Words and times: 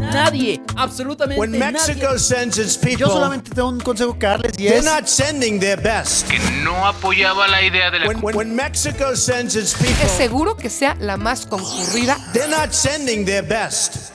Nadie, 0.00 0.60
absolutamente 0.76 1.40
When 1.40 1.52
Mexico 1.52 2.06
nadie. 2.08 2.18
sends 2.18 2.58
its 2.58 2.76
people, 2.76 2.98
Yo 2.98 3.08
solamente 3.08 3.50
tengo 3.50 3.68
un 3.68 3.80
consejo 3.80 4.18
que 4.18 4.26
darles 4.26 4.52
y 4.58 4.64
they're 4.64 4.78
es 4.78 4.84
not 4.84 5.06
sending 5.06 5.58
their 5.58 5.80
best. 5.80 6.28
que 6.28 6.38
no 6.62 6.86
apoyaba 6.86 7.48
la 7.48 7.62
idea 7.62 7.90
de 7.90 8.00
la 8.00 8.06
When, 8.08 8.18
when, 8.22 8.36
when 8.36 8.54
Mexico 8.56 9.16
sends 9.16 9.56
its 9.56 9.74
people, 9.74 9.94
Es 10.04 10.12
seguro 10.12 10.56
que 10.56 10.68
sea 10.70 10.96
la 11.00 11.16
más 11.16 11.46
concurrida. 11.46 12.16
they're 12.32 12.48
not 12.48 12.72
sending 12.72 13.24
their 13.24 13.42
best. 13.46 14.12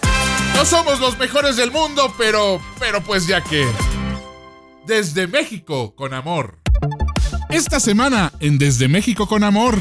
No 0.55 0.65
somos 0.65 0.99
los 0.99 1.17
mejores 1.17 1.55
del 1.55 1.71
mundo, 1.71 2.13
pero, 2.17 2.61
pero 2.79 3.01
pues 3.01 3.25
ya 3.27 3.41
que. 3.41 3.65
Desde 4.85 5.27
México 5.27 5.95
con 5.95 6.13
amor. 6.13 6.59
Esta 7.49 7.79
semana 7.79 8.31
en 8.39 8.57
Desde 8.57 8.87
México 8.87 9.27
con 9.27 9.43
amor. 9.43 9.77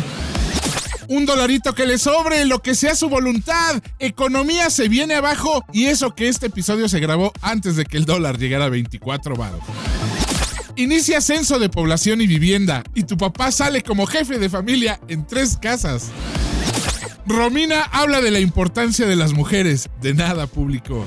Un 1.11 1.27
dolarito 1.27 1.75
que 1.75 1.87
le 1.87 1.99
sobre, 1.99 2.45
lo 2.45 2.63
que 2.63 2.77
sea 2.77 2.95
su 2.95 3.09
voluntad. 3.09 3.83
Economía 3.99 4.71
se 4.71 4.89
viene 4.89 5.17
abajo 5.17 5.65
y 5.73 5.87
eso 5.87 6.15
que 6.15 6.29
este 6.29 6.47
episodio 6.47 6.89
se 6.89 7.01
grabó 7.01 7.33
antes 7.43 7.75
de 7.75 7.85
que 7.85 7.97
el 7.97 8.05
dólar 8.05 8.39
llegara 8.39 8.67
a 8.67 8.69
24 8.69 9.35
varos. 9.35 9.59
Inicia 10.77 11.21
censo 11.21 11.59
de 11.59 11.69
población 11.69 12.21
y 12.21 12.29
vivienda 12.29 12.85
y 12.95 13.03
tu 13.03 13.17
papá 13.17 13.51
sale 13.51 13.83
como 13.83 14.07
jefe 14.07 14.39
de 14.39 14.49
familia 14.49 15.01
en 15.09 15.27
tres 15.27 15.59
casas. 15.61 16.13
Romina 17.27 17.83
habla 17.91 18.21
de 18.21 18.31
la 18.31 18.39
importancia 18.39 19.05
de 19.05 19.17
las 19.17 19.33
mujeres, 19.33 19.91
de 20.01 20.15
nada 20.15 20.47
público. 20.47 21.05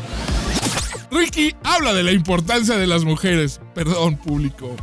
Ricky 1.12 1.55
habla 1.63 1.93
de 1.93 2.04
la 2.04 2.12
importancia 2.12 2.76
de 2.76 2.88
las 2.88 3.05
mujeres, 3.05 3.62
perdón 3.74 4.18
público. 4.18 4.76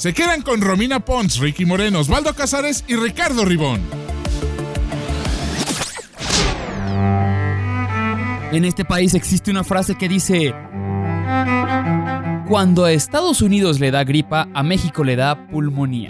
Se 0.00 0.14
quedan 0.14 0.40
con 0.40 0.62
Romina 0.62 1.00
Pons, 1.00 1.40
Ricky 1.40 1.66
Moreno, 1.66 2.00
Osvaldo 2.00 2.32
Casares 2.32 2.86
y 2.88 2.96
Ricardo 2.96 3.44
Ribón. 3.44 3.82
En 8.50 8.64
este 8.64 8.86
país 8.86 9.12
existe 9.12 9.50
una 9.50 9.62
frase 9.62 9.96
que 9.96 10.08
dice: 10.08 10.54
Cuando 12.48 12.86
a 12.86 12.92
Estados 12.92 13.42
Unidos 13.42 13.78
le 13.78 13.90
da 13.90 14.02
gripa, 14.04 14.48
a 14.54 14.62
México 14.62 15.04
le 15.04 15.16
da 15.16 15.46
pulmonía. 15.48 16.08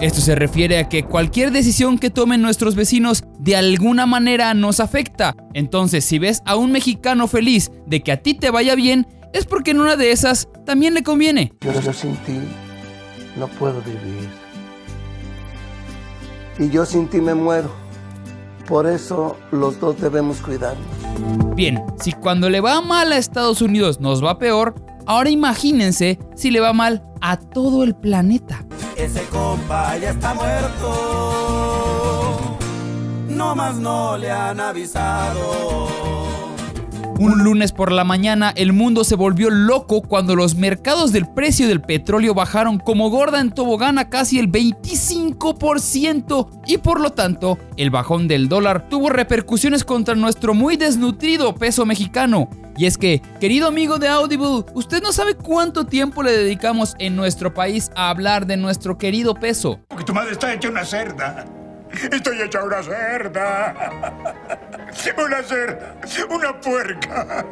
Esto 0.00 0.20
se 0.20 0.34
refiere 0.34 0.78
a 0.78 0.88
que 0.88 1.04
cualquier 1.04 1.52
decisión 1.52 1.96
que 1.96 2.10
tomen 2.10 2.42
nuestros 2.42 2.74
vecinos 2.74 3.22
de 3.38 3.54
alguna 3.54 4.06
manera 4.06 4.52
nos 4.52 4.80
afecta. 4.80 5.36
Entonces, 5.54 6.04
si 6.04 6.18
ves 6.18 6.42
a 6.44 6.56
un 6.56 6.72
mexicano 6.72 7.28
feliz 7.28 7.70
de 7.86 8.02
que 8.02 8.10
a 8.10 8.16
ti 8.16 8.34
te 8.34 8.50
vaya 8.50 8.74
bien, 8.74 9.06
es 9.32 9.46
porque 9.46 9.72
en 9.72 9.80
una 9.80 9.96
de 9.96 10.12
esas 10.12 10.48
también 10.64 10.94
le 10.94 11.02
conviene. 11.02 11.52
Yo, 11.60 11.72
yo 11.80 11.92
sin 11.92 12.16
ti 12.18 12.40
no 13.36 13.48
puedo 13.48 13.80
vivir. 13.82 14.28
Y 16.58 16.68
yo 16.70 16.84
sin 16.84 17.08
ti 17.08 17.20
me 17.20 17.34
muero. 17.34 17.70
Por 18.66 18.86
eso 18.86 19.36
los 19.50 19.80
dos 19.80 20.00
debemos 20.00 20.40
cuidarnos. 20.40 20.86
Bien, 21.56 21.82
si 22.00 22.12
cuando 22.12 22.48
le 22.48 22.60
va 22.60 22.80
mal 22.80 23.12
a 23.12 23.18
Estados 23.18 23.60
Unidos 23.60 24.00
nos 24.00 24.24
va 24.24 24.38
peor, 24.38 24.74
ahora 25.06 25.30
imagínense 25.30 26.18
si 26.36 26.50
le 26.50 26.60
va 26.60 26.72
mal 26.72 27.02
a 27.20 27.36
todo 27.38 27.82
el 27.82 27.94
planeta. 27.94 28.64
Ese 28.96 29.24
compa 29.24 29.96
ya 29.98 30.10
está 30.10 30.34
muerto. 30.34 31.78
No 33.28 33.54
más 33.56 33.76
no 33.76 34.16
le 34.16 34.30
han 34.30 34.60
avisado. 34.60 36.11
Un 37.22 37.44
lunes 37.44 37.70
por 37.70 37.92
la 37.92 38.02
mañana 38.02 38.52
el 38.56 38.72
mundo 38.72 39.04
se 39.04 39.14
volvió 39.14 39.48
loco 39.48 40.02
cuando 40.02 40.34
los 40.34 40.56
mercados 40.56 41.12
del 41.12 41.28
precio 41.32 41.68
del 41.68 41.80
petróleo 41.80 42.34
bajaron 42.34 42.80
como 42.80 43.10
gorda 43.10 43.38
en 43.38 43.52
tobogán 43.52 43.96
a 44.00 44.08
casi 44.10 44.40
el 44.40 44.50
25% 44.50 46.48
y 46.66 46.78
por 46.78 47.00
lo 47.00 47.12
tanto 47.12 47.60
el 47.76 47.90
bajón 47.90 48.26
del 48.26 48.48
dólar 48.48 48.88
tuvo 48.88 49.08
repercusiones 49.08 49.84
contra 49.84 50.16
nuestro 50.16 50.52
muy 50.52 50.76
desnutrido 50.76 51.54
peso 51.54 51.86
mexicano. 51.86 52.50
Y 52.76 52.86
es 52.86 52.98
que, 52.98 53.22
querido 53.38 53.68
amigo 53.68 54.00
de 54.00 54.08
Audible, 54.08 54.64
usted 54.74 55.00
no 55.00 55.12
sabe 55.12 55.36
cuánto 55.36 55.86
tiempo 55.86 56.24
le 56.24 56.32
dedicamos 56.32 56.96
en 56.98 57.14
nuestro 57.14 57.54
país 57.54 57.92
a 57.94 58.10
hablar 58.10 58.46
de 58.48 58.56
nuestro 58.56 58.98
querido 58.98 59.36
peso. 59.36 59.78
Porque 59.86 60.02
tu 60.02 60.12
madre 60.12 60.32
está 60.32 60.52
hecha 60.52 60.68
una 60.68 60.84
cerda. 60.84 61.44
Estoy 62.10 62.42
hecha 62.42 62.64
una 62.64 62.82
cerda. 62.82 64.80
Una 65.16 65.42
cerda. 65.42 65.96
Una 66.30 66.60
puerca. 66.60 67.46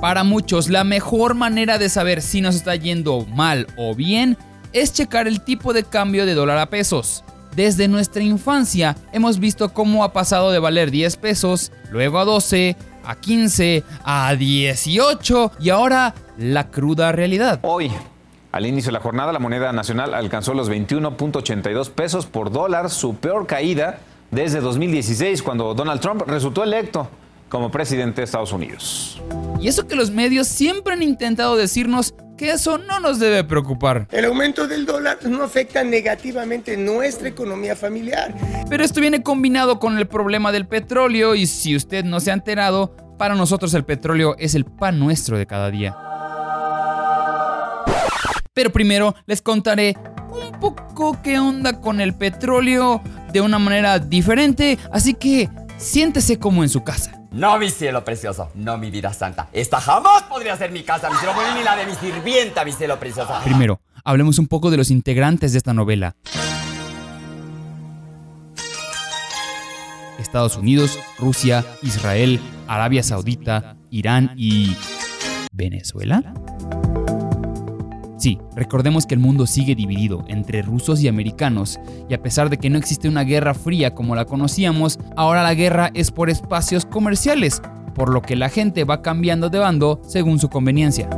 Para 0.00 0.24
muchos, 0.24 0.68
la 0.68 0.84
mejor 0.84 1.34
manera 1.34 1.78
de 1.78 1.88
saber 1.88 2.22
si 2.22 2.40
nos 2.40 2.54
está 2.54 2.76
yendo 2.76 3.26
mal 3.26 3.66
o 3.76 3.94
bien 3.94 4.36
es 4.72 4.92
checar 4.92 5.26
el 5.26 5.40
tipo 5.40 5.72
de 5.72 5.84
cambio 5.84 6.26
de 6.26 6.34
dólar 6.34 6.58
a 6.58 6.70
pesos. 6.70 7.24
Desde 7.56 7.88
nuestra 7.88 8.22
infancia 8.22 8.96
hemos 9.12 9.40
visto 9.40 9.72
cómo 9.72 10.04
ha 10.04 10.12
pasado 10.12 10.52
de 10.52 10.58
valer 10.58 10.90
10 10.90 11.16
pesos, 11.16 11.72
luego 11.90 12.18
a 12.20 12.24
12, 12.24 12.76
a 13.04 13.16
15, 13.16 13.82
a 14.04 14.34
18 14.34 15.52
y 15.58 15.70
ahora 15.70 16.14
la 16.36 16.70
cruda 16.70 17.10
realidad. 17.10 17.58
Hoy, 17.62 17.90
al 18.52 18.66
inicio 18.66 18.88
de 18.88 18.98
la 18.98 19.00
jornada, 19.00 19.32
la 19.32 19.38
moneda 19.38 19.72
nacional 19.72 20.14
alcanzó 20.14 20.54
los 20.54 20.70
21.82 20.70 21.90
pesos 21.90 22.26
por 22.26 22.52
dólar, 22.52 22.90
su 22.90 23.16
peor 23.16 23.46
caída 23.46 23.98
desde 24.30 24.60
2016, 24.60 25.42
cuando 25.42 25.74
Donald 25.74 26.00
Trump 26.00 26.22
resultó 26.26 26.62
electo 26.62 27.08
como 27.48 27.70
presidente 27.70 28.20
de 28.20 28.24
Estados 28.24 28.52
Unidos. 28.52 29.20
Y 29.60 29.68
eso 29.68 29.86
que 29.86 29.96
los 29.96 30.10
medios 30.10 30.46
siempre 30.46 30.92
han 30.94 31.02
intentado 31.02 31.56
decirnos 31.56 32.14
que 32.36 32.50
eso 32.52 32.78
no 32.78 33.00
nos 33.00 33.18
debe 33.18 33.42
preocupar. 33.42 34.06
El 34.12 34.24
aumento 34.26 34.68
del 34.68 34.86
dólar 34.86 35.18
no 35.24 35.42
afecta 35.42 35.82
negativamente 35.82 36.76
nuestra 36.76 37.28
economía 37.28 37.74
familiar. 37.74 38.34
Pero 38.70 38.84
esto 38.84 39.00
viene 39.00 39.22
combinado 39.22 39.80
con 39.80 39.98
el 39.98 40.06
problema 40.06 40.52
del 40.52 40.66
petróleo 40.66 41.34
y 41.34 41.46
si 41.46 41.74
usted 41.74 42.04
no 42.04 42.20
se 42.20 42.30
ha 42.30 42.34
enterado, 42.34 42.94
para 43.18 43.34
nosotros 43.34 43.74
el 43.74 43.84
petróleo 43.84 44.36
es 44.38 44.54
el 44.54 44.64
pan 44.64 45.00
nuestro 45.00 45.36
de 45.36 45.46
cada 45.46 45.70
día. 45.70 45.96
Pero 48.54 48.70
primero 48.70 49.14
les 49.26 49.42
contaré 49.42 49.96
un 50.30 50.52
poco 50.60 51.18
qué 51.22 51.38
onda 51.38 51.80
con 51.80 52.00
el 52.00 52.14
petróleo 52.14 53.02
de 53.32 53.40
una 53.40 53.58
manera 53.58 53.98
diferente, 53.98 54.78
así 54.92 55.14
que 55.14 55.48
siéntese 55.76 56.38
como 56.38 56.62
en 56.62 56.68
su 56.68 56.82
casa. 56.84 57.12
No, 57.30 57.58
mi 57.58 57.70
cielo 57.70 58.04
precioso, 58.04 58.50
no 58.54 58.78
mi 58.78 58.90
vida 58.90 59.12
santa. 59.12 59.48
Esta 59.52 59.80
jamás 59.80 60.22
podría 60.24 60.56
ser 60.56 60.72
mi 60.72 60.82
casa, 60.82 61.10
mi 61.10 61.16
cielo 61.16 61.34
ni 61.56 61.62
la 61.62 61.76
de 61.76 61.86
mi 61.86 61.94
sirvienta, 61.94 62.64
mi 62.64 62.72
cielo 62.72 62.98
precioso. 62.98 63.34
Primero, 63.44 63.80
hablemos 64.04 64.38
un 64.38 64.48
poco 64.48 64.70
de 64.70 64.78
los 64.78 64.90
integrantes 64.90 65.52
de 65.52 65.58
esta 65.58 65.74
novela. 65.74 66.16
Estados 70.18 70.56
Unidos, 70.56 70.98
Rusia, 71.18 71.64
Israel, 71.82 72.40
Arabia 72.66 73.02
Saudita, 73.02 73.76
Irán 73.90 74.32
y... 74.36 74.76
¿Venezuela? 75.52 76.34
Sí, 78.18 78.36
recordemos 78.56 79.06
que 79.06 79.14
el 79.14 79.20
mundo 79.20 79.46
sigue 79.46 79.76
dividido 79.76 80.24
entre 80.26 80.62
rusos 80.62 81.00
y 81.00 81.06
americanos, 81.06 81.78
y 82.08 82.14
a 82.14 82.22
pesar 82.22 82.50
de 82.50 82.58
que 82.58 82.68
no 82.68 82.76
existe 82.76 83.08
una 83.08 83.22
guerra 83.22 83.54
fría 83.54 83.94
como 83.94 84.16
la 84.16 84.24
conocíamos, 84.24 84.98
ahora 85.16 85.44
la 85.44 85.54
guerra 85.54 85.92
es 85.94 86.10
por 86.10 86.28
espacios 86.28 86.84
comerciales, 86.84 87.62
por 87.94 88.12
lo 88.12 88.20
que 88.20 88.34
la 88.34 88.48
gente 88.48 88.82
va 88.82 89.02
cambiando 89.02 89.50
de 89.50 89.60
bando 89.60 90.02
según 90.04 90.40
su 90.40 90.48
conveniencia. 90.48 91.08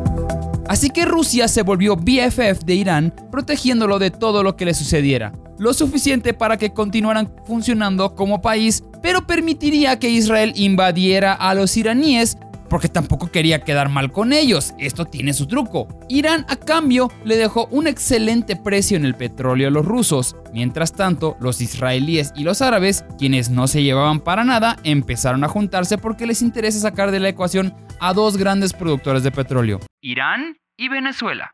Así 0.69 0.91
que 0.91 1.07
Rusia 1.07 1.49
se 1.49 1.63
volvió 1.63 1.97
BFF 1.97 2.65
de 2.67 2.75
Irán, 2.75 3.15
protegiéndolo 3.33 3.99
de 3.99 4.11
todo 4.11 4.43
lo 4.43 4.57
que 4.57 4.67
le 4.67 4.75
sucediera, 4.75 5.33
lo 5.59 5.73
suficiente 5.73 6.35
para 6.35 6.59
que 6.59 6.75
continuaran 6.75 7.33
funcionando 7.47 8.15
como 8.15 8.43
país, 8.43 8.85
pero 9.03 9.27
permitiría 9.27 9.99
que 9.99 10.11
Israel 10.11 10.53
invadiera 10.55 11.33
a 11.33 11.55
los 11.55 11.79
iraníes 11.79 12.37
porque 12.71 12.89
tampoco 12.89 13.31
quería 13.31 13.61
quedar 13.61 13.91
mal 13.91 14.13
con 14.13 14.33
ellos. 14.33 14.73
Esto 14.79 15.05
tiene 15.05 15.35
su 15.35 15.47
truco. 15.47 15.89
Irán 16.09 16.47
a 16.49 16.57
cambio 16.57 17.11
le 17.25 17.37
dejó 17.37 17.67
un 17.71 17.87
excelente 17.87 18.57
precio 18.57 18.97
en 18.97 19.05
el 19.05 19.17
petróleo 19.17 19.69
a 19.69 19.71
los 19.71 19.85
rusos. 19.85 20.37
Mientras 20.55 20.95
tanto, 20.95 21.37
los 21.41 21.61
israelíes 21.61 22.33
y 22.35 22.45
los 22.45 22.63
árabes, 22.63 23.05
quienes 23.19 23.51
no 23.51 23.67
se 23.67 23.83
llevaban 23.83 24.21
para 24.21 24.45
nada, 24.45 24.79
empezaron 24.85 25.45
a 25.45 25.49
juntarse 25.49 25.99
porque 25.99 26.27
les 26.27 26.41
interesa 26.41 26.79
sacar 26.79 27.11
de 27.11 27.21
la 27.21 27.29
ecuación 27.29 27.75
a 28.01 28.15
dos 28.15 28.39
grandes 28.39 28.73
productores 28.73 29.23
de 29.23 29.33
petróleo. 29.33 29.81
Irán 30.01 30.57
y 30.79 30.89
Venezuela. 30.89 31.53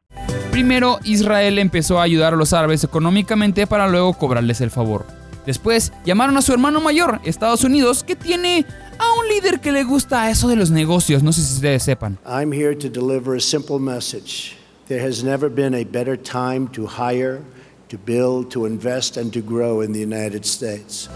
Primero, 0.52 1.00
Israel 1.04 1.58
empezó 1.58 1.98
a 1.98 2.04
ayudar 2.04 2.34
a 2.34 2.36
los 2.36 2.52
árabes 2.52 2.84
económicamente 2.84 3.66
para 3.66 3.88
luego 3.88 4.14
cobrarles 4.14 4.60
el 4.60 4.70
favor. 4.70 5.06
Después, 5.46 5.92
llamaron 6.04 6.36
a 6.36 6.42
su 6.42 6.52
hermano 6.52 6.80
mayor, 6.80 7.20
Estados 7.24 7.62
Unidos, 7.62 8.02
que 8.02 8.16
tiene 8.16 8.66
a 8.98 9.20
un 9.20 9.28
líder 9.28 9.60
que 9.60 9.70
le 9.70 9.84
gusta 9.84 10.28
eso 10.28 10.48
de 10.48 10.56
los 10.56 10.70
negocios, 10.70 11.22
no 11.22 11.32
sé 11.32 11.42
si 11.42 11.54
ustedes 11.54 11.84
sepan. 11.84 12.18
I'm 12.26 12.52
here 12.52 12.74
to 12.74 12.88
deliver 12.88 13.36
a 13.36 13.40
simple 13.40 13.78
message. 13.78 14.56
There 14.88 15.06
has 15.06 15.22
never 15.22 15.48
been 15.48 15.74
a 15.74 15.84
better 15.84 16.16
time 16.20 16.68
to 16.72 16.86
hire, 16.86 17.40
to 17.88 17.98
build, 18.04 18.50
to 18.50 18.66
invest, 18.66 19.16
and 19.16 19.32
to 19.32 19.40
grow 19.40 19.82
in 19.82 19.92
the 19.92 20.02
United 20.02 20.44
States. 20.44 21.08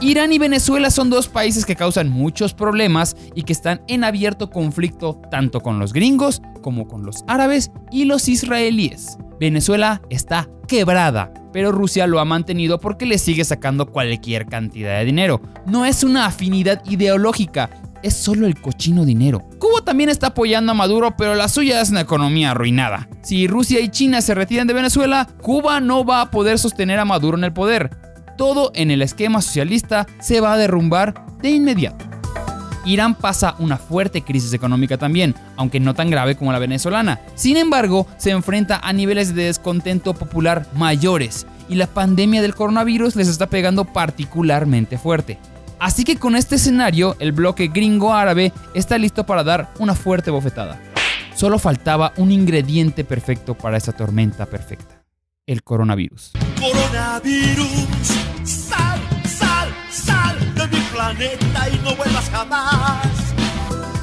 Irán 0.00 0.32
y 0.32 0.38
Venezuela 0.38 0.90
son 0.90 1.08
dos 1.08 1.28
países 1.28 1.64
que 1.64 1.76
causan 1.76 2.10
muchos 2.10 2.52
problemas 2.52 3.16
y 3.34 3.44
que 3.44 3.52
están 3.52 3.82
en 3.88 4.04
abierto 4.04 4.50
conflicto 4.50 5.20
tanto 5.30 5.60
con 5.60 5.78
los 5.78 5.92
gringos 5.92 6.42
como 6.62 6.88
con 6.88 7.04
los 7.04 7.24
árabes 7.26 7.70
y 7.90 8.04
los 8.04 8.28
israelíes. 8.28 9.16
Venezuela 9.44 10.00
está 10.08 10.48
quebrada, 10.66 11.30
pero 11.52 11.70
Rusia 11.70 12.06
lo 12.06 12.18
ha 12.18 12.24
mantenido 12.24 12.80
porque 12.80 13.04
le 13.04 13.18
sigue 13.18 13.44
sacando 13.44 13.84
cualquier 13.84 14.46
cantidad 14.46 14.98
de 14.98 15.04
dinero. 15.04 15.42
No 15.66 15.84
es 15.84 16.02
una 16.02 16.24
afinidad 16.24 16.82
ideológica, 16.86 17.68
es 18.02 18.14
solo 18.14 18.46
el 18.46 18.58
cochino 18.58 19.04
dinero. 19.04 19.46
Cuba 19.58 19.82
también 19.84 20.08
está 20.08 20.28
apoyando 20.28 20.72
a 20.72 20.74
Maduro, 20.74 21.14
pero 21.18 21.34
la 21.34 21.48
suya 21.48 21.82
es 21.82 21.90
una 21.90 22.00
economía 22.00 22.52
arruinada. 22.52 23.06
Si 23.22 23.46
Rusia 23.46 23.80
y 23.80 23.90
China 23.90 24.22
se 24.22 24.34
retiran 24.34 24.66
de 24.66 24.72
Venezuela, 24.72 25.28
Cuba 25.42 25.78
no 25.78 26.06
va 26.06 26.22
a 26.22 26.30
poder 26.30 26.58
sostener 26.58 26.98
a 26.98 27.04
Maduro 27.04 27.36
en 27.36 27.44
el 27.44 27.52
poder. 27.52 27.90
Todo 28.38 28.72
en 28.74 28.90
el 28.90 29.02
esquema 29.02 29.42
socialista 29.42 30.06
se 30.20 30.40
va 30.40 30.54
a 30.54 30.56
derrumbar 30.56 31.36
de 31.42 31.50
inmediato. 31.50 32.13
Irán 32.84 33.14
pasa 33.14 33.54
una 33.58 33.76
fuerte 33.76 34.22
crisis 34.22 34.52
económica 34.52 34.98
también, 34.98 35.34
aunque 35.56 35.80
no 35.80 35.94
tan 35.94 36.10
grave 36.10 36.36
como 36.36 36.52
la 36.52 36.58
venezolana. 36.58 37.20
Sin 37.34 37.56
embargo, 37.56 38.06
se 38.16 38.30
enfrenta 38.30 38.80
a 38.82 38.92
niveles 38.92 39.34
de 39.34 39.44
descontento 39.44 40.14
popular 40.14 40.66
mayores 40.74 41.46
y 41.68 41.76
la 41.76 41.86
pandemia 41.86 42.42
del 42.42 42.54
coronavirus 42.54 43.16
les 43.16 43.28
está 43.28 43.48
pegando 43.48 43.84
particularmente 43.84 44.98
fuerte. 44.98 45.38
Así 45.78 46.04
que 46.04 46.16
con 46.16 46.36
este 46.36 46.56
escenario, 46.56 47.16
el 47.18 47.32
bloque 47.32 47.68
gringo 47.68 48.14
árabe 48.14 48.52
está 48.74 48.96
listo 48.98 49.26
para 49.26 49.44
dar 49.44 49.70
una 49.78 49.94
fuerte 49.94 50.30
bofetada. 50.30 50.80
Solo 51.34 51.58
faltaba 51.58 52.12
un 52.16 52.30
ingrediente 52.30 53.04
perfecto 53.04 53.54
para 53.54 53.76
esa 53.76 53.92
tormenta 53.92 54.46
perfecta, 54.46 55.02
el 55.46 55.62
coronavirus. 55.62 56.32
Coronavirus, 56.60 57.88
de 60.66 60.76
mi 60.76 60.82
planeta 60.84 61.68
y 61.68 61.78
no 61.84 61.94
vuelvas 61.96 62.30
jamás. 62.30 63.34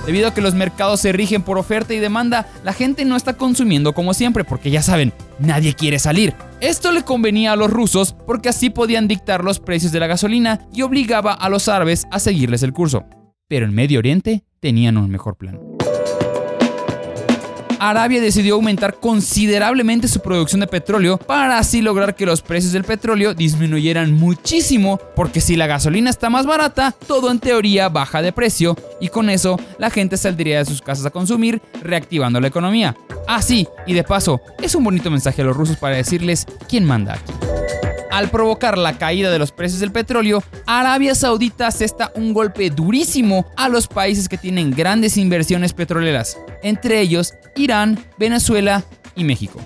Debido 0.05 0.27
a 0.27 0.33
que 0.33 0.41
los 0.41 0.55
mercados 0.55 0.99
se 0.99 1.11
rigen 1.11 1.43
por 1.43 1.57
oferta 1.57 1.93
y 1.93 1.99
demanda, 1.99 2.47
la 2.63 2.73
gente 2.73 3.05
no 3.05 3.15
está 3.15 3.33
consumiendo 3.33 3.93
como 3.93 4.13
siempre 4.13 4.43
porque 4.43 4.71
ya 4.71 4.81
saben, 4.81 5.13
nadie 5.39 5.73
quiere 5.73 5.99
salir. 5.99 6.33
Esto 6.59 6.91
le 6.91 7.03
convenía 7.03 7.53
a 7.53 7.55
los 7.55 7.69
rusos 7.69 8.15
porque 8.25 8.49
así 8.49 8.69
podían 8.69 9.07
dictar 9.07 9.43
los 9.43 9.59
precios 9.59 9.91
de 9.91 9.99
la 9.99 10.07
gasolina 10.07 10.67
y 10.73 10.81
obligaba 10.81 11.33
a 11.33 11.49
los 11.49 11.67
árabes 11.67 12.07
a 12.11 12.19
seguirles 12.19 12.63
el 12.63 12.73
curso. 12.73 13.05
Pero 13.47 13.65
en 13.65 13.75
Medio 13.75 13.99
Oriente 13.99 14.43
tenían 14.59 14.97
un 14.97 15.09
mejor 15.09 15.37
plan. 15.37 15.59
Arabia 17.89 18.21
decidió 18.21 18.53
aumentar 18.53 18.99
considerablemente 18.99 20.07
su 20.07 20.19
producción 20.19 20.61
de 20.61 20.67
petróleo 20.67 21.17
para 21.17 21.57
así 21.57 21.81
lograr 21.81 22.15
que 22.15 22.27
los 22.27 22.43
precios 22.43 22.73
del 22.73 22.83
petróleo 22.83 23.33
disminuyeran 23.33 24.13
muchísimo, 24.13 24.99
porque 25.15 25.41
si 25.41 25.55
la 25.55 25.65
gasolina 25.65 26.11
está 26.11 26.29
más 26.29 26.45
barata, 26.45 26.93
todo 27.07 27.31
en 27.31 27.39
teoría 27.39 27.89
baja 27.89 28.21
de 28.21 28.33
precio 28.33 28.77
y 28.99 29.07
con 29.07 29.31
eso 29.31 29.59
la 29.79 29.89
gente 29.89 30.17
saldría 30.17 30.59
de 30.59 30.65
sus 30.65 30.81
casas 30.81 31.07
a 31.07 31.09
consumir, 31.09 31.59
reactivando 31.81 32.39
la 32.39 32.49
economía. 32.49 32.95
Ah, 33.27 33.41
sí, 33.41 33.67
y 33.87 33.93
de 33.93 34.03
paso, 34.03 34.41
es 34.61 34.75
un 34.75 34.83
bonito 34.83 35.09
mensaje 35.09 35.41
a 35.41 35.45
los 35.45 35.57
rusos 35.57 35.77
para 35.77 35.95
decirles 35.95 36.45
quién 36.69 36.85
manda 36.85 37.13
aquí. 37.15 37.33
Al 38.11 38.29
provocar 38.29 38.77
la 38.77 38.97
caída 38.97 39.31
de 39.31 39.39
los 39.39 39.53
precios 39.53 39.79
del 39.79 39.93
petróleo, 39.93 40.43
Arabia 40.65 41.15
Saudita 41.15 41.67
asesta 41.67 42.11
un 42.13 42.33
golpe 42.33 42.69
durísimo 42.69 43.45
a 43.55 43.69
los 43.69 43.87
países 43.87 44.27
que 44.27 44.37
tienen 44.37 44.71
grandes 44.71 45.15
inversiones 45.15 45.71
petroleras, 45.71 46.37
entre 46.61 46.99
ellos 46.99 47.33
Irán, 47.55 47.97
Venezuela 48.17 48.83
y 49.15 49.23
México. 49.23 49.61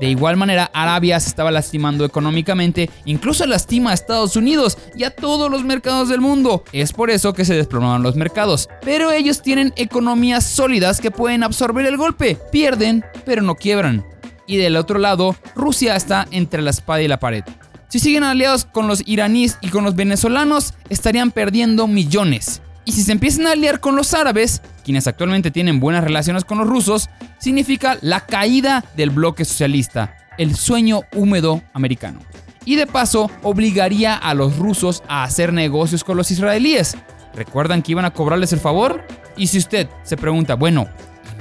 De 0.00 0.08
igual 0.08 0.36
manera, 0.36 0.70
Arabia 0.74 1.18
se 1.18 1.30
estaba 1.30 1.50
lastimando 1.50 2.04
económicamente, 2.04 2.90
incluso 3.06 3.46
lastima 3.46 3.90
a 3.90 3.94
Estados 3.94 4.36
Unidos 4.36 4.76
y 4.94 5.04
a 5.04 5.10
todos 5.10 5.50
los 5.50 5.64
mercados 5.64 6.10
del 6.10 6.20
mundo. 6.20 6.62
Es 6.72 6.92
por 6.92 7.10
eso 7.10 7.32
que 7.32 7.44
se 7.44 7.54
desplomaban 7.54 8.02
los 8.02 8.16
mercados. 8.16 8.68
Pero 8.82 9.10
ellos 9.10 9.42
tienen 9.42 9.72
economías 9.76 10.44
sólidas 10.44 11.00
que 11.00 11.10
pueden 11.10 11.42
absorber 11.42 11.86
el 11.86 11.96
golpe. 11.96 12.36
Pierden, 12.52 13.04
pero 13.24 13.42
no 13.42 13.56
quiebran 13.56 14.04
y 14.48 14.56
del 14.56 14.76
otro 14.76 14.98
lado, 14.98 15.36
Rusia 15.54 15.94
está 15.94 16.26
entre 16.32 16.62
la 16.62 16.70
espada 16.70 17.02
y 17.02 17.06
la 17.06 17.20
pared. 17.20 17.44
Si 17.88 18.00
siguen 18.00 18.24
aliados 18.24 18.64
con 18.64 18.88
los 18.88 19.02
iraníes 19.06 19.58
y 19.60 19.68
con 19.68 19.84
los 19.84 19.94
venezolanos, 19.94 20.74
estarían 20.88 21.30
perdiendo 21.30 21.86
millones. 21.86 22.60
Y 22.84 22.92
si 22.92 23.02
se 23.02 23.12
empiezan 23.12 23.46
a 23.46 23.52
aliar 23.52 23.80
con 23.80 23.94
los 23.94 24.14
árabes, 24.14 24.62
quienes 24.84 25.06
actualmente 25.06 25.50
tienen 25.50 25.78
buenas 25.78 26.02
relaciones 26.02 26.44
con 26.44 26.58
los 26.58 26.66
rusos, 26.66 27.10
significa 27.38 27.98
la 28.00 28.26
caída 28.26 28.84
del 28.96 29.10
bloque 29.10 29.44
socialista, 29.44 30.16
el 30.38 30.56
sueño 30.56 31.02
húmedo 31.14 31.62
americano. 31.74 32.20
Y 32.64 32.76
de 32.76 32.86
paso, 32.86 33.30
obligaría 33.42 34.14
a 34.14 34.34
los 34.34 34.56
rusos 34.56 35.02
a 35.08 35.24
hacer 35.24 35.52
negocios 35.52 36.04
con 36.04 36.16
los 36.16 36.30
israelíes. 36.30 36.96
¿Recuerdan 37.34 37.82
que 37.82 37.92
iban 37.92 38.04
a 38.04 38.12
cobrarles 38.12 38.52
el 38.52 38.60
favor? 38.60 39.06
Y 39.36 39.46
si 39.46 39.58
usted 39.58 39.88
se 40.02 40.16
pregunta, 40.16 40.54
bueno, 40.54 40.88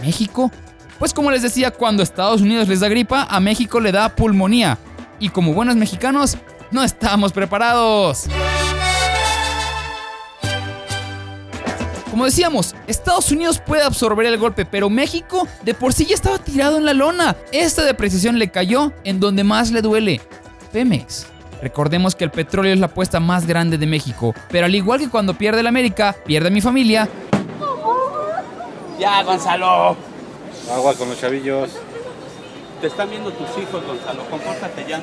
¿y 0.02 0.06
México? 0.06 0.52
Pues 1.00 1.14
como 1.14 1.30
les 1.30 1.44
decía, 1.44 1.72
cuando 1.72 2.02
Estados 2.02 2.42
Unidos 2.42 2.68
les 2.68 2.80
da 2.80 2.90
gripa, 2.90 3.28
a 3.30 3.40
México 3.40 3.80
le 3.80 3.92
da 3.92 4.10
pulmonía. 4.10 4.78
Y 5.20 5.30
como 5.30 5.54
buenos 5.54 5.76
mexicanos, 5.76 6.38
no 6.72 6.84
estamos 6.84 7.32
preparados. 7.32 8.26
Como 12.10 12.26
decíamos, 12.26 12.74
Estados 12.88 13.32
Unidos 13.32 13.62
puede 13.64 13.84
absorber 13.84 14.26
el 14.26 14.40
golpe, 14.40 14.66
pero 14.66 14.90
México 14.90 15.48
de 15.62 15.76
por 15.76 15.94
sí 15.94 16.06
ya 16.06 16.16
estaba 16.16 16.40
tirado 16.40 16.78
en 16.78 16.86
la 16.86 16.96
lona. 16.96 17.36
Esta 17.52 17.84
depreciación 17.84 18.40
le 18.40 18.50
cayó 18.50 18.92
en 19.04 19.20
donde 19.20 19.44
más 19.44 19.70
le 19.70 19.84
duele, 19.84 20.20
Pemex. 20.72 21.28
Recordemos 21.62 22.16
que 22.16 22.24
el 22.24 22.32
petróleo 22.32 22.74
es 22.74 22.80
la 22.80 22.88
apuesta 22.88 23.20
más 23.20 23.46
grande 23.46 23.78
de 23.78 23.86
México, 23.86 24.34
pero 24.50 24.66
al 24.66 24.74
igual 24.74 25.00
que 25.00 25.10
cuando 25.10 25.36
pierde 25.36 25.62
la 25.62 25.70
América, 25.70 26.16
pierde 26.26 26.50
mi 26.50 26.62
familia. 26.62 27.08
Ya, 29.00 29.22
Gonzalo. 29.22 30.07
Agua 30.72 30.94
con 30.96 31.10
los 31.10 31.20
chavillos. 31.20 31.70
Te 32.82 32.88
están 32.88 33.10
viendo 33.10 33.32
tus 33.32 33.48
hijos, 33.58 33.84
Gonzalo. 33.86 34.30
Compórtate 34.30 34.86
ya. 34.88 35.02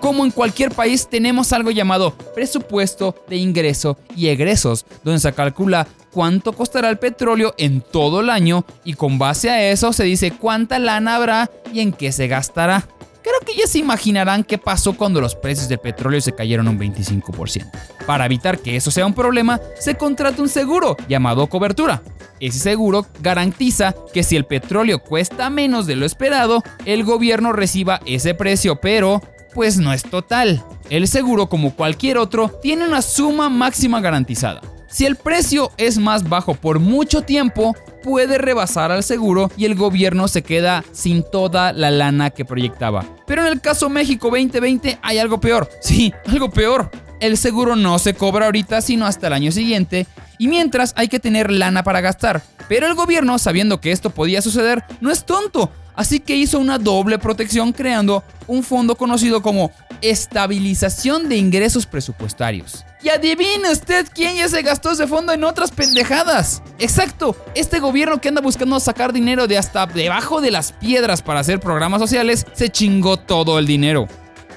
Como 0.00 0.24
en 0.24 0.30
cualquier 0.30 0.70
país 0.70 1.08
tenemos 1.08 1.52
algo 1.52 1.70
llamado 1.70 2.12
presupuesto 2.34 3.14
de 3.28 3.36
ingreso 3.36 3.98
y 4.16 4.28
egresos, 4.28 4.86
donde 5.02 5.20
se 5.20 5.32
calcula 5.32 5.86
cuánto 6.12 6.52
costará 6.52 6.88
el 6.88 6.98
petróleo 6.98 7.54
en 7.58 7.80
todo 7.80 8.20
el 8.20 8.30
año 8.30 8.64
y 8.84 8.94
con 8.94 9.18
base 9.18 9.50
a 9.50 9.70
eso 9.70 9.92
se 9.92 10.04
dice 10.04 10.32
cuánta 10.32 10.78
lana 10.78 11.16
habrá 11.16 11.50
y 11.72 11.80
en 11.80 11.92
qué 11.92 12.12
se 12.12 12.28
gastará. 12.28 12.86
Creo 13.28 13.40
que 13.44 13.60
ya 13.60 13.66
se 13.66 13.78
imaginarán 13.78 14.42
qué 14.42 14.56
pasó 14.56 14.94
cuando 14.94 15.20
los 15.20 15.34
precios 15.34 15.68
del 15.68 15.78
petróleo 15.80 16.18
se 16.18 16.32
cayeron 16.32 16.66
un 16.66 16.78
25%. 16.78 17.70
Para 18.06 18.24
evitar 18.24 18.58
que 18.58 18.74
eso 18.74 18.90
sea 18.90 19.04
un 19.04 19.12
problema, 19.12 19.60
se 19.78 19.96
contrata 19.96 20.40
un 20.40 20.48
seguro 20.48 20.96
llamado 21.10 21.46
cobertura. 21.46 22.02
Ese 22.40 22.58
seguro 22.58 23.04
garantiza 23.20 23.94
que 24.14 24.22
si 24.22 24.34
el 24.34 24.46
petróleo 24.46 25.00
cuesta 25.00 25.50
menos 25.50 25.86
de 25.86 25.96
lo 25.96 26.06
esperado, 26.06 26.62
el 26.86 27.04
gobierno 27.04 27.52
reciba 27.52 28.00
ese 28.06 28.32
precio, 28.32 28.76
pero 28.76 29.20
pues 29.52 29.76
no 29.76 29.92
es 29.92 30.04
total. 30.04 30.64
El 30.88 31.06
seguro, 31.06 31.50
como 31.50 31.74
cualquier 31.74 32.16
otro, 32.16 32.48
tiene 32.62 32.86
una 32.88 33.02
suma 33.02 33.50
máxima 33.50 34.00
garantizada. 34.00 34.62
Si 34.90 35.04
el 35.04 35.16
precio 35.16 35.70
es 35.76 35.98
más 35.98 36.28
bajo 36.28 36.54
por 36.54 36.78
mucho 36.78 37.20
tiempo, 37.20 37.76
puede 38.02 38.38
rebasar 38.38 38.90
al 38.90 39.04
seguro 39.04 39.50
y 39.56 39.66
el 39.66 39.74
gobierno 39.74 40.28
se 40.28 40.42
queda 40.42 40.82
sin 40.92 41.22
toda 41.22 41.74
la 41.74 41.90
lana 41.90 42.30
que 42.30 42.46
proyectaba. 42.46 43.04
Pero 43.26 43.42
en 43.42 43.48
el 43.52 43.60
caso 43.60 43.90
México 43.90 44.28
2020 44.30 44.98
hay 45.02 45.18
algo 45.18 45.40
peor. 45.40 45.68
Sí, 45.82 46.12
algo 46.26 46.50
peor. 46.50 46.90
El 47.20 47.36
seguro 47.36 47.76
no 47.76 47.98
se 47.98 48.14
cobra 48.14 48.46
ahorita 48.46 48.80
sino 48.80 49.04
hasta 49.06 49.26
el 49.26 49.32
año 49.34 49.52
siguiente 49.52 50.06
y 50.38 50.48
mientras 50.48 50.94
hay 50.96 51.08
que 51.08 51.20
tener 51.20 51.50
lana 51.50 51.82
para 51.82 52.00
gastar. 52.00 52.42
Pero 52.68 52.86
el 52.86 52.94
gobierno, 52.94 53.38
sabiendo 53.38 53.80
que 53.80 53.92
esto 53.92 54.10
podía 54.10 54.40
suceder, 54.40 54.84
no 55.00 55.10
es 55.10 55.24
tonto. 55.24 55.70
Así 55.98 56.20
que 56.20 56.36
hizo 56.36 56.60
una 56.60 56.78
doble 56.78 57.18
protección 57.18 57.72
creando 57.72 58.22
un 58.46 58.62
fondo 58.62 58.94
conocido 58.94 59.42
como 59.42 59.72
estabilización 60.00 61.28
de 61.28 61.38
ingresos 61.38 61.86
presupuestarios. 61.86 62.84
Y 63.02 63.08
adivine 63.08 63.68
usted 63.72 64.06
quién 64.14 64.36
ya 64.36 64.48
se 64.48 64.62
gastó 64.62 64.92
ese 64.92 65.08
fondo 65.08 65.32
en 65.32 65.42
otras 65.42 65.72
pendejadas. 65.72 66.62
Exacto, 66.78 67.34
este 67.56 67.80
gobierno 67.80 68.20
que 68.20 68.28
anda 68.28 68.40
buscando 68.40 68.78
sacar 68.78 69.12
dinero 69.12 69.48
de 69.48 69.58
hasta 69.58 69.86
debajo 69.86 70.40
de 70.40 70.52
las 70.52 70.70
piedras 70.70 71.20
para 71.20 71.40
hacer 71.40 71.58
programas 71.58 72.00
sociales, 72.00 72.46
se 72.52 72.68
chingó 72.70 73.16
todo 73.16 73.58
el 73.58 73.66
dinero. 73.66 74.06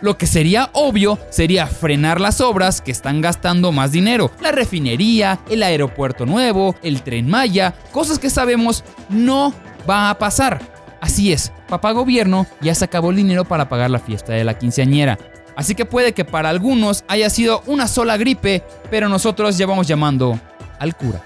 Lo 0.02 0.20
que 0.20 0.28
sería 0.28 0.70
obvio 0.74 1.18
sería 1.32 1.66
frenar 1.66 2.22
las 2.22 2.40
obras 2.40 2.82
que 2.82 2.92
están 2.92 3.20
gastando 3.20 3.72
más 3.72 3.92
dinero. 3.92 4.30
La 4.42 4.52
refinería, 4.52 5.40
el 5.50 5.64
aeropuerto 5.64 6.28
nuevo, 6.28 6.76
el 6.84 7.02
tren 7.02 7.28
Maya, 7.28 7.74
cosas 7.92 8.20
que 8.20 8.30
sabemos 8.30 8.84
no 9.10 9.56
va 9.90 10.12
a 10.12 10.20
pasar. 10.20 10.81
Así 11.02 11.34
es, 11.34 11.52
papá 11.68 11.92
gobierno 11.92 12.46
ya 12.62 12.76
se 12.76 12.86
acabó 12.86 13.10
el 13.10 13.18
dinero 13.18 13.44
para 13.44 13.68
pagar 13.68 13.90
la 13.90 14.00
fiesta 14.00 14.34
de 14.34 14.44
la 14.44 14.58
quinceañera. 14.58 15.18
Así 15.56 15.74
que 15.74 15.84
puede 15.84 16.14
que 16.14 16.24
para 16.24 16.50
algunos 16.50 17.04
haya 17.08 17.30
sido 17.32 17.64
una 17.66 17.88
sola 17.88 18.18
gripe, 18.18 18.64
pero 18.90 19.10
nosotros 19.10 19.58
ya 19.58 19.66
vamos 19.66 19.88
llamando 19.88 20.40
al 20.80 20.96
cura. 20.96 21.22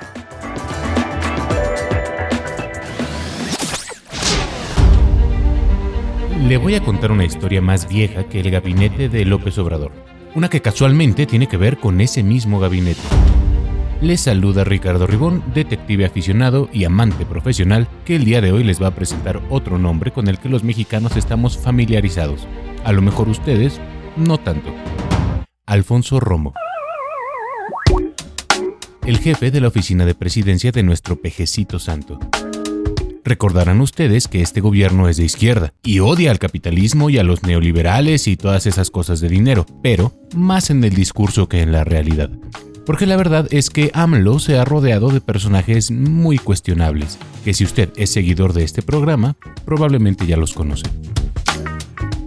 Le 6.48 6.58
voy 6.58 6.76
a 6.76 6.84
contar 6.84 7.12
una 7.12 7.26
historia 7.26 7.62
más 7.62 7.88
vieja 7.88 8.24
que 8.30 8.40
el 8.40 8.52
gabinete 8.52 9.10
de 9.10 9.26
López 9.26 9.58
Obrador, 9.58 9.92
una 10.36 10.50
que 10.50 10.62
casualmente 10.62 11.26
tiene 11.26 11.48
que 11.48 11.58
ver 11.58 11.78
con 11.78 12.00
ese 12.00 12.24
mismo 12.24 12.60
gabinete. 12.60 13.02
Les 14.02 14.20
saluda 14.20 14.66
Ricardo 14.66 15.08
Ribón, 15.08 15.42
detective 15.54 16.06
aficionado 16.06 16.70
y 16.74 16.84
amante 16.84 17.26
profesional, 17.26 17.88
que 18.04 18.18
el 18.18 18.26
día 18.26 18.42
de 18.42 18.52
hoy 18.52 18.64
les 18.64 18.82
va 18.82 18.88
a 18.88 18.96
presentar 18.96 19.42
otro 19.50 19.80
nombre 19.80 20.12
con 20.12 20.28
el 20.28 20.38
que 20.38 20.50
los 20.50 20.64
mexicanos 20.64 21.16
estamos 21.16 21.58
familiarizados. 21.58 22.46
A 22.84 22.92
lo 22.92 23.02
mejor 23.02 23.30
ustedes, 23.30 23.80
no 24.18 24.38
tanto. 24.38 24.74
Alfonso 25.66 26.20
Romo. 26.20 26.54
El 29.06 29.18
jefe 29.20 29.50
de 29.50 29.62
la 29.62 29.70
oficina 29.70 30.06
de 30.06 30.14
presidencia 30.14 30.72
de 30.72 30.84
nuestro 30.84 31.22
pejecito 31.22 31.80
santo. 31.80 32.20
Recordarán 33.24 33.82
ustedes 33.82 34.28
que 34.28 34.42
este 34.42 34.62
gobierno 34.62 35.08
es 35.08 35.18
de 35.18 35.24
izquierda 35.24 35.74
y 35.84 36.00
odia 36.00 36.32
al 36.32 36.38
capitalismo 36.38 37.10
y 37.10 37.18
a 37.18 37.24
los 37.24 37.44
neoliberales 37.44 38.28
y 38.28 38.36
todas 38.36 38.68
esas 38.68 38.92
cosas 38.92 39.20
de 39.20 39.30
dinero, 39.30 39.66
pero 39.82 40.14
más 40.36 40.70
en 40.70 40.84
el 40.84 40.94
discurso 40.94 41.48
que 41.48 41.62
en 41.62 41.72
la 41.72 41.84
realidad. 41.84 42.30
Porque 42.86 43.06
la 43.06 43.18
verdad 43.18 43.48
es 43.52 43.70
que 43.70 43.90
AMLO 43.94 44.40
se 44.40 44.58
ha 44.58 44.66
rodeado 44.66 45.10
de 45.10 45.22
personajes 45.22 45.90
muy 45.92 46.38
cuestionables, 46.38 47.18
que 47.44 47.54
si 47.54 47.64
usted 47.64 47.92
es 47.96 48.12
seguidor 48.12 48.54
de 48.54 48.64
este 48.64 48.82
programa, 48.82 49.36
probablemente 49.66 50.28
ya 50.28 50.38
los 50.38 50.54
conoce. 50.54 50.86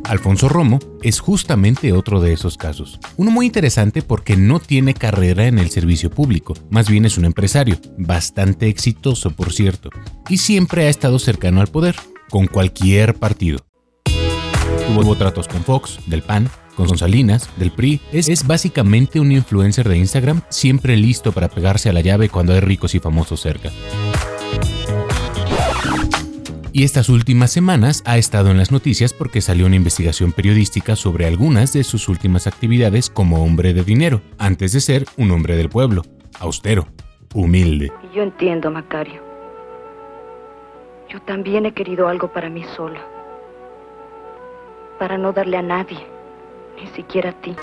Alfonso 0.08 0.48
Romo 0.48 0.78
es 1.02 1.20
justamente 1.20 1.92
otro 1.92 2.20
de 2.20 2.32
esos 2.32 2.56
casos. 2.56 2.98
Uno 3.18 3.30
muy 3.30 3.44
interesante 3.44 4.00
porque 4.00 4.36
no 4.38 4.58
tiene 4.58 4.94
carrera 4.94 5.46
en 5.46 5.58
el 5.58 5.68
servicio 5.68 6.10
público, 6.10 6.54
más 6.70 6.88
bien 6.88 7.04
es 7.04 7.18
un 7.18 7.26
empresario, 7.26 7.76
bastante 7.98 8.68
exitoso 8.68 9.30
por 9.30 9.52
cierto, 9.52 9.90
y 10.30 10.38
siempre 10.38 10.86
ha 10.86 10.88
estado 10.88 11.18
cercano 11.18 11.60
al 11.60 11.68
poder, 11.68 11.94
con 12.30 12.46
cualquier 12.46 13.14
partido. 13.14 13.58
Tuvo 14.86 15.14
tratos 15.14 15.46
con 15.46 15.62
Fox, 15.62 15.98
del 16.06 16.22
PAN, 16.22 16.48
Salinas, 16.86 17.50
del 17.56 17.72
PRI, 17.72 18.00
es, 18.12 18.28
es, 18.28 18.46
básicamente 18.46 19.20
un 19.20 19.32
influencer 19.32 19.88
de 19.88 19.98
Instagram 19.98 20.42
siempre 20.48 20.96
listo 20.96 21.32
para 21.32 21.48
pegarse 21.48 21.88
a 21.88 21.92
la 21.92 22.00
llave 22.00 22.28
cuando 22.28 22.52
hay 22.52 22.60
ricos 22.60 22.94
y 22.94 23.00
famosos 23.00 23.40
cerca 23.40 23.70
y 26.78 26.84
estas 26.84 27.08
últimas 27.08 27.50
semanas 27.50 28.04
ha 28.06 28.18
estado 28.18 28.52
en 28.52 28.56
las 28.56 28.70
noticias 28.70 29.12
porque 29.12 29.40
salió 29.40 29.66
una 29.66 29.74
investigación 29.74 30.30
periodística 30.30 30.94
sobre 30.94 31.26
algunas 31.26 31.72
de 31.72 31.82
sus 31.82 32.08
últimas 32.08 32.46
actividades 32.46 33.10
como 33.10 33.42
hombre 33.42 33.74
de 33.74 33.82
dinero, 33.82 34.20
antes 34.38 34.72
de 34.72 34.80
ser 34.80 35.04
un 35.16 35.32
hombre 35.32 35.56
del 35.56 35.68
pueblo, 35.70 36.02
austero, 36.38 36.86
humilde. 37.34 37.90
Yo 38.14 38.22
entiendo, 38.22 38.70
Macario. 38.70 39.20
Yo 41.08 41.20
también 41.22 41.66
he 41.66 41.72
querido 41.72 42.06
algo 42.06 42.32
para 42.32 42.48
mí 42.48 42.62
sola. 42.76 43.00
Para 45.00 45.18
no 45.18 45.32
darle 45.32 45.56
a 45.56 45.62
nadie, 45.62 46.06
ni 46.80 46.86
siquiera 46.94 47.30
a 47.30 47.40
ti. 47.40 47.54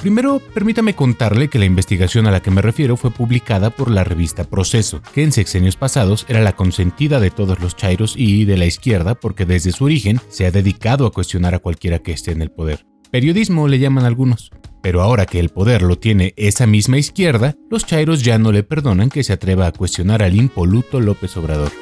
Primero, 0.00 0.40
permítame 0.54 0.94
contarle 0.94 1.48
que 1.48 1.58
la 1.58 1.64
investigación 1.64 2.26
a 2.26 2.30
la 2.30 2.40
que 2.40 2.50
me 2.50 2.62
refiero 2.62 2.96
fue 2.96 3.10
publicada 3.10 3.70
por 3.70 3.90
la 3.90 4.04
revista 4.04 4.44
Proceso, 4.44 5.00
que 5.14 5.24
en 5.24 5.32
sexenios 5.32 5.76
pasados 5.76 6.26
era 6.28 6.40
la 6.42 6.54
consentida 6.54 7.18
de 7.18 7.30
todos 7.30 7.58
los 7.60 7.74
chairos 7.74 8.14
y 8.16 8.44
de 8.44 8.56
la 8.56 8.66
izquierda 8.66 9.14
porque 9.14 9.46
desde 9.46 9.72
su 9.72 9.84
origen 9.84 10.20
se 10.28 10.46
ha 10.46 10.50
dedicado 10.50 11.06
a 11.06 11.12
cuestionar 11.12 11.54
a 11.54 11.58
cualquiera 11.58 11.98
que 12.00 12.12
esté 12.12 12.32
en 12.32 12.42
el 12.42 12.50
poder. 12.50 12.86
Periodismo 13.10 13.68
le 13.68 13.78
llaman 13.78 14.04
algunos. 14.04 14.50
Pero 14.82 15.02
ahora 15.02 15.26
que 15.26 15.40
el 15.40 15.48
poder 15.48 15.82
lo 15.82 15.98
tiene 15.98 16.34
esa 16.36 16.66
misma 16.66 16.98
izquierda, 16.98 17.56
los 17.70 17.84
chairos 17.86 18.22
ya 18.22 18.38
no 18.38 18.52
le 18.52 18.62
perdonan 18.62 19.08
que 19.08 19.24
se 19.24 19.32
atreva 19.32 19.66
a 19.66 19.72
cuestionar 19.72 20.22
al 20.22 20.36
impoluto 20.36 21.00
López 21.00 21.36
Obrador. 21.36 21.72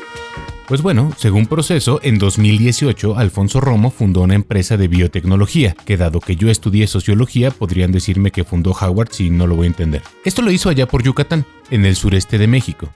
Pues 0.66 0.80
bueno, 0.80 1.12
según 1.18 1.46
proceso, 1.46 2.00
en 2.02 2.18
2018 2.18 3.18
Alfonso 3.18 3.60
Romo 3.60 3.90
fundó 3.90 4.22
una 4.22 4.34
empresa 4.34 4.78
de 4.78 4.88
biotecnología, 4.88 5.76
que 5.84 5.98
dado 5.98 6.20
que 6.20 6.36
yo 6.36 6.48
estudié 6.48 6.86
sociología 6.86 7.50
podrían 7.50 7.92
decirme 7.92 8.30
que 8.30 8.44
fundó 8.44 8.72
Howard 8.72 9.08
si 9.12 9.28
no 9.28 9.46
lo 9.46 9.56
voy 9.56 9.66
a 9.66 9.68
entender. 9.68 10.02
Esto 10.24 10.40
lo 10.40 10.50
hizo 10.50 10.70
allá 10.70 10.86
por 10.86 11.02
Yucatán, 11.02 11.44
en 11.70 11.84
el 11.84 11.96
sureste 11.96 12.38
de 12.38 12.46
México. 12.46 12.88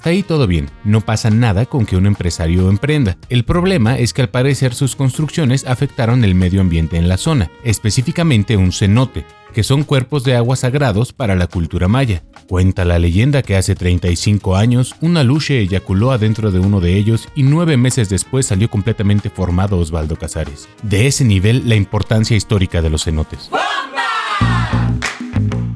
Hasta 0.00 0.08
ahí 0.08 0.22
todo 0.22 0.46
bien, 0.46 0.70
no 0.82 1.02
pasa 1.02 1.28
nada 1.28 1.66
con 1.66 1.84
que 1.84 1.94
un 1.94 2.06
empresario 2.06 2.70
emprenda. 2.70 3.18
El 3.28 3.44
problema 3.44 3.98
es 3.98 4.14
que 4.14 4.22
al 4.22 4.30
parecer 4.30 4.72
sus 4.72 4.96
construcciones 4.96 5.66
afectaron 5.66 6.24
el 6.24 6.34
medio 6.34 6.62
ambiente 6.62 6.96
en 6.96 7.06
la 7.06 7.18
zona, 7.18 7.50
específicamente 7.64 8.56
un 8.56 8.72
cenote, 8.72 9.26
que 9.52 9.62
son 9.62 9.84
cuerpos 9.84 10.24
de 10.24 10.36
agua 10.36 10.56
sagrados 10.56 11.12
para 11.12 11.34
la 11.34 11.48
cultura 11.48 11.86
maya. 11.86 12.22
Cuenta 12.48 12.86
la 12.86 12.98
leyenda 12.98 13.42
que 13.42 13.56
hace 13.58 13.74
35 13.74 14.56
años 14.56 14.94
una 15.02 15.22
luche 15.22 15.58
eyaculó 15.58 16.12
adentro 16.12 16.50
de 16.50 16.60
uno 16.60 16.80
de 16.80 16.96
ellos 16.96 17.28
y 17.34 17.42
nueve 17.42 17.76
meses 17.76 18.08
después 18.08 18.46
salió 18.46 18.70
completamente 18.70 19.28
formado 19.28 19.76
Osvaldo 19.76 20.16
Casares. 20.16 20.66
De 20.82 21.08
ese 21.08 21.26
nivel 21.26 21.68
la 21.68 21.74
importancia 21.74 22.38
histórica 22.38 22.80
de 22.80 22.88
los 22.88 23.04
cenotes. 23.04 23.50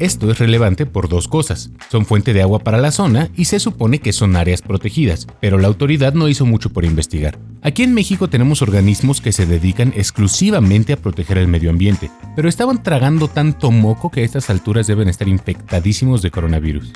Esto 0.04 0.30
es 0.30 0.38
relevante 0.38 0.84
por 0.84 1.08
dos 1.08 1.28
cosas. 1.28 1.70
Son 1.90 2.04
fuente 2.04 2.34
de 2.34 2.42
agua 2.42 2.58
para 2.58 2.76
la 2.76 2.90
zona 2.90 3.30
y 3.36 3.46
se 3.46 3.58
supone 3.58 4.00
que 4.00 4.12
son 4.12 4.36
áreas 4.36 4.60
protegidas, 4.60 5.26
pero 5.40 5.56
la 5.56 5.66
autoridad 5.66 6.12
no 6.12 6.28
hizo 6.28 6.44
mucho 6.44 6.68
por 6.68 6.84
investigar. 6.84 7.38
Aquí 7.62 7.84
en 7.84 7.94
México 7.94 8.28
tenemos 8.28 8.60
organismos 8.60 9.22
que 9.22 9.32
se 9.32 9.46
dedican 9.46 9.94
exclusivamente 9.96 10.92
a 10.92 10.98
proteger 10.98 11.38
el 11.38 11.48
medio 11.48 11.70
ambiente, 11.70 12.10
pero 12.36 12.50
estaban 12.50 12.82
tragando 12.82 13.28
tanto 13.28 13.70
moco 13.70 14.10
que 14.10 14.20
a 14.20 14.24
estas 14.24 14.50
alturas 14.50 14.86
deben 14.86 15.08
estar 15.08 15.26
infectadísimos 15.26 16.20
de 16.20 16.30
coronavirus. 16.30 16.92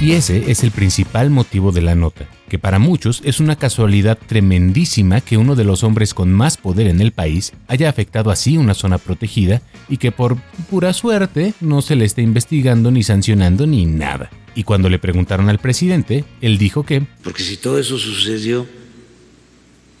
Y 0.00 0.12
ese 0.12 0.50
es 0.50 0.64
el 0.64 0.70
principal 0.70 1.28
motivo 1.28 1.72
de 1.72 1.82
la 1.82 1.94
nota, 1.94 2.24
que 2.52 2.58
para 2.58 2.78
muchos 2.78 3.22
es 3.24 3.40
una 3.40 3.56
casualidad 3.56 4.18
tremendísima 4.26 5.22
que 5.22 5.38
uno 5.38 5.54
de 5.54 5.64
los 5.64 5.82
hombres 5.84 6.12
con 6.12 6.30
más 6.30 6.58
poder 6.58 6.86
en 6.86 7.00
el 7.00 7.10
país 7.10 7.54
haya 7.66 7.88
afectado 7.88 8.30
así 8.30 8.58
una 8.58 8.74
zona 8.74 8.98
protegida 8.98 9.62
y 9.88 9.96
que 9.96 10.12
por 10.12 10.36
pura 10.68 10.92
suerte 10.92 11.54
no 11.62 11.80
se 11.80 11.96
le 11.96 12.04
esté 12.04 12.20
investigando 12.20 12.90
ni 12.90 13.04
sancionando 13.04 13.66
ni 13.66 13.86
nada. 13.86 14.28
Y 14.54 14.64
cuando 14.64 14.90
le 14.90 14.98
preguntaron 14.98 15.48
al 15.48 15.60
presidente, 15.60 16.26
él 16.42 16.58
dijo 16.58 16.84
que... 16.84 17.06
Porque 17.24 17.42
si 17.42 17.56
todo 17.56 17.78
eso 17.78 17.96
sucedió, 17.96 18.66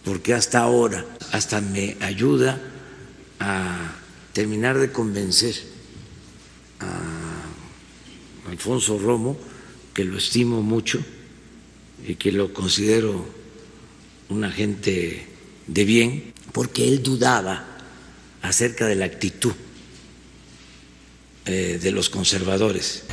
porque 0.04 0.34
hasta 0.34 0.58
ahora, 0.58 1.06
hasta 1.32 1.62
me 1.62 1.96
ayuda 2.02 2.60
a 3.40 3.94
terminar 4.34 4.76
de 4.76 4.92
convencer 4.92 5.54
a 6.80 8.50
Alfonso 8.50 8.98
Romo, 8.98 9.38
que 9.94 10.04
lo 10.04 10.18
estimo 10.18 10.60
mucho 10.60 11.02
y 12.06 12.14
que 12.16 12.32
lo 12.32 12.52
considero 12.52 13.26
un 14.28 14.44
agente 14.44 15.26
de 15.66 15.84
bien, 15.84 16.32
porque 16.52 16.88
él 16.88 17.02
dudaba 17.02 17.64
acerca 18.42 18.86
de 18.86 18.96
la 18.96 19.04
actitud 19.04 19.52
eh, 21.46 21.78
de 21.82 21.92
los 21.92 22.08
conservadores. 22.08 23.04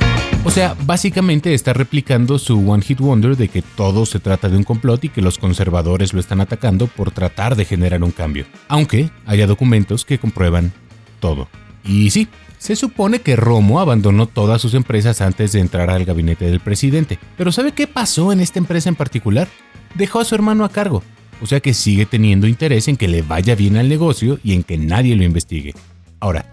O 0.44 0.50
sea, 0.50 0.74
básicamente 0.84 1.52
está 1.52 1.72
replicando 1.72 2.38
su 2.38 2.70
One 2.70 2.82
Hit 2.82 3.00
Wonder 3.00 3.36
de 3.36 3.48
que 3.48 3.60
todo 3.60 4.06
se 4.06 4.20
trata 4.20 4.48
de 4.48 4.56
un 4.56 4.64
complot 4.64 5.04
y 5.04 5.08
que 5.10 5.20
los 5.20 5.36
conservadores 5.36 6.14
lo 6.14 6.20
están 6.20 6.40
atacando 6.40 6.86
por 6.86 7.10
tratar 7.10 7.56
de 7.56 7.66
generar 7.66 8.02
un 8.02 8.10
cambio, 8.10 8.46
aunque 8.68 9.10
haya 9.26 9.46
documentos 9.46 10.04
que 10.04 10.18
comprueban 10.18 10.72
todo. 11.20 11.48
Y 11.84 12.10
sí, 12.10 12.28
se 12.60 12.76
supone 12.76 13.20
que 13.20 13.36
Romo 13.36 13.80
abandonó 13.80 14.26
todas 14.26 14.60
sus 14.60 14.74
empresas 14.74 15.22
antes 15.22 15.52
de 15.52 15.60
entrar 15.60 15.88
al 15.88 16.04
gabinete 16.04 16.44
del 16.44 16.60
presidente. 16.60 17.18
Pero 17.38 17.52
¿sabe 17.52 17.72
qué 17.72 17.86
pasó 17.86 18.32
en 18.32 18.40
esta 18.40 18.58
empresa 18.58 18.90
en 18.90 18.96
particular? 18.96 19.48
Dejó 19.94 20.20
a 20.20 20.26
su 20.26 20.34
hermano 20.34 20.66
a 20.66 20.68
cargo. 20.68 21.02
O 21.40 21.46
sea 21.46 21.60
que 21.60 21.72
sigue 21.72 22.04
teniendo 22.04 22.46
interés 22.46 22.86
en 22.88 22.98
que 22.98 23.08
le 23.08 23.22
vaya 23.22 23.54
bien 23.54 23.78
al 23.78 23.88
negocio 23.88 24.38
y 24.44 24.52
en 24.52 24.62
que 24.62 24.76
nadie 24.76 25.16
lo 25.16 25.24
investigue. 25.24 25.72
Ahora, 26.20 26.44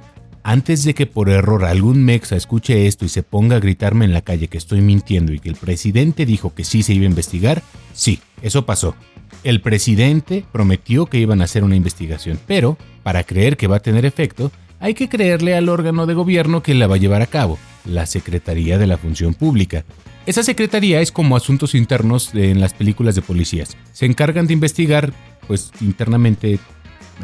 antes 0.44 0.86
de 0.86 0.94
que 0.94 1.08
por 1.08 1.28
error 1.28 1.66
algún 1.66 2.06
mexa 2.06 2.38
escuche 2.38 2.88
esto 2.88 3.04
y 3.04 3.10
se 3.10 3.22
ponga 3.22 3.58
a 3.58 3.60
gritarme 3.60 4.06
en 4.06 4.14
la 4.14 4.22
calle 4.22 4.48
que 4.48 4.58
estoy 4.58 4.80
mintiendo 4.80 5.34
y 5.34 5.40
que 5.40 5.50
el 5.50 5.56
presidente 5.56 6.26
dijo 6.26 6.56
que 6.56 6.64
sí 6.64 6.84
se 6.84 6.94
iba 6.94 7.04
a 7.04 7.10
investigar, 7.10 7.62
sí, 7.92 8.22
eso 8.42 8.66
pasó. 8.66 8.96
El 9.44 9.60
presidente 9.60 10.46
prometió 10.54 11.08
que 11.08 11.20
iban 11.20 11.42
a 11.42 11.44
hacer 11.44 11.66
una 11.66 11.76
investigación, 11.76 12.40
pero, 12.48 12.78
para 13.04 13.26
creer 13.26 13.58
que 13.58 13.68
va 13.68 13.76
a 13.76 13.82
tener 13.82 14.06
efecto, 14.06 14.54
hay 14.80 14.94
que 14.94 15.10
creerle 15.10 15.56
al 15.56 15.70
órgano 15.70 16.06
de 16.06 16.14
gobierno 16.14 16.62
que 16.62 16.74
la 16.74 16.88
va 16.88 16.96
a 16.96 17.00
llevar 17.00 17.22
a 17.22 17.28
cabo, 17.28 17.58
la 17.86 18.06
Secretaría 18.06 18.78
de 18.78 18.88
la 18.88 18.98
Función 18.98 19.34
Pública. 19.34 19.86
Esa 20.26 20.44
secretaría 20.44 21.00
es 21.02 21.12
como 21.12 21.38
asuntos 21.38 21.74
internos 21.74 22.36
en 22.36 22.60
las 22.60 22.74
películas 22.74 23.16
de 23.16 23.22
policías. 23.22 23.78
Se 23.94 24.06
encargan 24.06 24.46
de 24.46 24.54
investigar, 24.54 25.14
pues, 25.48 25.72
internamente 25.80 26.60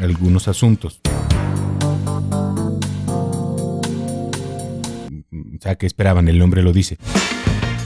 algunos 0.00 0.48
asuntos. 0.48 1.00
O 5.30 5.60
sea, 5.60 5.76
que 5.76 5.86
esperaban, 5.86 6.28
el 6.28 6.38
nombre 6.38 6.62
lo 6.62 6.72
dice. 6.72 6.98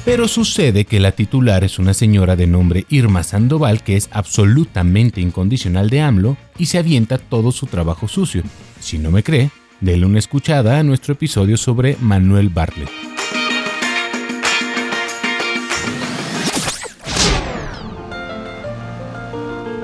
Pero 0.04 0.26
sucede 0.26 0.84
que 0.84 1.00
la 1.00 1.12
titular 1.12 1.64
es 1.64 1.78
una 1.78 1.92
señora 1.92 2.34
de 2.34 2.46
nombre 2.46 2.86
Irma 2.88 3.22
Sandoval 3.22 3.82
que 3.82 3.96
es 3.96 4.08
absolutamente 4.10 5.20
incondicional 5.20 5.90
de 5.90 6.00
AMLO 6.00 6.36
y 6.56 6.66
se 6.66 6.78
avienta 6.78 7.18
todo 7.18 7.52
su 7.52 7.66
trabajo 7.66 8.08
sucio. 8.08 8.42
Si 8.80 8.98
no 8.98 9.10
me 9.10 9.22
cree, 9.22 9.50
Denle 9.80 10.06
una 10.06 10.18
escuchada 10.18 10.80
a 10.80 10.82
nuestro 10.82 11.12
episodio 11.12 11.56
sobre 11.56 11.96
Manuel 12.00 12.48
Bartlett. 12.48 12.90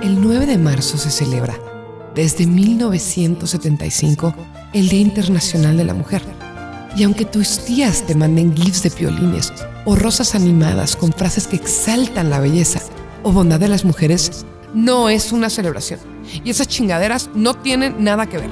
El 0.03 0.21
9 0.21 0.47
de 0.47 0.59
marzo 0.59 0.99
se 0.99 1.11
celebra, 1.11 1.55
desde 2.13 2.45
1975, 2.45 4.35
el 4.73 4.89
Día 4.89 5.01
Internacional 5.01 5.77
de 5.77 5.85
la 5.85 5.95
Mujer. 5.95 6.23
Y 6.97 7.05
aunque 7.05 7.25
tus 7.25 7.65
tías 7.65 8.05
te 8.05 8.17
manden 8.17 8.53
gifs 8.57 8.83
de 8.83 8.91
piolines 8.91 9.53
o 9.85 9.95
rosas 9.95 10.35
animadas 10.35 10.97
con 10.97 11.13
frases 11.13 11.47
que 11.47 11.55
exaltan 11.55 12.31
la 12.31 12.41
belleza 12.41 12.81
o 13.23 13.31
bondad 13.31 13.61
de 13.61 13.69
las 13.69 13.85
mujeres, 13.85 14.45
no 14.75 15.09
es 15.09 15.31
una 15.31 15.51
celebración. 15.51 16.01
Y 16.43 16.51
esas 16.51 16.67
chingaderas 16.67 17.31
no 17.37 17.55
tienen 17.55 18.03
nada 18.03 18.27
que 18.27 18.39
ver. 18.39 18.51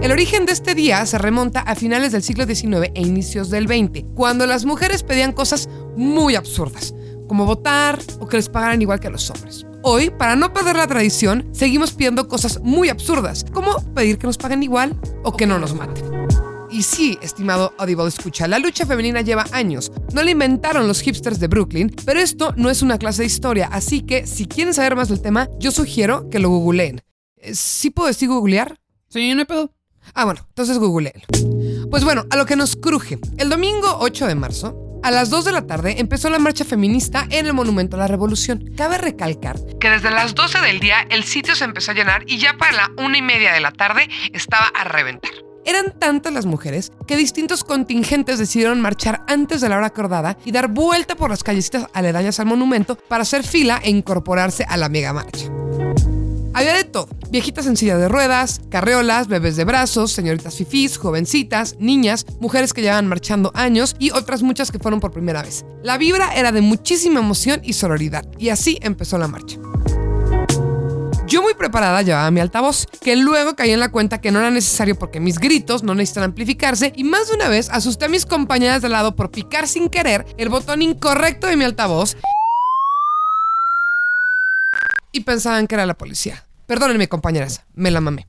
El 0.00 0.12
origen 0.12 0.46
de 0.46 0.52
este 0.52 0.76
día 0.76 1.04
se 1.06 1.18
remonta 1.18 1.60
a 1.60 1.74
finales 1.74 2.12
del 2.12 2.22
siglo 2.22 2.46
XIX 2.46 2.92
e 2.94 3.02
inicios 3.02 3.50
del 3.50 3.66
XX, 3.66 4.04
cuando 4.14 4.46
las 4.46 4.64
mujeres 4.64 5.02
pedían 5.02 5.32
cosas 5.32 5.68
muy 5.96 6.36
absurdas, 6.36 6.94
como 7.26 7.46
votar 7.46 7.98
o 8.20 8.28
que 8.28 8.36
les 8.36 8.48
pagaran 8.48 8.80
igual 8.80 9.00
que 9.00 9.08
a 9.08 9.10
los 9.10 9.28
hombres. 9.28 9.66
Hoy, 9.82 10.10
para 10.10 10.36
no 10.36 10.52
perder 10.52 10.76
la 10.76 10.86
tradición, 10.86 11.48
seguimos 11.52 11.92
pidiendo 11.92 12.28
cosas 12.28 12.60
muy 12.62 12.88
absurdas, 12.88 13.44
como 13.52 13.74
pedir 13.92 14.18
que 14.18 14.28
nos 14.28 14.38
paguen 14.38 14.62
igual 14.62 14.96
o 15.24 15.36
que 15.36 15.48
no 15.48 15.58
nos 15.58 15.74
maten. 15.74 16.04
Y 16.70 16.84
sí, 16.84 17.18
estimado 17.20 17.74
Audible 17.76 18.06
Escucha, 18.06 18.46
la 18.46 18.60
lucha 18.60 18.86
femenina 18.86 19.22
lleva 19.22 19.46
años. 19.50 19.90
No 20.12 20.22
la 20.22 20.30
inventaron 20.30 20.86
los 20.86 21.00
hipsters 21.00 21.40
de 21.40 21.48
Brooklyn, 21.48 21.92
pero 22.04 22.20
esto 22.20 22.54
no 22.56 22.70
es 22.70 22.82
una 22.82 22.98
clase 22.98 23.22
de 23.22 23.26
historia, 23.26 23.68
así 23.72 24.02
que 24.02 24.28
si 24.28 24.46
quieren 24.46 24.74
saber 24.74 24.94
más 24.94 25.08
del 25.08 25.20
tema, 25.20 25.48
yo 25.58 25.72
sugiero 25.72 26.30
que 26.30 26.38
lo 26.38 26.50
googleen. 26.50 27.00
Eh, 27.36 27.54
¿Sí 27.54 27.90
puedo 27.90 28.06
decir 28.06 28.28
googlear? 28.28 28.78
Sí, 29.08 29.34
no 29.34 29.40
hay 29.40 29.46
pedo. 29.46 29.72
Ah, 30.14 30.24
bueno, 30.24 30.40
entonces 30.48 30.78
googleenlo. 30.78 31.24
Pues 31.90 32.04
bueno, 32.04 32.24
a 32.30 32.36
lo 32.36 32.46
que 32.46 32.56
nos 32.56 32.76
cruje. 32.76 33.18
El 33.36 33.48
domingo 33.48 33.98
8 34.00 34.26
de 34.26 34.34
marzo, 34.34 35.00
a 35.02 35.10
las 35.10 35.30
2 35.30 35.44
de 35.44 35.52
la 35.52 35.66
tarde 35.66 36.00
empezó 36.00 36.28
la 36.28 36.38
marcha 36.38 36.64
feminista 36.64 37.26
en 37.30 37.46
el 37.46 37.54
Monumento 37.54 37.96
a 37.96 38.00
la 38.00 38.08
Revolución. 38.08 38.72
Cabe 38.76 38.98
recalcar 38.98 39.56
que 39.80 39.90
desde 39.90 40.10
las 40.10 40.34
12 40.34 40.60
del 40.60 40.80
día 40.80 41.06
el 41.10 41.24
sitio 41.24 41.54
se 41.54 41.64
empezó 41.64 41.92
a 41.92 41.94
llenar 41.94 42.24
y 42.26 42.38
ya 42.38 42.56
para 42.58 42.72
la 42.72 42.90
una 42.98 43.18
y 43.18 43.22
media 43.22 43.52
de 43.52 43.60
la 43.60 43.70
tarde 43.70 44.08
estaba 44.32 44.66
a 44.66 44.84
reventar. 44.84 45.30
Eran 45.64 45.98
tantas 45.98 46.32
las 46.32 46.46
mujeres 46.46 46.92
que 47.06 47.16
distintos 47.16 47.62
contingentes 47.62 48.38
decidieron 48.38 48.80
marchar 48.80 49.22
antes 49.28 49.60
de 49.60 49.68
la 49.68 49.76
hora 49.76 49.88
acordada 49.88 50.38
y 50.44 50.50
dar 50.50 50.68
vuelta 50.68 51.14
por 51.14 51.30
las 51.30 51.44
callecitas 51.44 51.86
aledañas 51.92 52.40
al 52.40 52.46
monumento 52.46 52.96
para 52.96 53.22
hacer 53.22 53.44
fila 53.44 53.80
e 53.82 53.90
incorporarse 53.90 54.64
a 54.64 54.76
la 54.78 54.88
mega 54.88 55.12
marcha. 55.12 55.46
Había 56.58 56.74
de 56.74 56.82
todo. 56.82 57.06
Viejitas 57.30 57.66
en 57.66 57.76
silla 57.76 57.96
de 57.98 58.08
ruedas, 58.08 58.60
carreolas, 58.68 59.28
bebés 59.28 59.54
de 59.54 59.62
brazos, 59.62 60.10
señoritas 60.10 60.56
fifís, 60.56 60.98
jovencitas, 60.98 61.76
niñas, 61.78 62.26
mujeres 62.40 62.72
que 62.72 62.82
llevaban 62.82 63.06
marchando 63.06 63.52
años 63.54 63.94
y 64.00 64.10
otras 64.10 64.42
muchas 64.42 64.72
que 64.72 64.80
fueron 64.80 64.98
por 64.98 65.12
primera 65.12 65.44
vez. 65.44 65.64
La 65.84 65.98
vibra 65.98 66.34
era 66.34 66.50
de 66.50 66.60
muchísima 66.60 67.20
emoción 67.20 67.60
y 67.62 67.74
sororidad. 67.74 68.26
Y 68.40 68.48
así 68.48 68.76
empezó 68.82 69.18
la 69.18 69.28
marcha. 69.28 69.56
Yo 71.28 71.42
muy 71.42 71.54
preparada 71.54 72.02
llevaba 72.02 72.28
mi 72.32 72.40
altavoz, 72.40 72.86
que 73.02 73.14
luego 73.14 73.54
caí 73.54 73.70
en 73.70 73.78
la 73.78 73.92
cuenta 73.92 74.20
que 74.20 74.32
no 74.32 74.40
era 74.40 74.50
necesario 74.50 74.98
porque 74.98 75.20
mis 75.20 75.38
gritos 75.38 75.84
no 75.84 75.94
necesitan 75.94 76.24
amplificarse 76.24 76.92
y 76.96 77.04
más 77.04 77.28
de 77.28 77.36
una 77.36 77.46
vez 77.46 77.70
asusté 77.70 78.06
a 78.06 78.08
mis 78.08 78.26
compañeras 78.26 78.82
de 78.82 78.88
lado 78.88 79.14
por 79.14 79.30
picar 79.30 79.68
sin 79.68 79.88
querer 79.88 80.26
el 80.38 80.48
botón 80.48 80.82
incorrecto 80.82 81.46
de 81.46 81.56
mi 81.56 81.62
altavoz 81.62 82.16
y 85.12 85.20
pensaban 85.20 85.68
que 85.68 85.76
era 85.76 85.86
la 85.86 85.94
policía. 85.94 86.47
Perdónenme 86.68 87.08
compañeras, 87.08 87.62
me 87.74 87.90
la 87.90 88.02
mamé. 88.02 88.28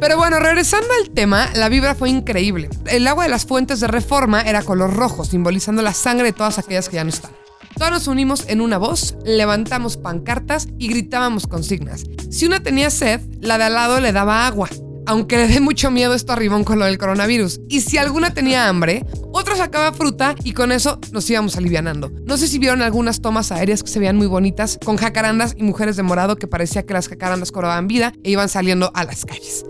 Pero 0.00 0.18
bueno, 0.18 0.38
regresando 0.38 0.88
al 1.00 1.08
tema, 1.14 1.48
la 1.54 1.70
vibra 1.70 1.94
fue 1.94 2.10
increíble. 2.10 2.68
El 2.84 3.08
agua 3.08 3.24
de 3.24 3.30
las 3.30 3.46
fuentes 3.46 3.80
de 3.80 3.86
reforma 3.86 4.42
era 4.42 4.60
color 4.60 4.94
rojo, 4.94 5.24
simbolizando 5.24 5.80
la 5.80 5.94
sangre 5.94 6.26
de 6.26 6.32
todas 6.34 6.58
aquellas 6.58 6.90
que 6.90 6.96
ya 6.96 7.04
no 7.04 7.08
están. 7.08 7.32
Todos 7.78 7.90
nos 7.90 8.06
unimos 8.06 8.44
en 8.48 8.60
una 8.60 8.76
voz, 8.76 9.16
levantamos 9.24 9.96
pancartas 9.96 10.68
y 10.78 10.88
gritábamos 10.88 11.46
consignas. 11.46 12.04
Si 12.30 12.44
una 12.44 12.62
tenía 12.62 12.90
sed, 12.90 13.22
la 13.40 13.56
de 13.56 13.64
al 13.64 13.72
lado 13.72 14.00
le 14.00 14.12
daba 14.12 14.46
agua 14.46 14.68
aunque 15.06 15.36
le 15.36 15.48
dé 15.48 15.60
mucho 15.60 15.90
miedo 15.90 16.14
esto 16.14 16.32
a 16.32 16.36
Ribón 16.36 16.64
con 16.64 16.78
lo 16.78 16.84
del 16.84 16.98
coronavirus. 16.98 17.60
Y 17.68 17.80
si 17.80 17.98
alguna 17.98 18.34
tenía 18.34 18.68
hambre, 18.68 19.04
otra 19.32 19.56
sacaba 19.56 19.92
fruta 19.92 20.34
y 20.44 20.52
con 20.52 20.72
eso 20.72 20.98
nos 21.12 21.28
íbamos 21.28 21.56
alivianando. 21.56 22.10
No 22.24 22.36
sé 22.36 22.48
si 22.48 22.58
vieron 22.58 22.82
algunas 22.82 23.20
tomas 23.20 23.52
aéreas 23.52 23.82
que 23.82 23.90
se 23.90 23.98
veían 23.98 24.16
muy 24.16 24.26
bonitas, 24.26 24.78
con 24.84 24.96
jacarandas 24.96 25.54
y 25.56 25.62
mujeres 25.62 25.96
de 25.96 26.02
morado 26.02 26.36
que 26.36 26.46
parecía 26.46 26.84
que 26.84 26.94
las 26.94 27.08
jacarandas 27.08 27.52
cobraban 27.52 27.86
vida 27.86 28.12
e 28.22 28.30
iban 28.30 28.48
saliendo 28.48 28.90
a 28.94 29.04
las 29.04 29.24
calles. 29.24 29.64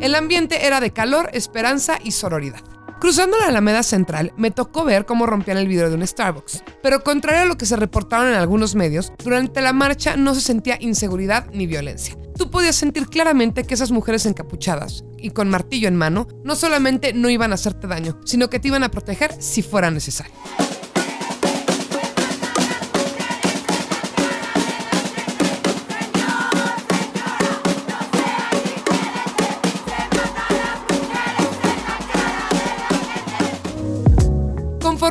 El 0.00 0.14
ambiente 0.14 0.66
era 0.66 0.80
de 0.80 0.90
calor, 0.90 1.30
esperanza 1.32 1.98
y 2.02 2.12
sororidad. 2.12 2.75
Cruzando 2.98 3.38
la 3.38 3.48
Alameda 3.48 3.82
Central, 3.82 4.32
me 4.36 4.50
tocó 4.50 4.84
ver 4.84 5.04
cómo 5.04 5.26
rompían 5.26 5.58
el 5.58 5.68
vidrio 5.68 5.90
de 5.90 5.96
un 5.96 6.06
Starbucks. 6.06 6.64
Pero 6.82 7.04
contrario 7.04 7.42
a 7.42 7.46
lo 7.46 7.58
que 7.58 7.66
se 7.66 7.76
reportaron 7.76 8.28
en 8.28 8.34
algunos 8.34 8.74
medios, 8.74 9.12
durante 9.22 9.60
la 9.60 9.74
marcha 9.74 10.16
no 10.16 10.34
se 10.34 10.40
sentía 10.40 10.78
inseguridad 10.80 11.46
ni 11.52 11.66
violencia. 11.66 12.16
Tú 12.38 12.50
podías 12.50 12.76
sentir 12.76 13.06
claramente 13.08 13.64
que 13.64 13.74
esas 13.74 13.90
mujeres 13.90 14.24
encapuchadas 14.24 15.04
y 15.18 15.30
con 15.30 15.50
martillo 15.50 15.88
en 15.88 15.96
mano 15.96 16.26
no 16.42 16.56
solamente 16.56 17.12
no 17.12 17.28
iban 17.28 17.52
a 17.52 17.54
hacerte 17.54 17.86
daño, 17.86 18.18
sino 18.24 18.48
que 18.48 18.60
te 18.60 18.68
iban 18.68 18.82
a 18.82 18.90
proteger 18.90 19.34
si 19.40 19.62
fuera 19.62 19.90
necesario. 19.90 20.32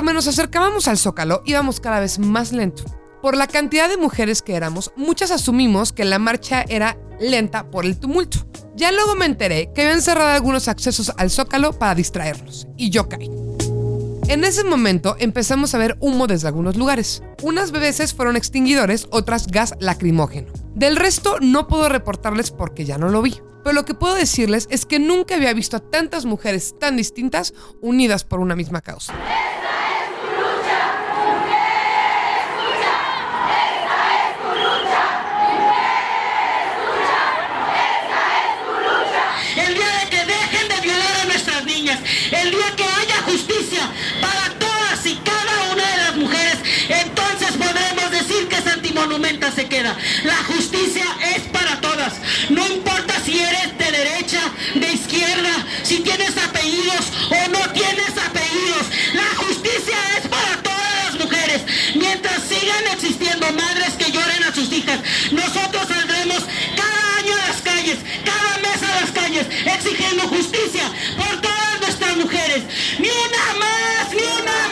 Conforme 0.05 0.17
nos 0.17 0.27
acercábamos 0.27 0.87
al 0.87 0.99
zócalo, 0.99 1.41
íbamos 1.45 1.79
cada 1.79 1.99
vez 1.99 2.19
más 2.19 2.51
lento. 2.51 2.83
Por 3.23 3.35
la 3.35 3.47
cantidad 3.47 3.89
de 3.89 3.97
mujeres 3.97 4.43
que 4.43 4.53
éramos, 4.53 4.91
muchas 4.95 5.31
asumimos 5.31 5.93
que 5.93 6.05
la 6.05 6.19
marcha 6.19 6.63
era 6.69 6.95
lenta 7.19 7.71
por 7.71 7.85
el 7.85 7.97
tumulto. 7.97 8.45
Ya 8.75 8.91
luego 8.91 9.15
me 9.15 9.25
enteré 9.25 9.71
que 9.73 9.81
habían 9.81 10.03
cerrado 10.03 10.29
algunos 10.29 10.67
accesos 10.67 11.11
al 11.17 11.31
zócalo 11.31 11.73
para 11.73 11.95
distraerlos, 11.95 12.67
y 12.77 12.91
yo 12.91 13.09
caí. 13.09 13.31
En 14.27 14.43
ese 14.43 14.63
momento 14.63 15.15
empezamos 15.17 15.73
a 15.73 15.79
ver 15.79 15.97
humo 15.99 16.27
desde 16.27 16.49
algunos 16.49 16.75
lugares. 16.75 17.23
Unas 17.41 17.71
veces 17.71 18.13
fueron 18.13 18.35
extinguidores, 18.35 19.07
otras 19.09 19.47
gas 19.47 19.73
lacrimógeno. 19.79 20.53
Del 20.75 20.97
resto 20.97 21.37
no 21.41 21.67
puedo 21.67 21.89
reportarles 21.89 22.51
porque 22.51 22.85
ya 22.85 22.99
no 22.99 23.09
lo 23.09 23.23
vi. 23.23 23.41
Pero 23.63 23.73
lo 23.73 23.85
que 23.85 23.95
puedo 23.95 24.13
decirles 24.13 24.67
es 24.69 24.85
que 24.85 24.99
nunca 24.99 25.33
había 25.33 25.51
visto 25.53 25.77
a 25.77 25.79
tantas 25.79 26.25
mujeres 26.25 26.75
tan 26.79 26.95
distintas 26.95 27.55
unidas 27.81 28.23
por 28.23 28.39
una 28.39 28.55
misma 28.55 28.81
causa. 28.81 29.15
El 39.55 39.73
día 39.73 39.87
de 39.99 40.09
que 40.09 40.25
dejen 40.25 40.67
de 40.67 40.81
violar 40.81 41.21
a 41.21 41.25
nuestras 41.25 41.63
niñas, 41.63 41.99
el 42.31 42.51
día 42.51 42.75
que 42.75 42.83
haya 42.83 43.21
justicia 43.25 43.89
para 44.19 44.59
todas 44.59 45.05
y 45.05 45.15
cada 45.15 45.71
una 45.71 45.91
de 45.91 45.97
las 45.97 46.17
mujeres, 46.17 46.57
entonces 46.89 47.51
podremos 47.53 48.11
decir 48.11 48.49
se 49.55 49.65
queda. 49.67 49.95
La 50.23 50.35
justicia 50.43 51.05
es 51.35 51.43
para 51.43 51.79
todas. 51.79 52.13
No 52.49 52.67
importa 52.67 53.13
si 53.23 53.39
eres 53.39 53.77
de 53.77 53.91
derecha, 53.91 54.41
de 54.73 54.91
izquierda, 54.91 55.65
si 55.83 55.99
tienes 55.99 56.35
apellidos 56.37 57.05
o 57.29 57.49
no 57.49 57.59
tienes 57.71 58.11
apellidos. 58.17 58.85
La 59.13 59.35
justicia 59.37 59.97
es 60.17 60.27
para 60.27 60.61
todas 60.61 61.05
las 61.05 61.23
mujeres. 61.23 61.61
Mientras 61.95 62.41
sigan 62.43 62.87
existiendo 62.91 63.51
madres 63.53 63.93
que 63.97 64.11
lloren 64.11 64.43
a 64.43 64.53
sus 64.53 64.71
hijas, 64.73 64.99
nosotros 65.31 65.87
saldremos 65.87 66.43
cada 66.75 67.17
año 67.19 67.33
a 67.33 67.47
las 67.47 67.61
calles, 67.61 67.97
cada 68.25 68.57
mes 68.57 68.83
a 68.83 69.01
las 69.01 69.11
calles, 69.11 69.47
exigiendo 69.65 70.23
justicia 70.27 70.91
por 71.15 71.39
todas 71.39 71.79
nuestras 71.79 72.17
mujeres. 72.17 72.63
Ni 72.99 73.07
una 73.07 73.45
más, 73.59 74.13
ni 74.13 74.23
una 74.41 74.43
más, 74.51 74.64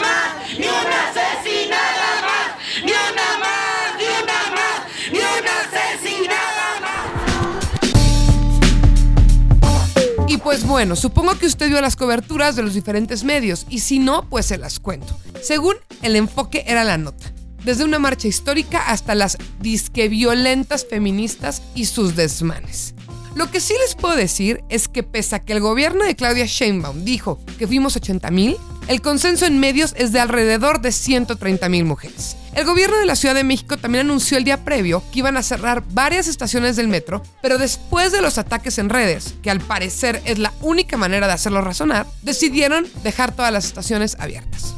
pues 10.44 10.66
bueno, 10.66 10.94
supongo 10.94 11.38
que 11.38 11.46
usted 11.46 11.68
vio 11.68 11.80
las 11.80 11.96
coberturas 11.96 12.54
de 12.54 12.62
los 12.62 12.74
diferentes 12.74 13.24
medios 13.24 13.64
y 13.70 13.78
si 13.78 13.98
no, 13.98 14.28
pues 14.28 14.44
se 14.44 14.58
las 14.58 14.78
cuento. 14.78 15.18
Según 15.42 15.76
el 16.02 16.16
enfoque 16.16 16.64
era 16.66 16.84
la 16.84 16.98
nota. 16.98 17.32
Desde 17.64 17.82
una 17.82 17.98
marcha 17.98 18.28
histórica 18.28 18.90
hasta 18.90 19.14
las 19.14 19.38
disque 19.60 20.10
violentas 20.10 20.86
feministas 20.88 21.62
y 21.74 21.86
sus 21.86 22.14
desmanes. 22.14 22.94
Lo 23.34 23.50
que 23.50 23.58
sí 23.58 23.72
les 23.82 23.94
puedo 23.94 24.14
decir 24.14 24.62
es 24.68 24.86
que 24.86 25.02
pese 25.02 25.36
a 25.36 25.38
que 25.38 25.54
el 25.54 25.60
gobierno 25.60 26.04
de 26.04 26.14
Claudia 26.14 26.44
Sheinbaum 26.44 27.04
dijo 27.06 27.40
que 27.58 27.66
fuimos 27.66 27.96
80 27.96 28.30
mil, 28.30 28.58
el 28.86 29.00
consenso 29.00 29.46
en 29.46 29.58
medios 29.58 29.94
es 29.96 30.12
de 30.12 30.20
alrededor 30.20 30.82
de 30.82 30.92
130 30.92 31.70
mil 31.70 31.86
mujeres. 31.86 32.36
El 32.54 32.66
gobierno 32.66 32.96
de 32.98 33.06
la 33.06 33.16
Ciudad 33.16 33.34
de 33.34 33.42
México 33.42 33.76
también 33.76 34.06
anunció 34.06 34.38
el 34.38 34.44
día 34.44 34.64
previo 34.64 35.02
que 35.10 35.18
iban 35.18 35.36
a 35.36 35.42
cerrar 35.42 35.82
varias 35.90 36.28
estaciones 36.28 36.76
del 36.76 36.86
metro, 36.86 37.20
pero 37.42 37.58
después 37.58 38.12
de 38.12 38.22
los 38.22 38.38
ataques 38.38 38.78
en 38.78 38.90
redes, 38.90 39.34
que 39.42 39.50
al 39.50 39.60
parecer 39.60 40.22
es 40.24 40.38
la 40.38 40.52
única 40.60 40.96
manera 40.96 41.26
de 41.26 41.32
hacerlo 41.32 41.62
razonar, 41.62 42.06
decidieron 42.22 42.86
dejar 43.02 43.34
todas 43.34 43.52
las 43.52 43.64
estaciones 43.64 44.16
abiertas. 44.20 44.74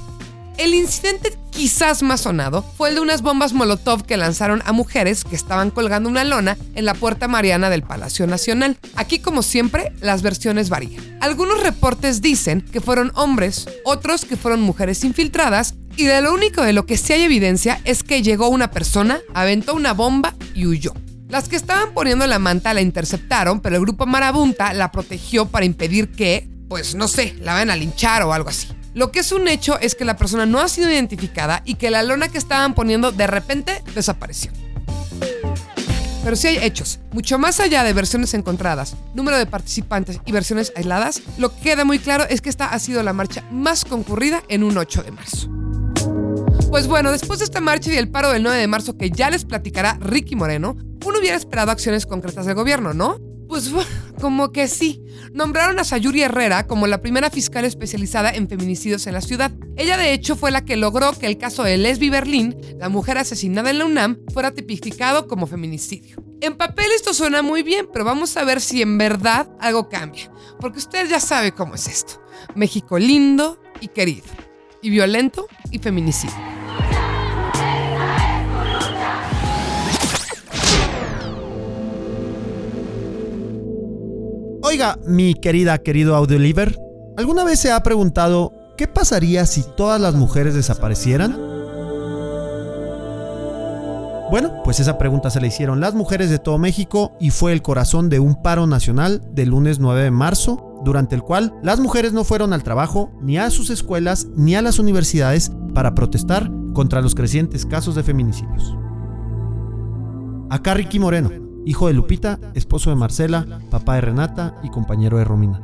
El 0.56 0.74
incidente 0.74 1.36
quizás 1.50 2.02
más 2.02 2.22
sonado 2.22 2.62
fue 2.78 2.88
el 2.88 2.94
de 2.94 3.02
unas 3.02 3.20
bombas 3.20 3.52
Molotov 3.52 4.06
que 4.06 4.16
lanzaron 4.16 4.62
a 4.64 4.72
mujeres 4.72 5.22
que 5.22 5.36
estaban 5.36 5.70
colgando 5.70 6.08
una 6.08 6.24
lona 6.24 6.56
en 6.74 6.86
la 6.86 6.94
puerta 6.94 7.28
mariana 7.28 7.68
del 7.68 7.82
Palacio 7.82 8.26
Nacional. 8.26 8.78
Aquí, 8.94 9.18
como 9.18 9.42
siempre, 9.42 9.92
las 10.00 10.22
versiones 10.22 10.70
varían. 10.70 11.18
Algunos 11.20 11.62
reportes 11.62 12.22
dicen 12.22 12.62
que 12.62 12.80
fueron 12.80 13.12
hombres, 13.16 13.68
otros 13.84 14.24
que 14.24 14.38
fueron 14.38 14.62
mujeres 14.62 15.04
infiltradas, 15.04 15.74
y 15.96 16.04
de 16.04 16.20
lo 16.20 16.32
único 16.32 16.62
de 16.62 16.72
lo 16.72 16.86
que 16.86 16.96
sí 16.96 17.12
hay 17.12 17.22
evidencia 17.22 17.80
es 17.84 18.02
que 18.02 18.22
llegó 18.22 18.48
una 18.48 18.70
persona, 18.70 19.20
aventó 19.34 19.74
una 19.74 19.92
bomba 19.92 20.34
y 20.54 20.66
huyó. 20.66 20.92
Las 21.28 21.48
que 21.48 21.56
estaban 21.56 21.92
poniendo 21.92 22.26
la 22.26 22.38
manta 22.38 22.74
la 22.74 22.82
interceptaron, 22.82 23.60
pero 23.60 23.76
el 23.76 23.82
grupo 23.82 24.06
Marabunta 24.06 24.72
la 24.72 24.92
protegió 24.92 25.46
para 25.46 25.64
impedir 25.64 26.12
que, 26.12 26.48
pues 26.68 26.94
no 26.94 27.08
sé, 27.08 27.34
la 27.40 27.54
vayan 27.54 27.70
a 27.70 27.76
linchar 27.76 28.22
o 28.22 28.32
algo 28.32 28.48
así. 28.48 28.68
Lo 28.94 29.10
que 29.10 29.20
es 29.20 29.32
un 29.32 29.48
hecho 29.48 29.78
es 29.80 29.94
que 29.94 30.04
la 30.04 30.16
persona 30.16 30.46
no 30.46 30.60
ha 30.60 30.68
sido 30.68 30.90
identificada 30.90 31.62
y 31.64 31.74
que 31.74 31.90
la 31.90 32.02
lona 32.02 32.28
que 32.28 32.38
estaban 32.38 32.74
poniendo 32.74 33.10
de 33.10 33.26
repente 33.26 33.82
desapareció. 33.94 34.52
Pero 36.22 36.36
sí 36.36 36.48
hay 36.48 36.58
hechos. 36.58 37.00
Mucho 37.12 37.38
más 37.38 37.60
allá 37.60 37.84
de 37.84 37.92
versiones 37.92 38.34
encontradas, 38.34 38.96
número 39.14 39.38
de 39.38 39.46
participantes 39.46 40.20
y 40.24 40.32
versiones 40.32 40.72
aisladas, 40.76 41.22
lo 41.38 41.54
que 41.54 41.60
queda 41.60 41.84
muy 41.84 41.98
claro 41.98 42.24
es 42.28 42.40
que 42.40 42.48
esta 42.48 42.66
ha 42.66 42.78
sido 42.78 43.02
la 43.02 43.12
marcha 43.12 43.44
más 43.50 43.84
concurrida 43.84 44.42
en 44.48 44.62
un 44.62 44.76
8 44.76 45.02
de 45.02 45.10
marzo. 45.12 45.65
Pues 46.70 46.88
bueno, 46.88 47.12
después 47.12 47.38
de 47.38 47.44
esta 47.44 47.60
marcha 47.60 47.92
y 47.92 47.96
el 47.96 48.10
paro 48.10 48.30
del 48.30 48.42
9 48.42 48.58
de 48.58 48.66
marzo 48.66 48.96
que 48.96 49.10
ya 49.10 49.30
les 49.30 49.44
platicará 49.44 49.98
Ricky 50.00 50.36
Moreno, 50.36 50.76
uno 51.04 51.18
hubiera 51.18 51.36
esperado 51.36 51.70
acciones 51.70 52.06
concretas 52.06 52.46
del 52.46 52.54
gobierno, 52.54 52.92
¿no? 52.92 53.18
Pues 53.48 53.70
como 54.20 54.52
que 54.52 54.68
sí. 54.68 55.02
Nombraron 55.32 55.78
a 55.78 55.84
Sayuri 55.84 56.22
Herrera 56.22 56.66
como 56.66 56.86
la 56.86 57.00
primera 57.00 57.30
fiscal 57.30 57.64
especializada 57.64 58.30
en 58.30 58.48
feminicidios 58.48 59.06
en 59.06 59.14
la 59.14 59.20
ciudad. 59.20 59.52
Ella 59.76 59.96
de 59.96 60.12
hecho 60.12 60.36
fue 60.36 60.50
la 60.50 60.64
que 60.64 60.76
logró 60.76 61.12
que 61.12 61.26
el 61.26 61.38
caso 61.38 61.62
de 61.62 61.76
Lesbi 61.76 62.10
Berlín, 62.10 62.56
la 62.78 62.88
mujer 62.88 63.18
asesinada 63.18 63.70
en 63.70 63.78
la 63.78 63.84
UNAM, 63.84 64.18
fuera 64.32 64.52
tipificado 64.52 65.26
como 65.28 65.46
feminicidio. 65.46 66.16
En 66.40 66.56
papel 66.56 66.86
esto 66.94 67.14
suena 67.14 67.42
muy 67.42 67.62
bien, 67.62 67.88
pero 67.92 68.04
vamos 68.04 68.36
a 68.36 68.44
ver 68.44 68.60
si 68.60 68.82
en 68.82 68.98
verdad 68.98 69.48
algo 69.60 69.88
cambia. 69.88 70.30
Porque 70.60 70.78
usted 70.78 71.08
ya 71.08 71.20
sabe 71.20 71.52
cómo 71.52 71.74
es 71.74 71.86
esto. 71.86 72.20
México 72.54 72.98
lindo 72.98 73.58
y 73.80 73.88
querido. 73.88 74.45
Y 74.82 74.90
violento 74.90 75.46
y 75.70 75.78
feminicidio. 75.78 76.34
Oiga, 84.62 84.98
mi 85.06 85.34
querida, 85.34 85.78
querido 85.78 86.16
Audioliver, 86.16 86.76
¿alguna 87.16 87.44
vez 87.44 87.60
se 87.60 87.70
ha 87.70 87.82
preguntado 87.82 88.52
qué 88.76 88.88
pasaría 88.88 89.46
si 89.46 89.62
todas 89.62 90.00
las 90.00 90.14
mujeres 90.14 90.54
desaparecieran? 90.54 91.46
Bueno, 94.28 94.62
pues 94.64 94.80
esa 94.80 94.98
pregunta 94.98 95.30
se 95.30 95.40
la 95.40 95.46
hicieron 95.46 95.80
las 95.80 95.94
mujeres 95.94 96.30
de 96.30 96.40
todo 96.40 96.58
México 96.58 97.12
y 97.20 97.30
fue 97.30 97.52
el 97.52 97.62
corazón 97.62 98.08
de 98.08 98.18
un 98.18 98.42
paro 98.42 98.66
nacional 98.66 99.22
del 99.30 99.50
lunes 99.50 99.78
9 99.78 100.02
de 100.02 100.10
marzo, 100.10 100.65
durante 100.86 101.16
el 101.16 101.22
cual 101.22 101.52
las 101.64 101.80
mujeres 101.80 102.12
no 102.12 102.22
fueron 102.22 102.52
al 102.52 102.62
trabajo, 102.62 103.10
ni 103.20 103.38
a 103.38 103.50
sus 103.50 103.70
escuelas, 103.70 104.28
ni 104.36 104.54
a 104.54 104.62
las 104.62 104.78
universidades 104.78 105.50
para 105.74 105.96
protestar 105.96 106.48
contra 106.74 107.02
los 107.02 107.16
crecientes 107.16 107.66
casos 107.66 107.96
de 107.96 108.04
feminicidios. 108.04 108.76
Acá 110.48 110.74
Ricky 110.74 111.00
Moreno, 111.00 111.30
hijo 111.64 111.88
de 111.88 111.94
Lupita, 111.94 112.38
esposo 112.54 112.90
de 112.90 112.96
Marcela, 112.96 113.60
papá 113.68 113.96
de 113.96 114.02
Renata 114.02 114.54
y 114.62 114.70
compañero 114.70 115.18
de 115.18 115.24
Romina. 115.24 115.60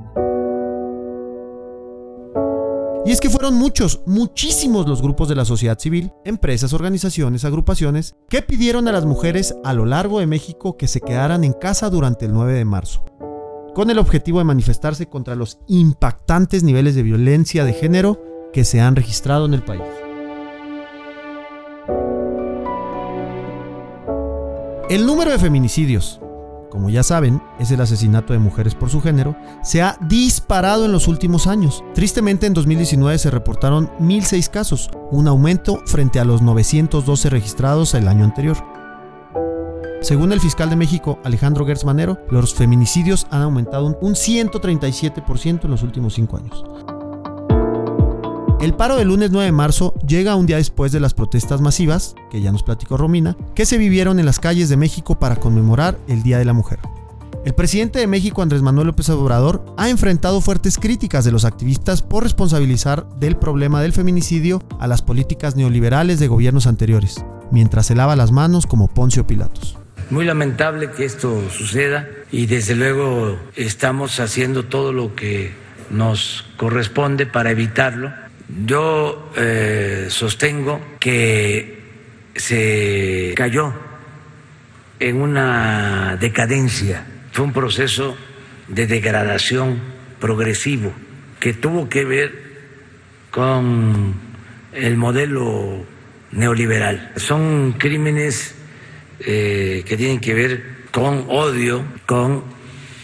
Y 3.06 3.12
es 3.12 3.20
que 3.20 3.30
fueron 3.30 3.54
muchos, 3.54 4.00
muchísimos 4.06 4.88
los 4.88 5.02
grupos 5.02 5.28
de 5.28 5.36
la 5.36 5.44
sociedad 5.44 5.78
civil, 5.78 6.12
empresas, 6.24 6.72
organizaciones, 6.72 7.44
agrupaciones, 7.44 8.16
que 8.28 8.42
pidieron 8.42 8.88
a 8.88 8.92
las 8.92 9.06
mujeres 9.06 9.54
a 9.62 9.72
lo 9.72 9.86
largo 9.86 10.18
de 10.18 10.26
México 10.26 10.76
que 10.76 10.88
se 10.88 11.00
quedaran 11.00 11.44
en 11.44 11.52
casa 11.52 11.90
durante 11.90 12.26
el 12.26 12.32
9 12.32 12.54
de 12.54 12.64
marzo, 12.64 13.04
con 13.74 13.90
el 13.90 13.98
objetivo 13.98 14.38
de 14.38 14.44
manifestarse 14.44 15.06
contra 15.06 15.34
los 15.34 15.58
impactantes 15.66 16.62
niveles 16.62 16.94
de 16.94 17.02
violencia 17.02 17.64
de 17.64 17.72
género 17.72 18.20
que 18.52 18.64
se 18.64 18.80
han 18.80 18.96
registrado 18.96 19.46
en 19.46 19.54
el 19.54 19.62
país. 19.62 19.82
El 24.90 25.06
número 25.06 25.30
de 25.30 25.38
feminicidios, 25.38 26.20
como 26.70 26.90
ya 26.90 27.02
saben, 27.02 27.42
es 27.58 27.70
el 27.70 27.80
asesinato 27.80 28.34
de 28.34 28.38
mujeres 28.38 28.74
por 28.74 28.90
su 28.90 29.00
género, 29.00 29.36
se 29.62 29.80
ha 29.80 29.96
disparado 30.02 30.84
en 30.84 30.92
los 30.92 31.08
últimos 31.08 31.46
años. 31.46 31.82
Tristemente 31.94 32.46
en 32.46 32.52
2019 32.52 33.18
se 33.18 33.30
reportaron 33.30 33.90
1.006 34.00 34.50
casos, 34.50 34.90
un 35.10 35.28
aumento 35.28 35.82
frente 35.86 36.20
a 36.20 36.24
los 36.24 36.42
912 36.42 37.30
registrados 37.30 37.94
el 37.94 38.06
año 38.06 38.24
anterior. 38.24 38.71
Según 40.02 40.32
el 40.32 40.40
fiscal 40.40 40.68
de 40.68 40.74
México, 40.74 41.20
Alejandro 41.22 41.64
Gertz 41.64 41.84
Manero, 41.84 42.18
los 42.28 42.54
feminicidios 42.54 43.28
han 43.30 43.42
aumentado 43.42 43.96
un 44.00 44.14
137% 44.14 45.64
en 45.64 45.70
los 45.70 45.84
últimos 45.84 46.14
5 46.14 46.36
años. 46.38 46.64
El 48.60 48.74
paro 48.74 48.96
del 48.96 49.08
lunes 49.08 49.30
9 49.30 49.46
de 49.46 49.52
marzo 49.52 49.94
llega 50.04 50.34
un 50.34 50.46
día 50.46 50.56
después 50.56 50.90
de 50.90 50.98
las 50.98 51.14
protestas 51.14 51.60
masivas, 51.60 52.16
que 52.32 52.40
ya 52.40 52.50
nos 52.50 52.64
platicó 52.64 52.96
Romina, 52.96 53.36
que 53.54 53.64
se 53.64 53.78
vivieron 53.78 54.18
en 54.18 54.26
las 54.26 54.40
calles 54.40 54.68
de 54.68 54.76
México 54.76 55.20
para 55.20 55.36
conmemorar 55.36 55.96
el 56.08 56.24
Día 56.24 56.38
de 56.38 56.46
la 56.46 56.52
Mujer. 56.52 56.80
El 57.44 57.54
presidente 57.54 58.00
de 58.00 58.08
México, 58.08 58.42
Andrés 58.42 58.62
Manuel 58.62 58.88
López 58.88 59.08
Obrador, 59.08 59.64
ha 59.76 59.88
enfrentado 59.88 60.40
fuertes 60.40 60.78
críticas 60.78 61.24
de 61.24 61.30
los 61.30 61.44
activistas 61.44 62.02
por 62.02 62.24
responsabilizar 62.24 63.08
del 63.20 63.36
problema 63.36 63.80
del 63.80 63.92
feminicidio 63.92 64.62
a 64.80 64.88
las 64.88 65.00
políticas 65.00 65.54
neoliberales 65.54 66.18
de 66.18 66.26
gobiernos 66.26 66.66
anteriores, 66.66 67.24
mientras 67.52 67.86
se 67.86 67.94
lava 67.94 68.16
las 68.16 68.32
manos 68.32 68.66
como 68.66 68.88
Poncio 68.88 69.28
Pilatos. 69.28 69.81
Muy 70.12 70.26
lamentable 70.26 70.90
que 70.90 71.06
esto 71.06 71.48
suceda 71.48 72.06
y 72.30 72.44
desde 72.44 72.74
luego 72.74 73.40
estamos 73.56 74.20
haciendo 74.20 74.66
todo 74.66 74.92
lo 74.92 75.14
que 75.14 75.52
nos 75.88 76.44
corresponde 76.58 77.24
para 77.24 77.50
evitarlo 77.50 78.12
yo 78.66 79.32
eh, 79.36 80.08
sostengo 80.10 80.80
que 81.00 81.80
se 82.34 83.32
cayó 83.34 83.72
en 85.00 85.22
una 85.22 86.18
decadencia, 86.20 87.06
fue 87.32 87.46
un 87.46 87.54
proceso 87.54 88.14
de 88.68 88.86
degradación 88.86 89.80
progresivo 90.20 90.92
que 91.40 91.54
tuvo 91.54 91.88
que 91.88 92.04
ver 92.04 92.42
con 93.30 94.14
el 94.74 94.96
modelo 94.98 95.86
neoliberal. 96.32 97.12
Son 97.16 97.72
crímenes 97.78 98.54
eh, 99.26 99.84
que 99.86 99.96
tienen 99.96 100.20
que 100.20 100.34
ver 100.34 100.86
con 100.92 101.26
odio, 101.28 101.84
con 102.06 102.44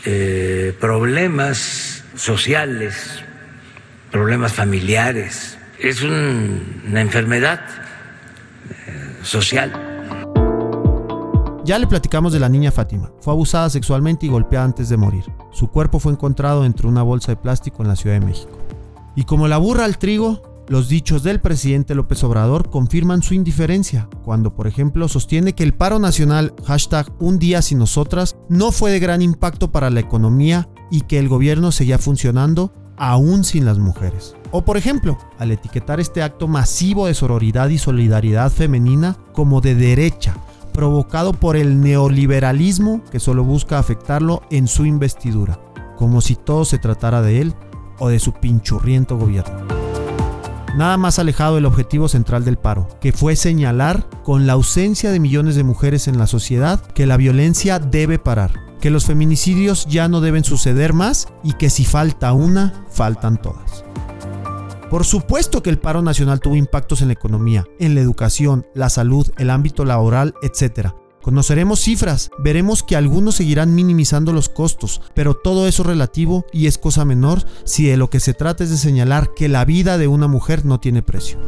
eh, 0.05 0.75
problemas 0.81 2.05
sociales, 2.15 3.23
problemas 4.11 4.53
familiares, 4.53 5.59
es 5.79 6.03
una 6.03 7.01
enfermedad 7.01 7.61
eh, 8.71 9.17
social. 9.23 9.89
Ya 11.65 11.79
le 11.79 11.87
platicamos 11.87 12.33
de 12.33 12.41
la 12.41 12.49
niña 12.49 12.73
Fátima. 12.73 13.13
Fue 13.21 13.33
abusada 13.33 13.69
sexualmente 13.69 14.25
y 14.25 14.31
golpeada 14.31 14.65
antes 14.65 14.89
de 14.89 14.97
morir. 14.97 15.25
Su 15.53 15.69
cuerpo 15.69 16.01
fue 16.01 16.13
encontrado 16.13 16.63
dentro 16.63 16.89
de 16.89 16.93
una 16.93 17.03
bolsa 17.03 17.33
de 17.33 17.37
plástico 17.37 17.83
en 17.83 17.89
la 17.89 17.97
Ciudad 17.97 18.19
de 18.19 18.25
México. 18.25 18.59
Y 19.15 19.25
como 19.25 19.49
la 19.49 19.59
burra 19.59 19.85
al 19.85 19.99
trigo, 19.99 20.43
los 20.69 20.89
dichos 20.89 21.23
del 21.23 21.41
presidente 21.41 21.95
López 21.95 22.23
Obrador 22.25 22.69
confirman 22.69 23.23
su 23.23 23.35
indiferencia, 23.35 24.09
cuando 24.23 24.55
por 24.55 24.67
ejemplo 24.67 25.09
sostiene 25.09 25.55
que 25.55 25.65
el 25.65 25.75
paro 25.75 25.99
nacional 25.99 26.55
hashtag 26.67 27.11
un 27.19 27.39
día 27.39 27.63
sin 27.63 27.79
nosotras 27.79 28.37
no 28.49 28.71
fue 28.71 28.91
de 28.91 29.01
gran 29.01 29.23
impacto 29.23 29.73
para 29.73 29.89
la 29.89 30.01
economía 30.01 30.69
y 30.91 31.03
que 31.03 31.19
el 31.19 31.29
gobierno 31.29 31.73
seguía 31.73 31.99
funcionando 31.99 32.73
aún 32.99 33.45
sin 33.45 33.65
las 33.65 33.79
mujeres. 33.79 34.35
O 34.51 34.63
por 34.63 34.77
ejemplo, 34.77 35.17
al 35.39 35.53
etiquetar 35.53 36.01
este 36.01 36.23
acto 36.23 36.49
masivo 36.49 37.07
de 37.07 37.15
sororidad 37.15 37.69
y 37.71 37.79
solidaridad 37.79 38.53
femenina 38.53 39.17
como 39.33 39.61
de 39.61 39.75
derecha, 39.75 40.37
provocado 40.73 41.33
por 41.33 41.57
el 41.57 41.81
neoliberalismo 41.81 43.03
que 43.11 43.21
solo 43.21 43.43
busca 43.43 43.79
afectarlo 43.79 44.43
en 44.51 44.69
su 44.69 44.85
investidura, 44.85 45.59
como 45.97 46.21
si 46.21 46.37
todo 46.37 46.65
se 46.65 46.79
tratara 46.79 47.23
de 47.23 47.41
él 47.41 47.55
o 47.99 48.09
de 48.09 48.19
su 48.19 48.33
pinchurriento 48.33 49.17
gobierno. 49.17 49.78
Nada 50.77 50.97
más 50.97 51.19
alejado 51.19 51.57
del 51.57 51.67
objetivo 51.67 52.09
central 52.09 52.45
del 52.45 52.59
paro, 52.59 52.89
que 53.01 53.13
fue 53.13 53.37
señalar 53.37 54.09
con 54.23 54.47
la 54.47 54.53
ausencia 54.53 55.11
de 55.11 55.21
millones 55.21 55.57
de 55.57 55.65
mujeres 55.65 56.09
en 56.09 56.19
la 56.19 56.27
sociedad 56.27 56.81
que 56.81 57.07
la 57.07 57.17
violencia 57.17 57.79
debe 57.79 58.19
parar 58.19 58.69
que 58.81 58.91
los 58.91 59.05
feminicidios 59.05 59.87
ya 59.87 60.09
no 60.09 60.21
deben 60.21 60.45
suceder 60.45 60.93
más 60.93 61.29
y 61.43 61.53
que 61.55 61.71
si 61.71 61.85
falta 61.85 62.33
una, 62.33 62.85
faltan 62.91 63.41
todas. 63.41 63.85
Por 64.91 65.05
supuesto 65.05 65.63
que 65.63 65.71
el 65.71 65.79
paro 65.79 66.01
nacional 66.01 66.41
tuvo 66.41 66.57
impactos 66.57 67.03
en 67.03 67.09
la 67.09 67.15
economía, 67.15 67.67
en 67.79 67.95
la 67.95 68.01
educación, 68.01 68.67
la 68.75 68.89
salud, 68.89 69.31
el 69.37 69.51
ámbito 69.51 69.85
laboral, 69.85 70.35
etc. 70.43 70.95
Conoceremos 71.23 71.81
cifras, 71.81 72.31
veremos 72.39 72.83
que 72.83 72.97
algunos 72.97 73.35
seguirán 73.35 73.75
minimizando 73.75 74.33
los 74.33 74.49
costos, 74.49 75.03
pero 75.15 75.35
todo 75.35 75.67
eso 75.67 75.83
es 75.83 75.89
relativo 75.89 76.47
y 76.53 76.69
es 76.69 76.79
cosa 76.79 77.05
menor 77.05 77.45
si 77.65 77.87
de 77.87 77.97
lo 77.97 78.09
que 78.09 78.21
se 78.21 78.35
trata 78.35 78.65
es 78.65 78.71
de 78.71 78.77
señalar 78.77 79.35
que 79.35 79.49
la 79.49 79.65
vida 79.65 79.99
de 79.99 80.07
una 80.07 80.29
mujer 80.29 80.65
no 80.65 80.81
tiene 80.81 81.03
precio. 81.03 81.39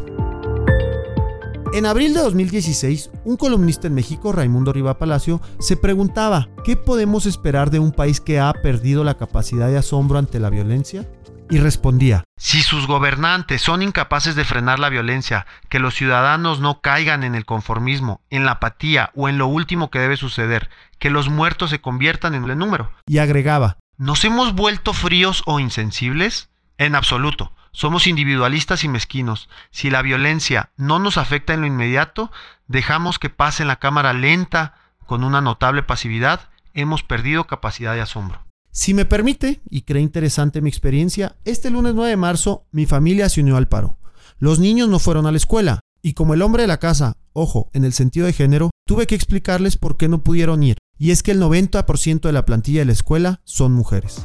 En 1.72 1.86
abril 1.86 2.14
de 2.14 2.20
2016, 2.20 3.10
un 3.24 3.36
columnista 3.36 3.86
en 3.86 3.94
México, 3.94 4.32
Raimundo 4.32 4.72
Riva 4.72 4.98
Palacio, 4.98 5.40
se 5.60 5.76
preguntaba, 5.76 6.48
¿qué 6.64 6.74
podemos 6.74 7.26
esperar 7.26 7.70
de 7.70 7.78
un 7.78 7.92
país 7.92 8.20
que 8.20 8.40
ha 8.40 8.52
perdido 8.52 9.04
la 9.04 9.16
capacidad 9.16 9.68
de 9.68 9.78
asombro 9.78 10.18
ante 10.18 10.40
la 10.40 10.50
violencia? 10.50 11.08
Y 11.50 11.58
respondía, 11.58 12.22
si 12.36 12.62
sus 12.62 12.86
gobernantes 12.86 13.60
son 13.60 13.82
incapaces 13.82 14.36
de 14.36 14.44
frenar 14.44 14.78
la 14.78 14.88
violencia, 14.88 15.46
que 15.68 15.80
los 15.80 15.96
ciudadanos 15.96 16.60
no 16.60 16.80
caigan 16.80 17.24
en 17.24 17.34
el 17.34 17.44
conformismo, 17.44 18.20
en 18.30 18.44
la 18.44 18.52
apatía 18.52 19.10
o 19.16 19.28
en 19.28 19.36
lo 19.36 19.48
último 19.48 19.90
que 19.90 19.98
debe 19.98 20.16
suceder, 20.16 20.70
que 21.00 21.10
los 21.10 21.28
muertos 21.28 21.70
se 21.70 21.80
conviertan 21.80 22.34
en 22.36 22.48
el 22.48 22.56
número. 22.56 22.92
Y 23.06 23.18
agregaba, 23.18 23.78
¿nos 23.96 24.24
hemos 24.24 24.54
vuelto 24.54 24.92
fríos 24.92 25.42
o 25.44 25.58
insensibles? 25.58 26.50
En 26.78 26.94
absoluto. 26.94 27.52
Somos 27.72 28.06
individualistas 28.06 28.84
y 28.84 28.88
mezquinos. 28.88 29.48
Si 29.72 29.90
la 29.90 30.02
violencia 30.02 30.70
no 30.76 31.00
nos 31.00 31.18
afecta 31.18 31.52
en 31.52 31.62
lo 31.62 31.66
inmediato, 31.66 32.30
dejamos 32.68 33.18
que 33.18 33.28
pase 33.28 33.64
en 33.64 33.68
la 33.68 33.80
cámara 33.80 34.12
lenta, 34.12 34.74
con 35.04 35.24
una 35.24 35.40
notable 35.40 35.82
pasividad, 35.82 36.48
hemos 36.74 37.02
perdido 37.02 37.48
capacidad 37.48 37.94
de 37.94 38.02
asombro. 38.02 38.44
Si 38.72 38.94
me 38.94 39.04
permite, 39.04 39.60
y 39.68 39.82
cree 39.82 40.00
interesante 40.00 40.60
mi 40.60 40.68
experiencia, 40.68 41.36
este 41.44 41.70
lunes 41.70 41.94
9 41.94 42.10
de 42.10 42.16
marzo 42.16 42.66
mi 42.70 42.86
familia 42.86 43.28
se 43.28 43.40
unió 43.40 43.56
al 43.56 43.68
paro. 43.68 43.98
Los 44.38 44.60
niños 44.60 44.88
no 44.88 45.00
fueron 45.00 45.26
a 45.26 45.32
la 45.32 45.38
escuela, 45.38 45.80
y 46.02 46.12
como 46.12 46.34
el 46.34 46.42
hombre 46.42 46.62
de 46.62 46.68
la 46.68 46.78
casa, 46.78 47.16
ojo, 47.32 47.68
en 47.72 47.84
el 47.84 47.92
sentido 47.92 48.26
de 48.26 48.32
género, 48.32 48.70
tuve 48.86 49.08
que 49.08 49.16
explicarles 49.16 49.76
por 49.76 49.96
qué 49.96 50.08
no 50.08 50.22
pudieron 50.22 50.62
ir, 50.62 50.78
y 50.98 51.10
es 51.10 51.24
que 51.24 51.32
el 51.32 51.42
90% 51.42 52.20
de 52.20 52.32
la 52.32 52.44
plantilla 52.44 52.80
de 52.80 52.86
la 52.86 52.92
escuela 52.92 53.40
son 53.44 53.72
mujeres. 53.72 54.24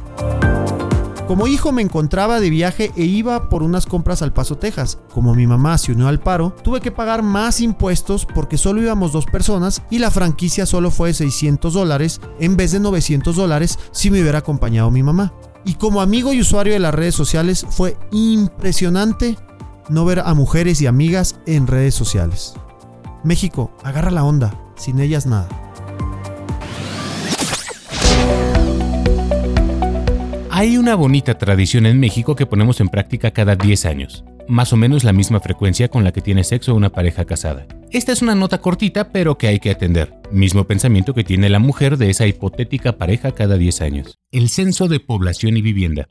Como 1.26 1.48
hijo 1.48 1.72
me 1.72 1.82
encontraba 1.82 2.38
de 2.38 2.50
viaje 2.50 2.92
e 2.94 3.02
iba 3.02 3.48
por 3.48 3.64
unas 3.64 3.84
compras 3.84 4.22
al 4.22 4.32
Paso, 4.32 4.58
Texas. 4.58 5.00
Como 5.12 5.34
mi 5.34 5.48
mamá 5.48 5.76
se 5.76 5.90
unió 5.90 6.06
al 6.06 6.20
paro, 6.20 6.54
tuve 6.62 6.80
que 6.80 6.92
pagar 6.92 7.24
más 7.24 7.60
impuestos 7.60 8.24
porque 8.26 8.56
solo 8.56 8.80
íbamos 8.80 9.10
dos 9.10 9.26
personas 9.26 9.82
y 9.90 9.98
la 9.98 10.12
franquicia 10.12 10.66
solo 10.66 10.92
fue 10.92 11.08
de 11.08 11.14
600 11.14 11.74
dólares 11.74 12.20
en 12.38 12.56
vez 12.56 12.70
de 12.70 12.78
900 12.78 13.34
dólares 13.34 13.76
si 13.90 14.08
me 14.12 14.20
hubiera 14.20 14.38
acompañado 14.38 14.92
mi 14.92 15.02
mamá. 15.02 15.32
Y 15.64 15.74
como 15.74 16.00
amigo 16.00 16.32
y 16.32 16.40
usuario 16.40 16.74
de 16.74 16.78
las 16.78 16.94
redes 16.94 17.16
sociales 17.16 17.66
fue 17.70 17.96
impresionante 18.12 19.36
no 19.88 20.04
ver 20.04 20.20
a 20.20 20.32
mujeres 20.34 20.80
y 20.80 20.86
amigas 20.86 21.40
en 21.46 21.66
redes 21.66 21.96
sociales. 21.96 22.54
México, 23.24 23.72
agarra 23.82 24.12
la 24.12 24.22
onda, 24.22 24.56
sin 24.76 25.00
ellas 25.00 25.26
nada. 25.26 25.48
Hay 30.58 30.78
una 30.78 30.94
bonita 30.94 31.36
tradición 31.36 31.84
en 31.84 32.00
México 32.00 32.34
que 32.34 32.46
ponemos 32.46 32.80
en 32.80 32.88
práctica 32.88 33.30
cada 33.30 33.56
10 33.56 33.84
años, 33.84 34.24
más 34.48 34.72
o 34.72 34.78
menos 34.78 35.04
la 35.04 35.12
misma 35.12 35.38
frecuencia 35.38 35.88
con 35.88 36.02
la 36.02 36.12
que 36.12 36.22
tiene 36.22 36.44
sexo 36.44 36.74
una 36.74 36.88
pareja 36.88 37.26
casada. 37.26 37.66
Esta 37.90 38.12
es 38.12 38.22
una 38.22 38.34
nota 38.34 38.62
cortita 38.62 39.12
pero 39.12 39.36
que 39.36 39.48
hay 39.48 39.60
que 39.60 39.70
atender, 39.70 40.14
mismo 40.32 40.64
pensamiento 40.64 41.12
que 41.12 41.24
tiene 41.24 41.50
la 41.50 41.58
mujer 41.58 41.98
de 41.98 42.08
esa 42.08 42.26
hipotética 42.26 42.96
pareja 42.96 43.32
cada 43.32 43.58
10 43.58 43.82
años. 43.82 44.18
El 44.32 44.48
Censo 44.48 44.88
de 44.88 44.98
Población 44.98 45.58
y 45.58 45.60
Vivienda. 45.60 46.08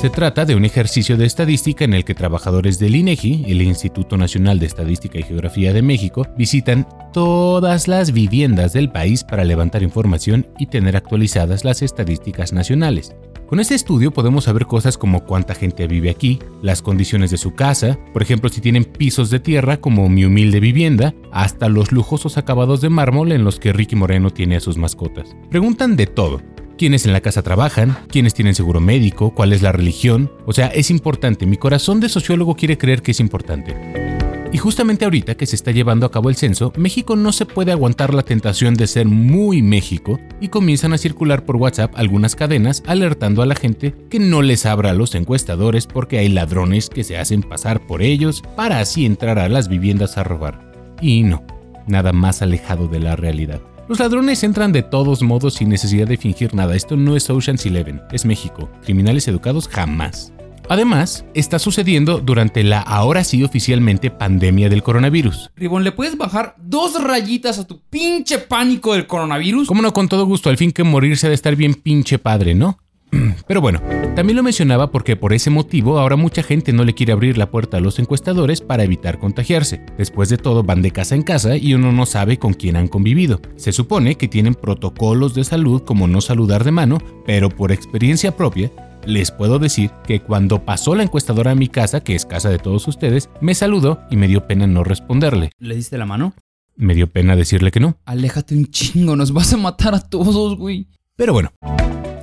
Se 0.00 0.10
trata 0.10 0.44
de 0.44 0.56
un 0.56 0.64
ejercicio 0.64 1.16
de 1.16 1.26
estadística 1.26 1.84
en 1.84 1.94
el 1.94 2.04
que 2.04 2.16
trabajadores 2.16 2.80
del 2.80 2.96
INEGI, 2.96 3.44
el 3.46 3.62
Instituto 3.62 4.16
Nacional 4.16 4.58
de 4.58 4.66
Estadística 4.66 5.20
y 5.20 5.22
Geografía 5.22 5.72
de 5.72 5.82
México, 5.82 6.26
visitan 6.36 6.88
todas 7.12 7.86
las 7.86 8.10
viviendas 8.10 8.72
del 8.72 8.90
país 8.90 9.22
para 9.22 9.44
levantar 9.44 9.84
información 9.84 10.44
y 10.58 10.66
tener 10.66 10.96
actualizadas 10.96 11.64
las 11.64 11.82
estadísticas 11.82 12.52
nacionales. 12.52 13.14
Con 13.46 13.60
este 13.60 13.76
estudio 13.76 14.10
podemos 14.10 14.44
saber 14.44 14.66
cosas 14.66 14.98
como 14.98 15.24
cuánta 15.24 15.54
gente 15.54 15.86
vive 15.86 16.10
aquí, 16.10 16.40
las 16.62 16.82
condiciones 16.82 17.30
de 17.30 17.36
su 17.36 17.54
casa, 17.54 17.96
por 18.12 18.22
ejemplo 18.22 18.50
si 18.50 18.60
tienen 18.60 18.84
pisos 18.84 19.30
de 19.30 19.38
tierra 19.38 19.76
como 19.76 20.08
mi 20.08 20.24
humilde 20.24 20.58
vivienda, 20.58 21.14
hasta 21.30 21.68
los 21.68 21.92
lujosos 21.92 22.38
acabados 22.38 22.80
de 22.80 22.88
mármol 22.88 23.30
en 23.30 23.44
los 23.44 23.60
que 23.60 23.72
Ricky 23.72 23.94
Moreno 23.94 24.30
tiene 24.30 24.56
a 24.56 24.60
sus 24.60 24.78
mascotas. 24.78 25.36
Preguntan 25.48 25.94
de 25.94 26.06
todo. 26.06 26.42
Quiénes 26.76 27.06
en 27.06 27.12
la 27.12 27.20
casa 27.20 27.42
trabajan, 27.42 27.96
quiénes 28.08 28.34
tienen 28.34 28.56
seguro 28.56 28.80
médico, 28.80 29.32
cuál 29.32 29.52
es 29.52 29.62
la 29.62 29.72
religión. 29.72 30.30
O 30.44 30.52
sea, 30.52 30.66
es 30.66 30.90
importante. 30.90 31.46
Mi 31.46 31.56
corazón 31.56 32.00
de 32.00 32.08
sociólogo 32.08 32.56
quiere 32.56 32.76
creer 32.76 33.00
que 33.00 33.12
es 33.12 33.20
importante. 33.20 34.25
Y 34.52 34.58
justamente 34.58 35.04
ahorita 35.04 35.36
que 35.36 35.46
se 35.46 35.56
está 35.56 35.70
llevando 35.70 36.06
a 36.06 36.10
cabo 36.10 36.28
el 36.28 36.36
censo, 36.36 36.72
México 36.76 37.16
no 37.16 37.32
se 37.32 37.46
puede 37.46 37.72
aguantar 37.72 38.14
la 38.14 38.22
tentación 38.22 38.74
de 38.74 38.86
ser 38.86 39.06
muy 39.06 39.60
México 39.60 40.18
y 40.40 40.48
comienzan 40.48 40.92
a 40.92 40.98
circular 40.98 41.44
por 41.44 41.56
WhatsApp 41.56 41.92
algunas 41.96 42.36
cadenas 42.36 42.82
alertando 42.86 43.42
a 43.42 43.46
la 43.46 43.54
gente 43.54 43.94
que 44.08 44.18
no 44.18 44.42
les 44.42 44.64
abra 44.64 44.90
a 44.90 44.94
los 44.94 45.14
encuestadores 45.14 45.86
porque 45.86 46.18
hay 46.18 46.28
ladrones 46.28 46.88
que 46.88 47.04
se 47.04 47.18
hacen 47.18 47.42
pasar 47.42 47.86
por 47.86 48.02
ellos 48.02 48.42
para 48.56 48.80
así 48.80 49.04
entrar 49.04 49.38
a 49.38 49.48
las 49.48 49.68
viviendas 49.68 50.16
a 50.16 50.24
robar. 50.24 50.72
Y 51.00 51.22
no, 51.22 51.44
nada 51.86 52.12
más 52.12 52.40
alejado 52.40 52.88
de 52.88 53.00
la 53.00 53.16
realidad. 53.16 53.60
Los 53.88 54.00
ladrones 54.00 54.42
entran 54.42 54.72
de 54.72 54.82
todos 54.82 55.22
modos 55.22 55.54
sin 55.54 55.68
necesidad 55.68 56.08
de 56.08 56.16
fingir 56.16 56.54
nada. 56.54 56.74
Esto 56.74 56.96
no 56.96 57.14
es 57.14 57.30
Ocean's 57.30 57.66
Eleven, 57.66 58.00
es 58.10 58.24
México. 58.24 58.68
Criminales 58.84 59.28
educados 59.28 59.68
jamás. 59.68 60.32
Además, 60.68 61.24
está 61.34 61.58
sucediendo 61.58 62.18
durante 62.18 62.64
la 62.64 62.80
ahora 62.80 63.22
sí 63.22 63.44
oficialmente 63.44 64.10
pandemia 64.10 64.68
del 64.68 64.82
coronavirus. 64.82 65.50
Ribón, 65.54 65.84
¿le 65.84 65.92
puedes 65.92 66.18
bajar 66.18 66.56
dos 66.58 67.02
rayitas 67.02 67.58
a 67.58 67.66
tu 67.66 67.80
pinche 67.88 68.38
pánico 68.38 68.94
del 68.94 69.06
coronavirus? 69.06 69.68
Como 69.68 69.82
no, 69.82 69.92
con 69.92 70.08
todo 70.08 70.26
gusto, 70.26 70.50
al 70.50 70.56
fin 70.56 70.72
que 70.72 70.82
morirse 70.82 71.26
ha 71.26 71.30
de 71.30 71.36
estar 71.36 71.54
bien 71.54 71.74
pinche 71.74 72.18
padre, 72.18 72.54
¿no? 72.54 72.78
Pero 73.46 73.60
bueno, 73.60 73.80
también 74.16 74.36
lo 74.36 74.42
mencionaba 74.42 74.90
porque 74.90 75.14
por 75.14 75.32
ese 75.32 75.50
motivo 75.50 75.98
ahora 75.98 76.16
mucha 76.16 76.42
gente 76.42 76.72
no 76.72 76.82
le 76.82 76.94
quiere 76.94 77.12
abrir 77.12 77.38
la 77.38 77.50
puerta 77.50 77.76
a 77.76 77.80
los 77.80 78.00
encuestadores 78.00 78.60
para 78.60 78.82
evitar 78.82 79.20
contagiarse. 79.20 79.80
Después 79.96 80.28
de 80.28 80.38
todo 80.38 80.64
van 80.64 80.82
de 80.82 80.90
casa 80.90 81.14
en 81.14 81.22
casa 81.22 81.56
y 81.56 81.74
uno 81.74 81.92
no 81.92 82.06
sabe 82.06 82.38
con 82.38 82.54
quién 82.54 82.74
han 82.74 82.88
convivido. 82.88 83.40
Se 83.54 83.72
supone 83.72 84.16
que 84.16 84.26
tienen 84.26 84.54
protocolos 84.54 85.34
de 85.34 85.44
salud 85.44 85.82
como 85.82 86.08
no 86.08 86.20
saludar 86.20 86.64
de 86.64 86.72
mano, 86.72 86.98
pero 87.24 87.50
por 87.50 87.70
experiencia 87.70 88.36
propia 88.36 88.72
les 89.06 89.30
puedo 89.30 89.58
decir 89.58 89.90
que 90.06 90.20
cuando 90.20 90.64
pasó 90.64 90.94
la 90.94 91.04
encuestadora 91.04 91.52
a 91.52 91.54
mi 91.54 91.68
casa, 91.68 92.00
que 92.00 92.14
es 92.14 92.26
casa 92.26 92.50
de 92.50 92.58
todos 92.58 92.86
ustedes, 92.88 93.30
me 93.40 93.54
saludó 93.54 94.00
y 94.10 94.16
me 94.16 94.28
dio 94.28 94.46
pena 94.46 94.66
no 94.66 94.84
responderle. 94.84 95.52
¿Le 95.58 95.76
diste 95.76 95.96
la 95.96 96.06
mano? 96.06 96.34
Me 96.74 96.94
dio 96.94 97.06
pena 97.06 97.36
decirle 97.36 97.70
que 97.70 97.80
no. 97.80 97.96
Aléjate 98.04 98.54
un 98.54 98.66
chingo, 98.66 99.16
nos 99.16 99.32
vas 99.32 99.52
a 99.52 99.56
matar 99.56 99.94
a 99.94 100.00
todos, 100.00 100.58
güey. 100.58 100.88
Pero 101.16 101.32
bueno, 101.32 101.52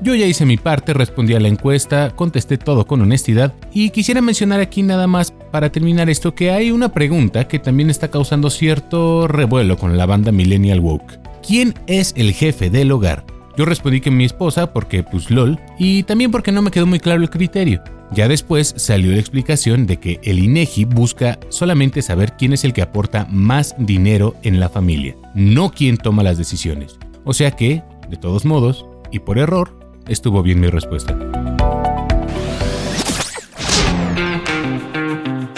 yo 0.04 0.14
ya 0.14 0.28
hice 0.28 0.46
mi 0.46 0.58
parte, 0.58 0.94
respondí 0.94 1.34
a 1.34 1.40
la 1.40 1.48
encuesta, 1.48 2.14
contesté 2.16 2.58
todo 2.58 2.86
con 2.86 3.02
honestidad 3.02 3.54
y 3.74 3.90
quisiera 3.90 4.22
mencionar 4.22 4.60
aquí 4.60 4.84
nada 4.84 5.08
más 5.08 5.32
para 5.32 5.72
terminar 5.72 6.10
esto 6.10 6.36
que 6.36 6.52
hay 6.52 6.72
una 6.72 6.94
pregunta 6.94 7.48
que 7.48 7.58
también 7.58 7.90
está 7.90 8.12
causando 8.12 8.50
cierto 8.50 9.28
revuelo 9.28 9.78
con 9.78 9.98
la 9.98 10.06
banda 10.06 10.32
Millennial 10.32 10.82
Woke. 10.82 11.20
¿Quién 11.46 11.74
es 11.88 12.14
el 12.18 12.34
jefe 12.34 12.70
del 12.70 12.92
hogar? 12.92 13.26
Yo 13.56 13.66
respondí 13.66 14.02
que 14.02 14.10
mi 14.10 14.26
esposa 14.26 14.74
porque 14.74 15.04
pues 15.04 15.30
lol 15.30 15.60
y 15.78 16.04
también 16.04 16.32
porque 16.32 16.52
no 16.52 16.64
me 16.64 16.72
quedó 16.72 16.88
muy 16.88 17.00
claro 17.00 17.22
el 17.22 17.30
criterio. 17.30 17.84
Ya 18.12 18.28
después 18.28 18.74
salió 18.78 19.12
la 19.12 19.20
explicación 19.20 19.86
de 19.86 19.98
que 19.98 20.20
el 20.24 20.40
INEGI 20.40 20.86
busca 20.86 21.40
solamente 21.50 22.02
saber 22.02 22.34
quién 22.38 22.54
es 22.54 22.64
el 22.64 22.74
que 22.74 22.82
aporta 22.82 23.28
más 23.30 23.76
dinero 23.78 24.36
en 24.44 24.60
la 24.60 24.70
familia, 24.70 25.16
no 25.36 25.72
quién 25.72 25.98
toma 25.98 26.24
las 26.24 26.38
decisiones. 26.38 26.98
O 27.26 27.34
sea 27.34 27.52
que, 27.52 27.84
de 28.10 28.18
todos 28.18 28.46
modos, 28.46 28.86
y 29.12 29.20
por 29.20 29.38
error, 29.38 29.80
estuvo 30.08 30.42
bien 30.44 30.60
mi 30.60 30.68
respuesta. 30.68 31.18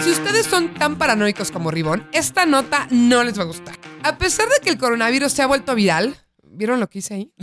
Si 0.02 0.12
ustedes 0.12 0.46
son 0.46 0.74
tan 0.74 0.98
paranoicos 0.98 1.52
como 1.52 1.72
Ribón, 1.72 2.08
esta 2.12 2.46
nota 2.46 2.88
no 2.90 3.24
les 3.24 3.38
va 3.38 3.44
a 3.44 3.48
gustar. 3.48 3.76
A 4.04 4.18
pesar 4.18 4.48
de 4.48 4.64
que 4.64 4.70
el 4.70 4.78
coronavirus 4.78 5.32
se 5.32 5.42
ha 5.42 5.48
vuelto 5.48 5.76
viral, 5.76 6.16
¿Vieron 6.56 6.80
lo 6.80 6.90
que 6.90 7.00
hice 7.00 7.16
ahí? 7.16 7.34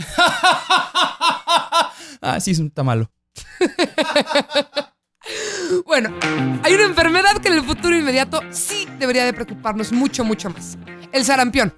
ah, 2.21 2.39
sí, 2.39 2.51
es 2.51 2.59
un 2.59 2.71
tamalo. 2.71 3.11
bueno, 5.85 6.13
hay 6.63 6.73
una 6.73 6.85
enfermedad 6.85 7.37
que 7.41 7.49
en 7.49 7.55
el 7.55 7.63
futuro 7.63 7.95
inmediato 7.95 8.41
sí 8.51 8.87
debería 8.99 9.25
de 9.25 9.33
preocuparnos 9.33 9.91
mucho, 9.91 10.23
mucho 10.23 10.49
más. 10.49 10.77
El 11.11 11.25
sarampión. 11.25 11.73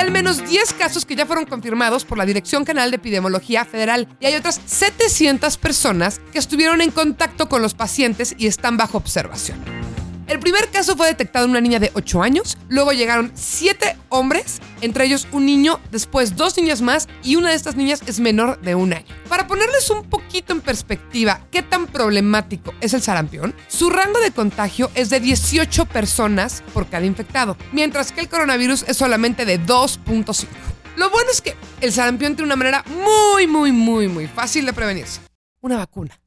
Al 0.00 0.10
menos 0.10 0.48
10 0.48 0.72
casos 0.74 1.04
que 1.04 1.14
ya 1.14 1.26
fueron 1.26 1.44
confirmados 1.44 2.04
por 2.04 2.16
la 2.16 2.24
Dirección 2.24 2.64
General 2.64 2.90
de 2.90 2.96
Epidemiología 2.96 3.64
Federal 3.64 4.08
y 4.18 4.26
hay 4.26 4.34
otras 4.34 4.60
700 4.64 5.58
personas 5.58 6.20
que 6.32 6.38
estuvieron 6.38 6.80
en 6.80 6.90
contacto 6.90 7.48
con 7.48 7.60
los 7.60 7.74
pacientes 7.74 8.34
y 8.38 8.46
están 8.46 8.76
bajo 8.76 8.96
observación. 8.96 9.89
El 10.30 10.38
primer 10.38 10.70
caso 10.70 10.96
fue 10.96 11.08
detectado 11.08 11.44
en 11.44 11.50
una 11.50 11.60
niña 11.60 11.80
de 11.80 11.90
8 11.92 12.22
años, 12.22 12.56
luego 12.68 12.92
llegaron 12.92 13.32
7 13.34 13.96
hombres, 14.10 14.60
entre 14.80 15.04
ellos 15.04 15.26
un 15.32 15.44
niño, 15.44 15.80
después 15.90 16.36
dos 16.36 16.56
niñas 16.56 16.82
más 16.82 17.08
y 17.24 17.34
una 17.34 17.50
de 17.50 17.56
estas 17.56 17.74
niñas 17.74 18.00
es 18.06 18.20
menor 18.20 18.60
de 18.60 18.76
un 18.76 18.92
año. 18.92 19.12
Para 19.28 19.48
ponerles 19.48 19.90
un 19.90 20.08
poquito 20.08 20.52
en 20.52 20.60
perspectiva 20.60 21.40
qué 21.50 21.62
tan 21.64 21.88
problemático 21.88 22.72
es 22.80 22.94
el 22.94 23.02
sarampión, 23.02 23.56
su 23.66 23.90
rango 23.90 24.20
de 24.20 24.30
contagio 24.30 24.88
es 24.94 25.10
de 25.10 25.18
18 25.18 25.86
personas 25.86 26.62
por 26.72 26.88
cada 26.88 27.06
infectado, 27.06 27.56
mientras 27.72 28.12
que 28.12 28.20
el 28.20 28.28
coronavirus 28.28 28.84
es 28.86 28.96
solamente 28.96 29.44
de 29.44 29.60
2.5. 29.60 30.46
Lo 30.94 31.10
bueno 31.10 31.28
es 31.32 31.40
que 31.40 31.56
el 31.80 31.92
sarampión 31.92 32.36
tiene 32.36 32.46
una 32.46 32.54
manera 32.54 32.84
muy, 32.86 33.48
muy, 33.48 33.72
muy, 33.72 34.06
muy 34.06 34.28
fácil 34.28 34.64
de 34.64 34.72
prevenirse. 34.72 35.22
Una 35.60 35.76
vacuna. 35.76 36.20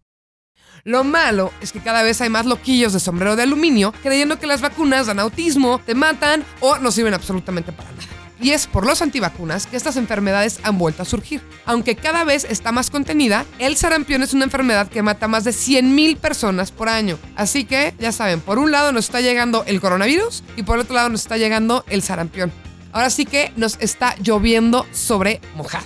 Lo 0.85 1.05
malo 1.05 1.53
es 1.61 1.71
que 1.71 1.79
cada 1.79 2.03
vez 2.03 2.19
hay 2.19 2.29
más 2.29 2.45
loquillos 2.45 2.91
de 2.91 2.99
sombrero 2.99 3.37
de 3.37 3.43
aluminio 3.43 3.93
creyendo 4.03 4.37
que 4.37 4.47
las 4.47 4.59
vacunas 4.59 5.07
dan 5.07 5.17
autismo, 5.19 5.79
te 5.85 5.95
matan 5.95 6.43
o 6.59 6.77
no 6.77 6.91
sirven 6.91 7.13
absolutamente 7.13 7.71
para 7.71 7.89
nada. 7.89 8.03
Y 8.41 8.51
es 8.51 8.67
por 8.67 8.85
los 8.85 9.01
antivacunas 9.01 9.65
que 9.65 9.77
estas 9.77 9.95
enfermedades 9.95 10.59
han 10.63 10.77
vuelto 10.77 11.01
a 11.01 11.05
surgir. 11.05 11.41
Aunque 11.65 11.95
cada 11.95 12.25
vez 12.25 12.43
está 12.43 12.73
más 12.73 12.89
contenida, 12.89 13.45
el 13.59 13.77
sarampión 13.77 14.23
es 14.23 14.33
una 14.33 14.43
enfermedad 14.43 14.89
que 14.89 15.01
mata 15.01 15.29
más 15.29 15.45
de 15.45 15.51
100.000 15.51 16.17
personas 16.17 16.73
por 16.73 16.89
año. 16.89 17.17
Así 17.37 17.63
que, 17.63 17.93
ya 17.97 18.11
saben, 18.11 18.41
por 18.41 18.59
un 18.59 18.71
lado 18.71 18.91
nos 18.91 19.05
está 19.05 19.21
llegando 19.21 19.63
el 19.65 19.79
coronavirus 19.79 20.43
y 20.57 20.63
por 20.63 20.79
otro 20.79 20.95
lado 20.95 21.07
nos 21.07 21.21
está 21.21 21.37
llegando 21.37 21.85
el 21.87 22.01
sarampión. 22.01 22.51
Ahora 22.91 23.09
sí 23.09 23.25
que 23.25 23.53
nos 23.55 23.77
está 23.79 24.17
lloviendo 24.21 24.85
sobre 24.91 25.39
mojado. 25.55 25.85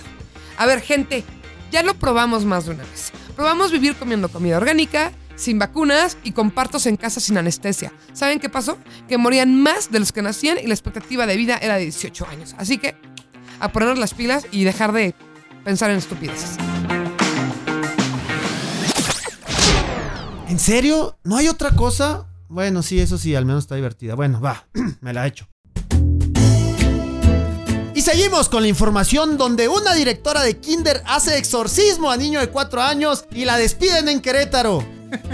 A 0.56 0.66
ver, 0.66 0.80
gente, 0.80 1.22
ya 1.70 1.84
lo 1.84 1.94
probamos 1.94 2.44
más 2.44 2.66
de 2.66 2.72
una 2.72 2.82
vez. 2.82 3.12
Probamos 3.38 3.70
vivir 3.70 3.94
comiendo 3.94 4.28
comida 4.28 4.56
orgánica, 4.56 5.12
sin 5.36 5.60
vacunas 5.60 6.18
y 6.24 6.32
con 6.32 6.50
partos 6.50 6.86
en 6.86 6.96
casa 6.96 7.20
sin 7.20 7.38
anestesia. 7.38 7.92
¿Saben 8.12 8.40
qué 8.40 8.48
pasó? 8.48 8.78
Que 9.06 9.16
morían 9.16 9.62
más 9.62 9.92
de 9.92 10.00
los 10.00 10.10
que 10.10 10.22
nacían 10.22 10.58
y 10.60 10.66
la 10.66 10.74
expectativa 10.74 11.24
de 11.24 11.36
vida 11.36 11.56
era 11.56 11.76
de 11.76 11.82
18 11.82 12.26
años. 12.26 12.56
Así 12.58 12.78
que 12.78 12.96
a 13.60 13.70
ponernos 13.70 14.00
las 14.00 14.12
pilas 14.12 14.44
y 14.50 14.64
dejar 14.64 14.90
de 14.90 15.14
pensar 15.62 15.92
en 15.92 15.98
estupideces. 15.98 16.56
¿En 20.48 20.58
serio? 20.58 21.16
¿No 21.22 21.36
hay 21.36 21.46
otra 21.46 21.70
cosa? 21.76 22.26
Bueno, 22.48 22.82
sí, 22.82 22.98
eso 22.98 23.18
sí, 23.18 23.36
al 23.36 23.44
menos 23.44 23.62
está 23.62 23.76
divertida. 23.76 24.16
Bueno, 24.16 24.40
va, 24.40 24.66
me 25.00 25.12
la 25.12 25.24
he 25.24 25.28
hecho. 25.28 25.46
Seguimos 28.10 28.48
con 28.48 28.62
la 28.62 28.68
información 28.68 29.36
donde 29.36 29.68
una 29.68 29.92
directora 29.92 30.42
de 30.42 30.56
Kinder 30.56 31.02
hace 31.04 31.36
exorcismo 31.36 32.10
a 32.10 32.16
niño 32.16 32.40
de 32.40 32.48
4 32.48 32.80
años 32.80 33.26
y 33.32 33.44
la 33.44 33.58
despiden 33.58 34.08
en 34.08 34.22
Querétaro. 34.22 34.82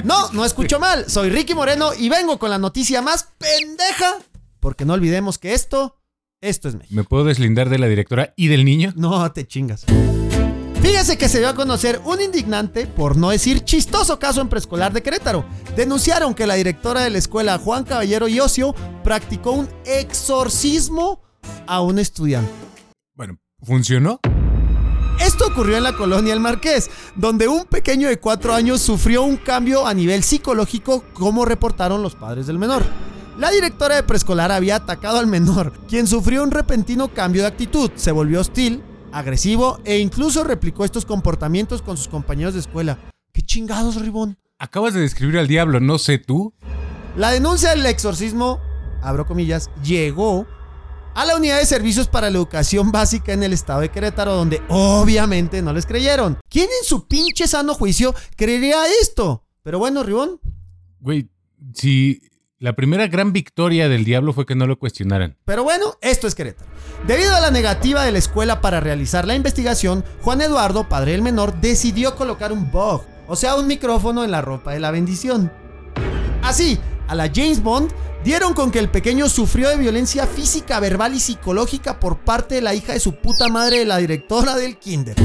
No, 0.03 0.29
no 0.33 0.45
escucho 0.45 0.81
mal. 0.81 1.09
Soy 1.09 1.31
Ricky 1.31 1.55
Moreno 1.55 1.95
y 1.97 2.09
vengo 2.09 2.37
con 2.37 2.51
la 2.51 2.59
noticia 2.59 3.01
más 3.01 3.29
pendeja. 3.39 4.17
Porque 4.59 4.85
no 4.85 4.95
olvidemos 4.95 5.39
que 5.39 5.55
esto, 5.55 6.01
esto 6.41 6.67
es 6.69 6.75
México. 6.75 6.97
¿Me 6.97 7.05
puedo 7.05 7.23
deslindar 7.23 7.69
de 7.69 7.79
la 7.79 7.87
directora 7.87 8.35
y 8.37 8.49
del 8.49 8.65
niño? 8.65 8.93
No 8.97 9.31
te 9.31 9.47
chingas. 9.47 9.85
Fíjese 10.83 11.17
que 11.17 11.29
se 11.29 11.39
dio 11.39 11.51
a 11.51 11.55
conocer 11.55 12.01
un 12.05 12.21
indignante, 12.21 12.89
por 12.89 13.17
no 13.17 13.31
decir 13.31 13.63
chistoso 13.63 14.19
caso 14.19 14.41
en 14.41 14.49
preescolar 14.49 14.93
de 14.93 15.01
Querétaro. 15.01 15.45
Denunciaron 15.77 16.35
que 16.35 16.49
la 16.49 16.55
directora 16.55 17.03
de 17.03 17.11
la 17.11 17.19
escuela 17.19 17.57
Juan 17.57 17.85
Caballero 17.85 18.27
y 18.27 18.41
Ocio 18.41 18.75
practicó 19.05 19.53
un 19.53 19.69
exorcismo 19.85 21.23
a 21.69 21.81
un 21.81 22.01
estudiante. 22.01 22.64
¿Funcionó? 23.65 24.21
Esto 25.21 25.47
ocurrió 25.47 25.77
en 25.77 25.85
la 25.85 25.97
colonia 25.97 26.33
El 26.33 26.41
Marqués, 26.41 26.91
donde 27.15 27.49
un 27.49 27.65
pequeño 27.65 28.09
de 28.09 28.19
4 28.19 28.53
años 28.53 28.81
sufrió 28.81 29.23
un 29.23 29.37
cambio 29.37 29.87
a 29.87 29.95
nivel 29.95 30.23
psicológico, 30.23 31.05
como 31.13 31.45
reportaron 31.45 32.03
los 32.03 32.15
padres 32.15 32.47
del 32.47 32.59
menor. 32.59 32.83
La 33.39 33.51
directora 33.51 33.97
de 33.97 34.03
preescolar 34.03 34.53
había 34.53 34.77
atacado 34.77 35.19
al 35.19 35.27
menor, 35.27 35.73
quien 35.89 36.07
sufrió 36.07 36.43
un 36.43 36.51
repentino 36.51 37.09
cambio 37.09 37.43
de 37.43 37.49
actitud, 37.49 37.91
se 37.95 38.13
volvió 38.13 38.41
hostil, 38.41 38.83
agresivo 39.13 39.81
e 39.85 39.99
incluso 39.99 40.45
replicó 40.45 40.85
estos 40.85 41.05
comportamientos 41.05 41.83
con 41.83 41.97
sus 41.97 42.09
compañeros 42.09 42.55
de 42.55 42.61
escuela. 42.61 42.99
¿Qué 43.33 43.43
chingados, 43.43 44.01
Ribón? 44.01 44.39
Acabas 44.59 44.95
de 44.95 45.01
describir 45.01 45.39
al 45.39 45.49
diablo, 45.49 45.81
no 45.81 45.99
sé 45.99 46.19
tú. 46.19 46.55
La 47.17 47.31
denuncia 47.31 47.71
del 47.71 47.87
exorcismo, 47.87 48.61
abro 49.03 49.27
comillas, 49.27 49.71
llegó 49.83 50.47
a 51.15 51.25
la 51.25 51.37
unidad 51.37 51.59
de 51.59 51.67
servicios 51.67 52.09
para 52.09 52.31
la 52.31 52.37
educación 52.37 52.93
básica 52.93 53.33
en 53.33 53.43
el 53.43 53.53
estado 53.53 53.81
de 53.81 53.91
Querétaro, 53.91 54.35
donde 54.35 54.61
obviamente 54.69 55.63
no 55.63 55.73
les 55.73 55.87
creyeron. 55.87 56.39
¿Quién 56.49 56.67
en 56.67 56.87
su 56.87 57.07
pinche 57.07 57.47
sano 57.47 57.75
juicio 57.75 58.15
creería 58.37 58.83
esto? 59.01 59.45
Pero 59.63 59.79
bueno, 59.79 60.03
Ribón. 60.03 60.41
Güey, 61.01 61.29
si 61.73 62.21
la 62.59 62.75
primera 62.75 63.07
gran 63.09 63.33
victoria 63.33 63.89
del 63.89 64.05
diablo 64.05 64.33
fue 64.33 64.47
que 64.47 64.55
no 64.55 64.67
lo 64.67 64.79
cuestionaran. 64.79 65.37
Pero 65.45 65.65
bueno, 65.65 65.97
esto 66.01 66.27
es 66.27 66.35
Querétaro. 66.35 66.71
Debido 67.07 67.35
a 67.35 67.41
la 67.41 67.51
negativa 67.51 68.05
de 68.05 68.13
la 68.13 68.19
escuela 68.19 68.61
para 68.61 68.81
realizar 68.81 69.27
la 69.27 69.35
investigación, 69.35 70.05
Juan 70.23 70.41
Eduardo, 70.41 70.89
padre 70.89 71.13
del 71.13 71.23
menor, 71.23 71.61
decidió 71.61 72.17
colocar 72.17 72.53
un 72.53 72.71
bug, 72.71 73.03
o 73.29 73.37
sea, 73.37 73.57
un 73.57 73.67
micrófono 73.67 74.25
en 74.25 74.31
la 74.31 74.41
ropa 74.41 74.73
de 74.73 74.81
la 74.81 74.91
bendición. 74.91 75.53
Así, 76.45 76.79
a 77.09 77.15
la 77.15 77.31
James 77.35 77.63
Bond, 77.63 77.91
dieron 78.23 78.53
con 78.53 78.71
que 78.71 78.79
el 78.79 78.91
pequeño 78.91 79.31
sufrió 79.31 79.71
de 79.71 79.79
violencia 79.79 80.27
física, 80.27 80.79
verbal 80.79 81.15
y 81.15 81.21
psicológica 81.21 81.99
por 81.99 82.19
parte 82.19 82.57
de 82.57 82.61
la 82.61 82.75
hija 82.75 82.93
de 82.93 83.01
su 83.01 83.15
puta 83.15 83.49
madre 83.49 83.87
la 83.87 83.97
directora 83.97 84.55
del 84.55 84.77
kinder. 84.77 85.17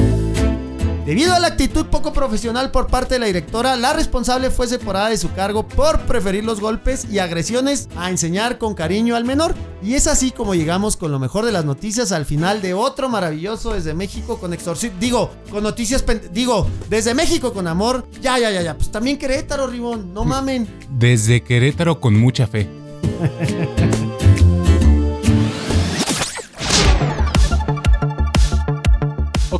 Debido 1.10 1.34
a 1.34 1.40
la 1.40 1.48
actitud 1.48 1.88
poco 1.88 2.14
profesional 2.14 2.70
por 2.70 2.86
parte 2.86 3.16
de 3.16 3.20
la 3.20 3.26
directora, 3.26 3.76
la 3.76 3.94
responsable 3.94 4.52
fue 4.52 4.68
separada 4.68 5.10
de 5.10 5.18
su 5.18 5.34
cargo 5.34 5.68
por 5.68 6.02
preferir 6.02 6.44
los 6.44 6.62
golpes 6.62 7.08
y 7.10 7.18
agresiones 7.18 7.90
a 7.96 8.12
enseñar 8.12 8.60
con 8.60 8.76
cariño 8.76 9.16
al 9.16 9.26
menor. 9.26 9.56
Y 9.82 9.96
es 9.96 10.06
así 10.06 10.30
como 10.30 10.54
llegamos 10.54 10.98
con 10.98 11.12
lo 11.12 11.18
mejor 11.18 11.48
de 11.48 11.52
las 11.52 11.66
noticias 11.66 12.12
al 12.12 12.28
final 12.28 12.62
de 12.62 12.76
otro 12.76 13.10
maravilloso 13.10 13.74
desde 13.74 13.96
México 13.96 14.40
con 14.40 14.54
exorcismo. 14.54 15.00
Digo, 15.00 15.32
con 15.50 15.64
noticias. 15.64 16.06
Digo, 16.32 16.68
desde 16.92 17.16
México 17.16 17.54
con 17.54 17.66
amor. 17.66 18.06
Ya, 18.22 18.38
ya, 18.38 18.52
ya, 18.52 18.62
ya. 18.62 18.76
Pues 18.76 18.92
también 18.92 19.18
Querétaro, 19.18 19.66
Ribón. 19.66 20.14
No 20.14 20.26
mamen. 20.26 20.68
Desde 20.92 21.42
Querétaro 21.42 22.00
con 22.00 22.20
mucha 22.20 22.46
fe. 22.46 22.70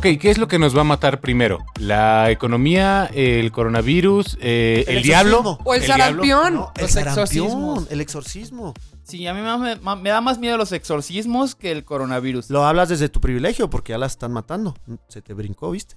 Ok, 0.00 0.06
¿qué 0.18 0.30
es 0.30 0.38
lo 0.38 0.48
que 0.48 0.58
nos 0.58 0.74
va 0.74 0.80
a 0.80 0.84
matar 0.84 1.20
primero? 1.20 1.58
¿La 1.78 2.30
economía, 2.30 3.04
el 3.12 3.52
coronavirus, 3.52 4.38
eh, 4.40 4.82
el, 4.88 5.02
diablo? 5.02 5.58
O 5.62 5.74
el, 5.74 5.82
sarampión. 5.82 6.54
No, 6.54 6.72
el 6.76 6.82
los 6.84 6.90
sarampión, 6.92 7.22
exorcismos. 7.28 7.86
el 7.90 8.00
exorcismo. 8.00 8.72
Sí, 9.02 9.26
a 9.26 9.34
mí 9.34 9.42
me, 9.42 9.76
me- 9.76 9.96
me 9.96 10.08
da 10.08 10.22
más 10.22 10.38
miedo 10.38 10.56
los 10.56 10.72
exorcismos 10.72 11.54
que 11.54 11.70
el 11.70 11.84
coronavirus. 11.84 12.48
Lo 12.48 12.64
hablas 12.64 12.88
desde 12.88 13.10
tu 13.10 13.20
privilegio 13.20 13.68
porque 13.68 13.90
ya 13.92 13.98
las 13.98 14.12
están 14.12 14.32
matando. 14.32 14.74
Se 15.08 15.20
te 15.20 15.34
brincó, 15.34 15.70
¿viste? 15.70 15.96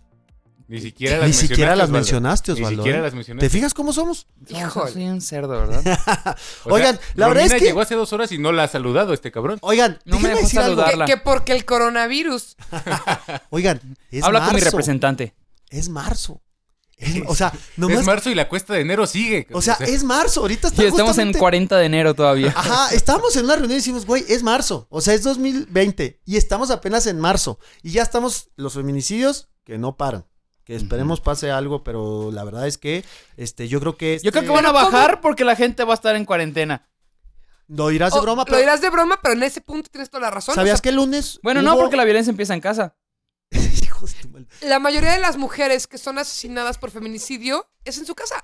Ni 0.67 0.79
siquiera 0.79 1.17
las 1.17 1.27
Ni 1.27 1.33
siquiera 1.33 1.71
las 1.75 1.85
Osvaldo. 1.85 1.93
mencionaste, 1.93 2.51
Osvaldo. 2.53 2.69
Ni 2.71 2.75
siquiera 2.77 2.99
¿eh? 2.99 3.01
las 3.01 3.13
mencionaste. 3.13 3.45
¿Te 3.45 3.49
fijas 3.49 3.73
cómo 3.73 3.91
somos? 3.93 4.27
Hijo, 4.49 4.87
soy 4.87 5.03
un 5.05 5.21
cerdo, 5.21 5.49
¿verdad? 5.49 5.81
O 6.63 6.69
sea, 6.69 6.73
Oigan, 6.73 6.99
la 7.15 7.27
verdad 7.27 7.45
es 7.45 7.53
que- 7.53 7.59
llegó 7.59 7.81
hace 7.81 7.95
dos 7.95 8.11
horas 8.13 8.31
y 8.31 8.37
no 8.37 8.51
la 8.51 8.63
ha 8.63 8.67
saludado 8.67 9.13
este 9.13 9.31
cabrón. 9.31 9.59
Oigan, 9.61 9.99
No 10.05 10.15
me 10.19 10.29
déjenme 10.29 10.29
dejó 10.35 10.41
decir 10.47 10.59
algo. 10.59 10.75
saludarla. 10.81 11.05
Que 11.05 11.17
porque 11.17 11.51
el 11.51 11.65
coronavirus. 11.65 12.55
Oigan, 13.49 13.79
es 14.11 14.23
Habla 14.23 14.39
con 14.39 14.47
mi 14.49 14.53
marzo. 14.61 14.71
representante. 14.71 15.35
Es 15.69 15.89
marzo. 15.89 16.41
Es- 16.97 17.21
o 17.27 17.35
sea, 17.35 17.47
es 17.53 17.59
nomás. 17.77 18.05
marzo 18.05 18.29
y 18.29 18.35
la 18.35 18.47
cuesta 18.47 18.73
de 18.73 18.81
enero 18.81 19.05
sigue. 19.07 19.47
O 19.51 19.61
sea, 19.61 19.73
es 19.81 20.03
marzo. 20.03 20.41
Ahorita 20.41 20.69
está 20.69 20.81
Sí, 20.81 20.87
estamos 20.87 21.01
en 21.17 21.27
justamente- 21.33 21.39
40 21.39 21.77
de 21.77 21.85
enero 21.85 22.13
todavía. 22.13 22.53
Ajá, 22.55 22.93
estábamos 22.93 23.35
en 23.35 23.45
una 23.45 23.55
reunión 23.55 23.73
y 23.73 23.75
decimos, 23.81 24.05
güey, 24.05 24.23
es 24.29 24.43
marzo. 24.43 24.87
O 24.89 25.01
sea, 25.01 25.13
es 25.13 25.23
2020. 25.23 26.21
Y 26.25 26.37
estamos 26.37 26.71
apenas 26.71 27.05
en 27.07 27.19
marzo. 27.19 27.59
Y 27.81 27.91
ya 27.91 28.03
estamos 28.03 28.49
los 28.55 28.73
feminicidios 28.73 29.49
que 29.65 29.77
no 29.77 29.97
paran. 29.97 30.25
Que 30.63 30.75
esperemos 30.75 31.19
pase 31.19 31.51
algo, 31.51 31.83
pero 31.83 32.29
la 32.31 32.43
verdad 32.45 32.67
es 32.67 32.77
que 32.77 33.03
este, 33.37 33.67
yo 33.67 33.79
creo 33.81 33.97
que. 33.97 34.19
Yo 34.23 34.31
creo 34.31 34.43
este- 34.43 34.53
que 34.53 34.55
van 34.55 34.65
a 34.65 34.71
bajar 34.71 35.19
porque 35.21 35.43
la 35.43 35.55
gente 35.55 35.83
va 35.83 35.93
a 35.93 35.95
estar 35.95 36.15
en 36.15 36.23
cuarentena. 36.25 36.87
Lo 37.67 37.87
dirás 37.89 38.13
de 38.13 38.19
O- 38.19 38.21
broma, 38.21 38.41
Lo 38.41 38.45
pero. 38.45 38.57
dirás 38.59 38.81
de 38.81 38.89
broma, 38.89 39.19
pero 39.21 39.33
en 39.35 39.43
ese 39.43 39.61
punto 39.61 39.89
tienes 39.89 40.09
toda 40.09 40.21
la 40.21 40.31
razón. 40.31 40.55
¿Sabías 40.55 40.75
O 40.75 40.77
sea, 40.77 40.81
que 40.81 40.89
el 40.89 40.95
lunes. 40.95 41.39
Bueno, 41.43 41.61
no, 41.61 41.73
hubo- 41.73 41.81
porque 41.81 41.95
la 41.97 42.03
violencia 42.05 42.29
empieza 42.31 42.53
en 42.53 42.61
casa. 42.61 42.95
Hijos 43.51 44.15
de 44.21 44.29
mal- 44.29 44.47
La 44.61 44.79
mayoría 44.79 45.11
de 45.13 45.19
las 45.19 45.37
mujeres 45.37 45.87
que 45.87 45.97
son 45.97 46.17
asesinadas 46.17 46.77
por 46.77 46.91
feminicidio 46.91 47.67
es 47.83 47.97
en 47.97 48.05
su 48.05 48.15
casa. 48.15 48.43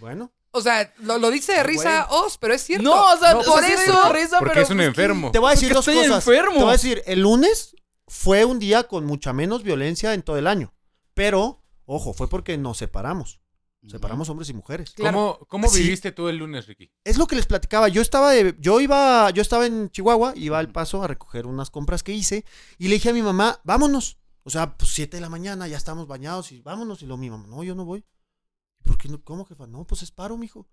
Bueno. 0.00 0.32
O 0.52 0.60
sea, 0.62 0.92
lo, 0.98 1.18
lo 1.18 1.30
dice 1.30 1.52
de 1.52 1.62
risa 1.62 2.06
Oz, 2.10 2.36
pero 2.38 2.54
es 2.54 2.62
cierto. 2.64 2.82
No, 2.84 3.12
o 3.12 3.16
sea, 3.18 3.34
por 3.34 3.48
o 3.48 3.58
sea, 3.58 3.66
sí 3.66 3.72
eso. 3.84 3.92
da 3.92 4.08
risa, 4.12 4.38
Porque 4.38 4.52
pero 4.54 4.62
es 4.64 4.70
un 4.70 4.76
pues, 4.78 4.88
enfermo. 4.88 5.30
Te 5.30 5.38
voy 5.38 5.48
a 5.48 5.50
decir 5.52 5.68
Porque 5.68 5.74
dos 5.74 5.88
estoy 5.88 6.08
cosas. 6.08 6.26
enfermo. 6.26 6.54
Te 6.56 6.60
voy 6.62 6.68
a 6.70 6.72
decir, 6.72 7.02
el 7.06 7.20
lunes 7.20 7.76
fue 8.08 8.44
un 8.44 8.58
día 8.58 8.84
con 8.84 9.04
mucha 9.06 9.32
menos 9.32 9.62
violencia 9.62 10.12
en 10.14 10.22
todo 10.22 10.38
el 10.38 10.46
año. 10.48 10.72
Pero, 11.20 11.62
ojo, 11.84 12.14
fue 12.14 12.28
porque 12.30 12.56
nos 12.56 12.78
separamos. 12.78 13.42
Separamos 13.86 14.30
hombres 14.30 14.48
y 14.48 14.54
mujeres. 14.54 14.94
¿Cómo, 14.96 15.38
cómo 15.48 15.68
Sí. 15.68 15.82
viviste 15.82 16.12
tú 16.12 16.28
el 16.28 16.38
lunes, 16.38 16.66
Ricky? 16.66 16.90
Es 17.04 17.18
lo 17.18 17.26
que 17.26 17.36
les 17.36 17.44
platicaba. 17.44 17.88
Yo 17.88 18.00
estaba 18.00 18.30
de, 18.30 18.56
yo 18.58 18.80
iba, 18.80 19.28
yo 19.30 19.42
estaba 19.42 19.66
en 19.66 19.90
Chihuahua, 19.90 20.32
iba 20.34 20.58
al 20.58 20.72
paso 20.72 21.02
a 21.02 21.06
recoger 21.08 21.46
unas 21.46 21.70
compras 21.70 22.02
que 22.02 22.12
hice 22.12 22.46
y 22.78 22.88
le 22.88 22.94
dije 22.94 23.10
a 23.10 23.12
mi 23.12 23.20
mamá, 23.20 23.60
vámonos. 23.64 24.16
O 24.44 24.50
sea, 24.50 24.78
pues 24.78 24.92
7 24.92 25.18
de 25.18 25.20
la 25.20 25.28
mañana, 25.28 25.68
ya 25.68 25.76
estamos 25.76 26.06
bañados 26.06 26.52
y 26.52 26.62
vámonos. 26.62 27.02
Y 27.02 27.06
lo 27.06 27.18
mi 27.18 27.28
mamá, 27.28 27.46
no, 27.48 27.62
yo 27.62 27.74
no 27.74 27.84
voy. 27.84 28.02
¿Por 28.82 28.96
qué 28.96 29.08
no? 29.10 29.22
¿Cómo, 29.22 29.44
jefa? 29.44 29.66
No, 29.66 29.86
pues 29.86 30.02
es 30.02 30.10
paro, 30.10 30.38
mijo. 30.38 30.66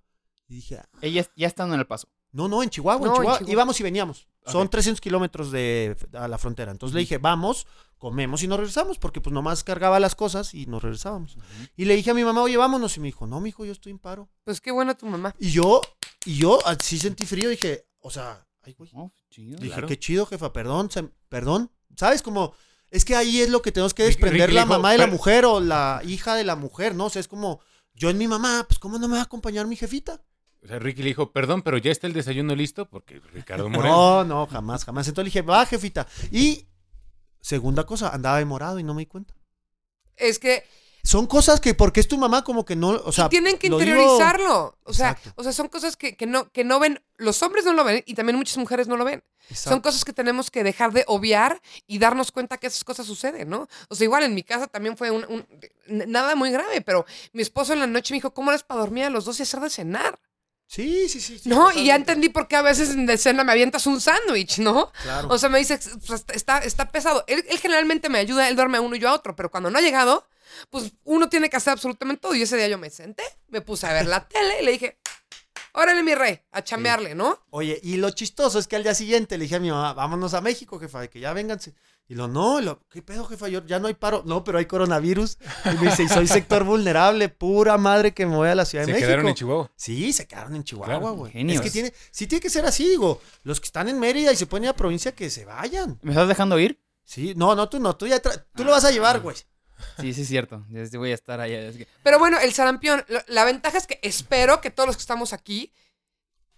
Y 0.47 0.55
dije, 0.55 0.77
ah, 0.77 0.87
Ella 1.01 1.29
ya 1.35 1.47
estando 1.47 1.73
en 1.75 1.81
el 1.81 1.87
paso. 1.87 2.07
No, 2.31 2.47
no, 2.47 2.63
en 2.63 2.69
Chihuahua, 2.69 3.01
en 3.01 3.03
No, 3.07 3.15
en 3.15 3.15
Chihuahua. 3.15 3.37
Chihuahua. 3.39 3.51
Íbamos 3.53 3.79
y 3.81 3.83
veníamos. 3.83 4.27
Son 4.51 4.63
Ok. 4.67 4.71
300 4.71 5.01
kilómetros 5.01 5.51
de 5.51 5.95
a 6.13 6.27
la 6.27 6.37
frontera. 6.37 6.71
Entonces 6.71 6.93
le 6.93 7.01
dije, 7.01 7.17
vamos, 7.17 7.67
comemos 7.97 8.43
y 8.43 8.47
nos 8.47 8.57
regresamos, 8.59 8.97
porque 8.99 9.19
pues 9.21 9.33
nomás 9.33 9.63
cargaba 9.63 9.99
las 9.99 10.15
cosas 10.15 10.53
y 10.53 10.65
nos 10.67 10.81
regresábamos. 10.83 11.37
Y 11.75 11.85
le 11.85 11.95
dije 11.95 12.11
a 12.11 12.13
mi 12.13 12.23
mamá, 12.23 12.41
oye, 12.43 12.57
vámonos. 12.57 12.95
Y 12.97 12.99
me 12.99 13.07
dijo, 13.07 13.27
no, 13.27 13.41
mijo, 13.41 13.65
yo 13.65 13.71
estoy 13.71 13.91
en 13.91 13.99
paro. 13.99 14.29
Pues 14.43 14.61
qué 14.61 14.71
buena 14.71 14.95
tu 14.95 15.05
mamá. 15.05 15.35
Y 15.39 15.51
yo, 15.51 15.81
y 16.25 16.35
yo 16.37 16.65
así 16.67 16.97
sentí 16.99 17.25
frío, 17.25 17.49
dije, 17.49 17.85
o 17.99 18.09
sea, 18.09 18.47
ay, 18.63 18.73
güey. 18.77 18.89
Dije, 19.57 19.57
claro. 19.73 19.87
qué 19.87 19.99
chido, 19.99 20.25
jefa, 20.25 20.53
perdón, 20.53 20.89
se- 20.91 21.09
perdón. 21.29 21.71
¿Sabes? 21.95 22.21
Como, 22.21 22.53
es 22.89 23.03
que 23.05 23.15
ahí 23.15 23.41
es 23.41 23.49
lo 23.49 23.61
que 23.61 23.71
tenemos 23.71 23.93
que 23.93 24.03
desprender 24.03 24.53
la 24.53 24.65
mamá 24.65 24.91
de 24.91 24.97
la 24.99 25.05
"Per- 25.05 25.13
mujer 25.13 25.45
o 25.45 25.59
la 25.59 26.01
hija 26.05 26.35
de 26.35 26.43
la 26.43 26.55
mujer, 26.55 26.95
¿no? 26.95 27.05
O 27.05 27.09
sea, 27.09 27.19
es 27.19 27.27
como, 27.27 27.59
yo 27.95 28.09
en 28.09 28.17
mi 28.17 28.27
mamá, 28.27 28.65
pues, 28.67 28.79
¿cómo 28.79 28.97
no 28.99 29.07
me 29.07 29.15
va 29.15 29.21
a 29.21 29.23
acompañar 29.23 29.65
mi 29.67 29.75
jefita? 29.75 30.21
O 30.63 30.67
sea, 30.67 30.79
Ricky 30.79 31.01
le 31.01 31.09
dijo, 31.09 31.31
perdón, 31.31 31.61
pero 31.61 31.77
ya 31.77 31.91
está 31.91 32.07
el 32.07 32.13
desayuno 32.13 32.55
listo 32.55 32.89
porque 32.89 33.19
Ricardo 33.33 33.69
Moreno. 33.69 33.95
No, 33.95 34.23
no, 34.23 34.47
jamás, 34.47 34.83
jamás. 34.85 35.07
Entonces 35.07 35.33
le 35.33 35.39
dije, 35.39 35.41
va, 35.47 35.65
jefita. 35.65 36.07
Y, 36.31 36.67
segunda 37.41 37.85
cosa, 37.85 38.09
andaba 38.09 38.37
demorado 38.39 38.79
y 38.79 38.83
no 38.83 38.93
me 38.93 39.01
di 39.01 39.05
cuenta. 39.05 39.33
Es 40.15 40.39
que 40.39 40.65
Son 41.03 41.27
cosas 41.27 41.61
que, 41.61 41.73
porque 41.73 41.99
es 42.01 42.07
tu 42.07 42.17
mamá, 42.17 42.43
como 42.43 42.65
que 42.65 42.75
no, 42.75 42.89
o 42.89 43.11
sea. 43.11 43.27
y 43.27 43.29
tienen 43.29 43.57
que 43.57 43.67
digo- 43.67 43.79
interiorizarlo. 43.79 44.77
O 44.83 44.93
sea, 44.93 45.11
Exacto. 45.11 45.33
o 45.35 45.43
sea, 45.43 45.53
son 45.53 45.67
cosas 45.69 45.95
que, 45.95 46.17
que 46.17 46.25
no, 46.25 46.51
que 46.51 46.63
no 46.65 46.79
ven, 46.79 47.01
los 47.17 47.41
hombres 47.43 47.63
no 47.63 47.73
lo 47.73 47.83
ven 47.83 48.03
y 48.05 48.15
también 48.15 48.35
muchas 48.35 48.57
mujeres 48.57 48.87
no 48.87 48.97
lo 48.97 49.05
ven. 49.05 49.23
Son 49.53 49.79
cosas 49.79 50.03
que 50.03 50.11
tenemos 50.11 50.51
que 50.51 50.61
dejar 50.65 50.91
de 50.91 51.05
obviar 51.07 51.61
y 51.85 51.99
darnos 51.99 52.33
cuenta 52.33 52.57
que 52.57 52.67
esas 52.67 52.83
cosas 52.83 53.05
suceden, 53.05 53.47
¿no? 53.47 53.69
O 53.87 53.95
sea, 53.95 54.03
igual 54.03 54.23
en 54.23 54.33
mi 54.35 54.43
casa 54.43 54.67
también 54.67 54.97
fue 54.97 55.09
un, 55.11 55.23
un- 55.29 55.47
nada 56.11 56.35
muy 56.35 56.51
grave, 56.51 56.81
pero 56.81 57.05
mi 57.31 57.43
esposo 57.43 57.71
en 57.71 57.79
la 57.79 57.87
noche 57.87 58.13
me 58.13 58.17
dijo, 58.17 58.33
¿cómo 58.33 58.51
eres 58.51 58.63
para 58.63 58.81
dormir 58.81 59.05
a 59.05 59.09
los 59.09 59.23
dos 59.23 59.39
y 59.39 59.43
hacer 59.43 59.61
de 59.61 59.69
cenar? 59.69 60.19
Sí, 60.67 61.07
sí, 61.07 61.21
sí. 61.21 61.39
sí, 61.39 61.49
No, 61.49 61.71
y 61.71 61.85
ya 61.85 61.95
entendí 61.95 62.27
por 62.29 62.47
qué 62.47 62.57
a 62.57 62.61
veces 62.61 62.89
en 62.89 63.05
de 63.05 63.17
cena 63.17 63.43
me 63.45 63.53
avientas 63.53 63.87
un 63.87 64.01
sándwich, 64.01 64.59
¿no? 64.59 64.91
Claro. 65.01 65.29
O 65.31 65.37
sea, 65.37 65.47
me 65.49 65.59
dice, 65.59 65.79
"Pues, 66.05 66.25
está, 66.33 66.59
está 66.59 66.89
pesado. 66.91 67.23
Él, 67.27 67.43
él 67.49 67.57
generalmente 67.57 68.09
me 68.09 68.19
ayuda, 68.19 68.49
él 68.49 68.55
duerme 68.57 68.77
a 68.77 68.81
uno 68.81 68.95
y 68.95 68.99
yo 68.99 69.09
a 69.09 69.13
otro, 69.13 69.35
pero 69.35 69.49
cuando 69.49 69.71
no 69.71 69.77
ha 69.77 69.81
llegado, 69.81 70.27
pues 70.69 70.91
uno 71.05 71.29
tiene 71.29 71.49
que 71.49 71.55
hacer 71.57 71.71
absolutamente 71.71 72.21
todo. 72.21 72.35
Y 72.35 72.41
ese 72.41 72.57
día 72.57 72.67
yo 72.67 72.77
me 72.77 72.89
senté, 72.89 73.23
me 73.47 73.61
puse 73.61 73.87
a 73.87 73.93
ver 73.93 74.07
la 74.07 74.27
tele 74.27 74.61
y 74.61 74.65
le 74.65 74.71
dije, 74.71 74.99
órale 75.71 76.03
mi 76.03 76.15
rey, 76.15 76.41
a 76.51 76.61
chambearle, 76.63 77.15
¿no? 77.15 77.39
Oye, 77.49 77.79
y 77.81 77.95
lo 77.97 78.09
chistoso 78.09 78.59
es 78.59 78.67
que 78.67 78.75
al 78.75 78.83
día 78.83 78.93
siguiente 78.93 79.37
le 79.37 79.43
dije 79.43 79.55
a 79.55 79.59
mi 79.59 79.69
mamá, 79.69 79.93
vámonos 79.93 80.33
a 80.33 80.41
México, 80.41 80.79
jefa, 80.79 80.99
de 81.01 81.09
que 81.09 81.19
ya 81.21 81.31
vénganse. 81.33 81.75
Y 82.09 82.15
lo, 82.15 82.29
no, 82.29 82.59
y 82.61 82.63
lo, 82.63 82.79
¿qué 82.89 83.01
pedo, 83.01 83.25
jefa? 83.25 83.49
Yo, 83.49 83.65
ya 83.65 83.79
no 83.79 83.87
hay 83.87 83.93
paro. 83.93 84.23
No, 84.25 84.43
pero 84.43 84.59
hay 84.59 84.65
coronavirus. 84.65 85.37
Y 85.65 85.69
me 85.83 85.89
dice, 85.89 86.03
y 86.03 86.07
soy 86.07 86.25
sector 86.27 86.63
vulnerable, 86.63 87.27
pura 87.27 87.77
madre 87.77 88.13
que 88.13 88.25
me 88.25 88.35
voy 88.37 88.47
a 88.47 88.55
la 88.55 88.63
Ciudad 88.65 88.83
de 88.83 88.87
Se 88.87 88.91
México. 88.93 89.07
quedaron 89.07 89.27
en 89.27 89.35
Chihuahua. 89.35 89.71
Sí, 89.75 90.13
se 90.13 90.25
quedaron 90.25 90.55
en 90.55 90.63
Chihuahua, 90.63 90.99
Claro, 90.99 91.13
güey. 91.15 91.31
genios. 91.33 91.57
Es 91.57 91.61
que 91.63 91.71
tiene, 91.71 91.93
sí 92.11 92.25
tiene 92.27 92.41
que 92.41 92.49
ser 92.49 92.65
así, 92.65 92.87
digo. 92.87 93.19
Los 93.43 93.59
que 93.59 93.65
están 93.65 93.89
en 93.89 93.99
Mérida 93.99 94.31
y 94.31 94.37
se 94.37 94.45
pueden 94.45 94.63
ir 94.63 94.69
a 94.69 94.75
provincia, 94.75 95.11
que 95.13 95.29
se 95.29 95.43
vayan. 95.43 95.99
¿Me 96.01 96.11
estás 96.11 96.29
dejando 96.29 96.57
ir? 96.59 96.81
Sí, 97.03 97.33
no, 97.35 97.55
no, 97.55 97.67
tú 97.67 97.79
no, 97.79 97.95
tú 97.97 98.07
ya, 98.07 98.21
tra- 98.21 98.45
tú 98.55 98.63
lo 98.63 98.71
vas 98.71 98.85
a 98.85 98.91
llevar, 98.91 99.19
güey. 99.19 99.35
Sí, 99.99 100.13
sí 100.13 100.21
es 100.21 100.27
cierto. 100.29 100.65
Voy 100.93 101.11
a 101.11 101.13
estar 101.13 101.39
allá. 101.41 101.59
es 101.59 101.75
que- 101.77 101.87
Pero 102.03 102.19
bueno, 102.19 102.39
el 102.39 102.53
sarampión, 102.53 103.03
lo- 103.09 103.19
la 103.27 103.43
ventaja 103.43 103.77
es 103.77 103.85
que 103.85 103.99
espero 104.01 104.59
que 104.61 104.71
todos 104.71 104.87
los 104.87 104.95
que 104.95 105.01
estamos 105.01 105.33
aquí, 105.33 105.73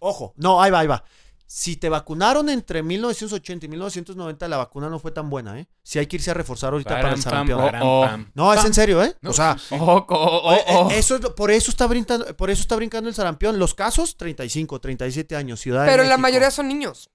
Ojo, 0.02 0.34
no, 0.38 0.62
ahí 0.62 0.72
va, 0.72 0.80
ahí 0.80 0.88
va. 0.88 1.04
Si 1.52 1.78
te 1.78 1.90
vacunaron 1.90 2.48
entre 2.48 2.84
1980 2.84 3.66
y 3.66 3.70
1990, 3.70 4.48
la 4.48 4.58
vacuna 4.58 4.88
no 4.88 5.00
fue 5.00 5.10
tan 5.10 5.32
buena, 5.32 5.60
¿eh? 5.60 5.68
Si 5.82 5.98
hay 5.98 6.06
que 6.06 6.18
irse 6.18 6.30
a 6.30 6.36
reforzar 6.36 6.74
ahorita 6.74 6.92
para 6.92 7.08
el 7.10 7.14
pam, 7.16 7.22
sarampión. 7.24 7.60
Oh, 7.82 8.02
oh. 8.06 8.18
No, 8.36 8.54
es 8.54 8.64
en 8.66 8.74
serio, 8.76 9.04
¿eh? 9.04 9.16
No, 9.22 9.32
o 9.32 9.34
sea, 9.34 9.58
sí. 9.58 9.74
Oh, 9.80 10.06
oh, 10.08 10.42
oh, 10.44 10.54
eh, 10.54 10.64
oh. 10.68 10.92
eh, 10.92 11.00
eso 11.00 11.16
es 11.16 11.22
lo- 11.22 11.34
por 11.34 11.50
eso 11.50 11.72
está 11.72 11.88
brincando, 11.88 12.38
por 12.38 12.52
eso 12.52 12.62
está 12.62 12.76
brincando 12.76 13.10
el 13.10 13.16
sarampión. 13.16 13.58
Los 13.58 13.74
casos 13.74 14.16
35, 14.16 14.80
37 14.80 15.36
años, 15.36 15.60
Ciudad 15.60 15.86
de 15.86 15.90
pero 15.92 16.04
la 16.04 16.20
mayoría 16.20 16.52
son 16.52 16.68
niños. 16.68 17.10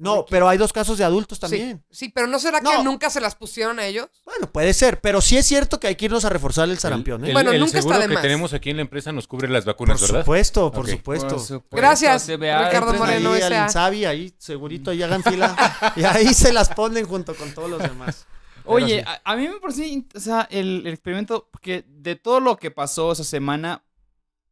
No, 0.00 0.24
pero 0.28 0.48
hay 0.48 0.56
dos 0.58 0.72
casos 0.72 0.96
de 0.98 1.04
adultos 1.04 1.38
también. 1.38 1.84
Sí, 1.90 2.06
sí, 2.06 2.08
pero 2.08 2.26
¿no 2.26 2.38
será 2.38 2.58
que 2.60 2.64
No. 2.64 2.82
nunca 2.82 3.10
se 3.10 3.20
las 3.20 3.34
pusieron 3.36 3.78
a 3.78 3.86
ellos? 3.86 4.08
Bueno, 4.24 4.50
puede 4.50 4.72
ser, 4.72 5.00
pero 5.00 5.20
sí 5.20 5.36
es 5.36 5.46
cierto 5.46 5.78
que 5.78 5.88
hay 5.88 5.94
que 5.96 6.06
irnos 6.06 6.24
a 6.24 6.30
reforzar 6.30 6.68
el 6.70 6.78
sarampión, 6.78 7.22
¿eh? 7.24 7.28
El, 7.28 7.32
Bueno, 7.34 7.52
el 7.52 7.60
nunca 7.60 7.78
está 7.78 7.82
seguro 7.82 7.98
de 8.00 8.08
que 8.08 8.14
más. 8.14 8.22
tenemos 8.22 8.52
aquí 8.54 8.70
en 8.70 8.76
la 8.76 8.82
empresa 8.82 9.12
nos 9.12 9.28
cubre 9.28 9.48
las 9.48 9.64
por 9.64 9.74
vacunas, 9.74 10.00
¿verdad? 10.00 10.20
supuesto, 10.20 10.72
por 10.72 10.88
supuesto. 10.88 11.28
Por 11.28 11.38
supuesto, 11.40 11.76
Gracias, 11.76 12.26
Ricardo 12.28 12.94
Moreno 12.94 13.32
ahí 13.32 13.42
al 13.42 13.52
S.A.. 13.52 13.64
Insabi, 13.66 14.04
ahí 14.06 14.34
segurito, 14.38 14.90
ahí 14.90 15.02
hagan 15.02 15.22
fila 15.22 15.54
y 15.96 16.02
ahí 16.04 16.32
se 16.32 16.52
las 16.52 16.70
ponen 16.70 17.06
junto 17.06 17.34
con 17.34 17.52
todos 17.52 17.68
los 17.68 17.82
demás. 17.82 18.26
Pero 18.62 18.74
Oye, 18.74 19.00
sí. 19.00 19.04
a, 19.06 19.32
a 19.32 19.36
mí 19.36 19.48
me 19.48 19.60
pareció, 19.60 19.84
in- 19.84 20.08
o 20.14 20.20
sea, 20.20 20.48
el, 20.50 20.82
el 20.86 20.92
experimento, 20.94 21.48
porque 21.50 21.84
de 21.88 22.16
todo 22.16 22.40
lo 22.40 22.56
que 22.56 22.70
pasó 22.70 23.12
esa 23.12 23.24
semana, 23.24 23.84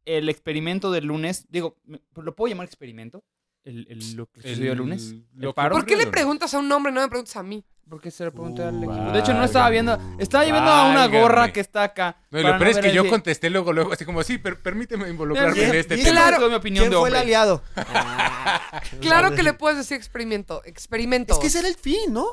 el 0.05 0.29
experimento 0.29 0.91
del 0.91 1.05
lunes, 1.05 1.45
digo, 1.49 1.77
¿lo 2.15 2.35
puedo 2.35 2.51
llamar 2.51 2.65
experimento? 2.67 3.23
El, 3.65 3.87
el- 3.89 4.15
lo 4.15 4.27
que 4.27 4.41
sucedió 4.41 4.71
el 4.71 4.77
lunes. 4.77 5.07
El- 5.09 5.25
¿El 5.35 5.41
lo 5.41 5.53
paro? 5.53 5.75
¿Por 5.75 5.85
qué 5.85 5.95
le 5.95 6.07
preguntas 6.07 6.53
a 6.53 6.59
un 6.59 6.71
hombre 6.71 6.91
y 6.91 6.95
no 6.95 7.01
me 7.01 7.07
preguntas 7.09 7.35
a 7.35 7.43
mí? 7.43 7.63
¿Por 7.89 7.99
qué 7.99 8.11
se 8.11 8.23
lo 8.23 8.31
pregunté 8.31 8.61
al 8.63 8.75
equipo? 8.83 9.11
De 9.11 9.19
hecho, 9.19 9.33
no 9.33 9.43
estaba 9.43 9.67
viendo, 9.71 9.97
estaba 10.19 10.43
viendo 10.43 10.61
a 10.61 10.91
una 10.91 11.07
gorra 11.07 11.51
que 11.51 11.59
está 11.59 11.81
acá. 11.83 12.17
No, 12.29 12.39
y 12.39 12.43
lo 12.43 12.49
peor 12.59 12.67
es 12.67 12.75
ver 12.75 12.85
que 12.85 12.93
yo 12.93 13.09
contesté 13.09 13.49
luego, 13.49 13.73
luego, 13.73 13.93
así 13.93 14.05
como, 14.05 14.21
sí, 14.21 14.37
pero 14.37 14.61
permíteme 14.61 15.09
involucrarme 15.09 15.63
en 15.63 15.75
este 15.75 15.97
tema. 15.97 16.09
Claro, 16.11 16.49
mi 16.49 16.55
opinión 16.55 16.83
¿Quién 16.83 16.91
de 16.91 16.97
fue 16.97 17.09
el 17.09 17.15
aliado? 17.15 17.63
Claro 19.01 19.33
que 19.35 19.43
le 19.43 19.53
puedes 19.53 19.77
decir 19.77 19.97
experimento, 19.97 20.61
experimento. 20.65 21.33
Es 21.33 21.39
que 21.39 21.47
ese 21.47 21.59
era 21.59 21.67
el 21.67 21.75
fin, 21.75 22.13
¿no? 22.13 22.27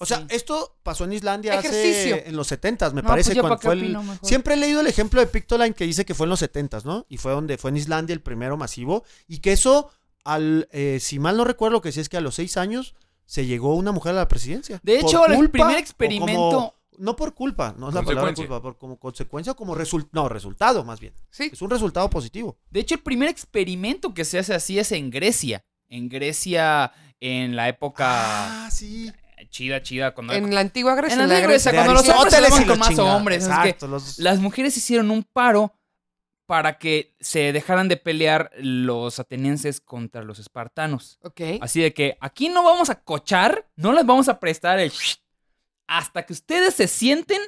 O 0.00 0.06
sea, 0.06 0.18
Sí. 0.18 0.26
esto 0.28 0.76
pasó 0.84 1.04
en 1.04 1.12
Islandia 1.14 1.54
Ejercicio. 1.58 2.14
hace 2.16 2.28
en 2.28 2.36
los 2.36 2.46
70 2.46 2.90
me 2.90 3.02
No, 3.02 3.08
parece 3.08 3.30
pues 3.34 3.40
cuando 3.40 3.58
fue 3.58 3.72
el. 3.74 3.98
Siempre 4.22 4.54
he 4.54 4.56
leído 4.56 4.80
el 4.80 4.86
ejemplo 4.86 5.20
de 5.20 5.26
Pictoline 5.26 5.74
que 5.74 5.84
dice 5.84 6.04
que 6.04 6.14
fue 6.14 6.26
en 6.26 6.30
los 6.30 6.38
70 6.38 6.78
¿no? 6.84 7.04
Y 7.08 7.16
fue 7.16 7.32
donde 7.32 7.58
fue 7.58 7.70
en 7.72 7.78
Islandia 7.78 8.12
el 8.14 8.20
primero 8.20 8.56
masivo 8.56 9.04
y 9.26 9.38
que 9.40 9.50
eso 9.52 9.90
al 10.24 10.68
eh, 10.72 10.98
si 11.00 11.18
mal 11.18 11.36
no 11.36 11.44
recuerdo 11.44 11.74
lo 11.74 11.80
que 11.82 11.92
sí 11.92 12.00
es 12.00 12.08
que 12.08 12.16
a 12.16 12.20
los 12.20 12.34
seis 12.34 12.56
años 12.56 12.94
se 13.24 13.46
llegó 13.46 13.74
una 13.74 13.92
mujer 13.92 14.12
a 14.12 14.16
la 14.16 14.28
presidencia. 14.28 14.80
De 14.82 14.98
hecho, 14.98 15.26
el 15.26 15.50
primer 15.50 15.76
experimento- 15.78 16.34
como- 16.50 16.74
no 16.98 17.14
por 17.14 17.32
culpa, 17.34 17.74
no 17.78 17.88
es 17.90 17.94
la 17.94 18.02
palabra 18.02 18.30
Consecuencia. 18.30 18.46
culpa, 18.46 18.62
por 18.62 18.78
como 18.78 18.98
consecuencia 18.98 19.52
o 19.52 19.56
como 19.56 19.74
resultado, 19.76 20.10
no, 20.24 20.28
resultado 20.28 20.82
más 20.84 20.98
bien. 20.98 21.12
Sí. 21.30 21.48
Es 21.52 21.62
un 21.62 21.70
resultado 21.70 22.10
positivo. 22.10 22.56
De 22.70 22.80
hecho, 22.80 22.96
el 22.96 23.02
primer 23.02 23.28
experimento 23.28 24.12
que 24.14 24.24
se 24.24 24.38
hace 24.38 24.52
así 24.54 24.78
es 24.80 24.90
en 24.92 25.10
Grecia. 25.10 25.62
En 25.88 26.08
Grecia, 26.08 26.92
en 27.20 27.54
la 27.54 27.68
época 27.68 28.66
Ah, 28.66 28.70
sí. 28.70 29.12
chida, 29.50 29.80
chida. 29.82 30.12
Cuando 30.12 30.32
En 30.32 30.52
la 30.52 30.60
antigua 30.60 30.94
Grecia. 30.96 31.12
En 31.14 31.18
la 31.20 31.24
antigua 31.36 31.48
Grecia, 31.52 31.70
Grecia. 31.70 31.86
cuando 31.86 32.02
los 32.02 32.08
hombres 32.08 32.66
con 32.66 32.78
más 32.80 32.98
hombres. 32.98 33.42
es 33.44 33.48
que 33.48 33.54
Exacto, 33.54 33.86
los- 33.86 34.18
las 34.18 34.40
mujeres 34.40 34.76
hicieron 34.76 35.10
un 35.12 35.22
paro 35.22 35.72
para 36.48 36.78
que 36.78 37.14
se 37.20 37.52
dejaran 37.52 37.88
de 37.88 37.98
pelear 37.98 38.50
los 38.56 39.18
atenienses 39.18 39.82
contra 39.82 40.22
los 40.22 40.38
espartanos. 40.38 41.18
Ok. 41.22 41.42
Así 41.60 41.82
de 41.82 41.92
que 41.92 42.16
aquí 42.22 42.48
no 42.48 42.64
vamos 42.64 42.88
a 42.88 43.02
cochar, 43.02 43.68
no 43.76 43.92
les 43.92 44.06
vamos 44.06 44.30
a 44.30 44.40
prestar 44.40 44.78
el 44.78 44.90
hasta 45.86 46.24
que 46.24 46.32
ustedes 46.32 46.74
se 46.74 46.88
sienten 46.88 47.38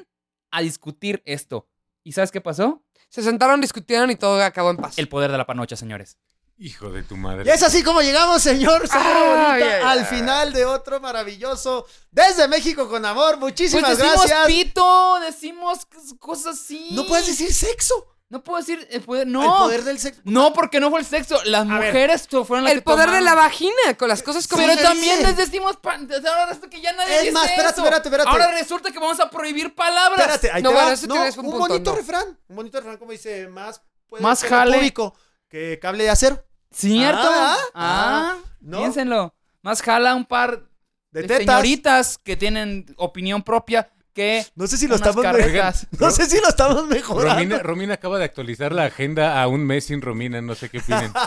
a 0.51 0.61
discutir 0.61 1.22
esto. 1.24 1.66
¿Y 2.05 2.12
sabes 2.12 2.30
qué 2.30 2.42
pasó? 2.42 2.84
Se 3.09 3.22
sentaron, 3.22 3.62
discutieron 3.62 4.11
y 4.11 4.16
todo 4.16 4.42
acabó 4.42 4.68
en 4.68 4.76
paz. 4.76 4.98
El 4.98 5.09
poder 5.09 5.32
de 5.32 5.38
la 5.38 5.46
panocha, 5.46 5.76
señores. 5.76 6.18
Hijo 6.59 6.90
de 6.90 7.03
tu 7.03 7.16
madre. 7.16 7.44
Y 7.46 7.48
es 7.48 7.62
así 7.62 7.82
como 7.82 8.03
llegamos, 8.03 8.42
señor 8.42 8.86
Ay, 8.90 9.62
Bonita, 9.62 9.90
al 9.92 10.05
final 10.05 10.53
de 10.53 10.66
otro 10.66 11.01
maravilloso 11.01 11.86
Desde 12.11 12.48
México 12.48 12.86
con 12.86 13.07
amor. 13.07 13.38
Muchísimas 13.38 13.96
Pues 13.96 13.98
decimos 13.98 14.26
gracias. 14.26 14.46
pito, 14.46 15.20
decimos 15.20 15.86
cosas 16.18 16.61
así. 16.61 16.90
No 16.92 17.07
puedes 17.07 17.26
decir 17.26 17.51
sexo. 17.51 18.07
No 18.31 18.43
puedo 18.45 18.59
decir 18.59 18.87
el 18.91 19.03
poder, 19.03 19.26
no. 19.26 19.43
El 19.43 19.49
poder 19.64 19.83
del 19.85 19.99
sexo. 19.99 20.20
No, 20.24 20.53
porque 20.53 20.78
no 20.81 20.89
fue 20.89 21.01
el 21.01 21.05
sexo. 21.07 21.39
Las 21.45 21.66
mujeres 21.66 22.28
fueron 22.28 22.62
las 22.64 22.72
El 22.72 22.78
que 22.78 22.85
poder 22.85 23.11
de 23.11 23.20
la 23.20 23.35
vagina, 23.35 23.72
con 23.99 24.09
las 24.09 24.22
cosas 24.22 24.47
como 24.47 24.62
Pero 24.62 24.74
se 24.78 24.83
también 24.85 25.18
dice. 25.18 25.28
les 25.28 25.37
decimos. 25.37 25.76
Ahora 25.83 26.47
resulta 26.47 26.70
que 26.70 26.81
ya 26.81 26.93
nadie 26.93 27.14
Es 27.16 27.20
dice 27.22 27.33
más, 27.33 27.45
espérate, 27.47 27.72
eso. 27.72 27.83
espérate, 27.83 28.09
espérate. 28.09 28.31
Ahora 28.31 28.53
resulta 28.53 28.91
que 28.93 28.99
vamos 29.01 29.18
a 29.20 29.28
prohibir 29.28 29.74
palabras. 29.74 30.20
Espérate, 30.20 30.51
ahí 30.53 30.62
No, 30.62 30.68
te 30.70 30.74
bueno, 30.74 30.89
va. 30.89 30.95
eso 30.95 31.07
No, 31.09 31.14
un 31.16 31.20
un 31.26 31.35
punto, 31.35 31.59
bonito 31.59 31.91
no. 31.91 31.97
refrán. 31.97 32.39
Un 32.49 32.57
bonito 32.57 32.78
refrán 32.78 32.97
como 32.99 33.11
dice, 33.11 33.49
más 33.49 33.83
puede 34.07 34.22
Más 34.22 34.45
jale. 34.45 34.76
público 34.76 35.14
que 35.49 35.78
cable 35.83 36.05
de 36.05 36.11
acero. 36.11 36.45
¿Cierto? 36.72 37.18
Ah, 37.28 37.57
Ah, 37.74 38.37
ah, 38.37 38.37
¿no? 38.61 38.78
piénsenlo. 38.78 39.35
Más 39.62 39.83
jala 39.83 40.14
un 40.14 40.24
par 40.24 40.62
De 41.11 41.22
de, 41.22 41.26
tetas. 41.26 41.47
señoritas 41.47 42.16
que 42.18 42.37
tienen 42.37 42.87
opinión 42.97 43.43
propia 43.43 43.91
que. 44.12 44.46
No 44.54 44.66
sé 44.66 44.76
si 44.76 44.86
lo 44.86 44.96
estamos. 44.96 45.24
No 45.98 46.11
sé 46.11 46.26
si 46.26 46.40
lo 46.40 46.48
estamos 46.48 46.86
mejorando. 46.86 47.34
Romina, 47.34 47.58
Romina 47.58 47.94
acaba 47.94 48.18
de 48.18 48.24
actualizar 48.24 48.72
la 48.72 48.84
agenda 48.84 49.42
a 49.42 49.48
un 49.48 49.64
mes 49.64 49.84
sin 49.84 50.02
Romina, 50.02 50.40
no 50.40 50.54
sé 50.54 50.68
qué 50.68 50.78
opinen. 50.78 51.12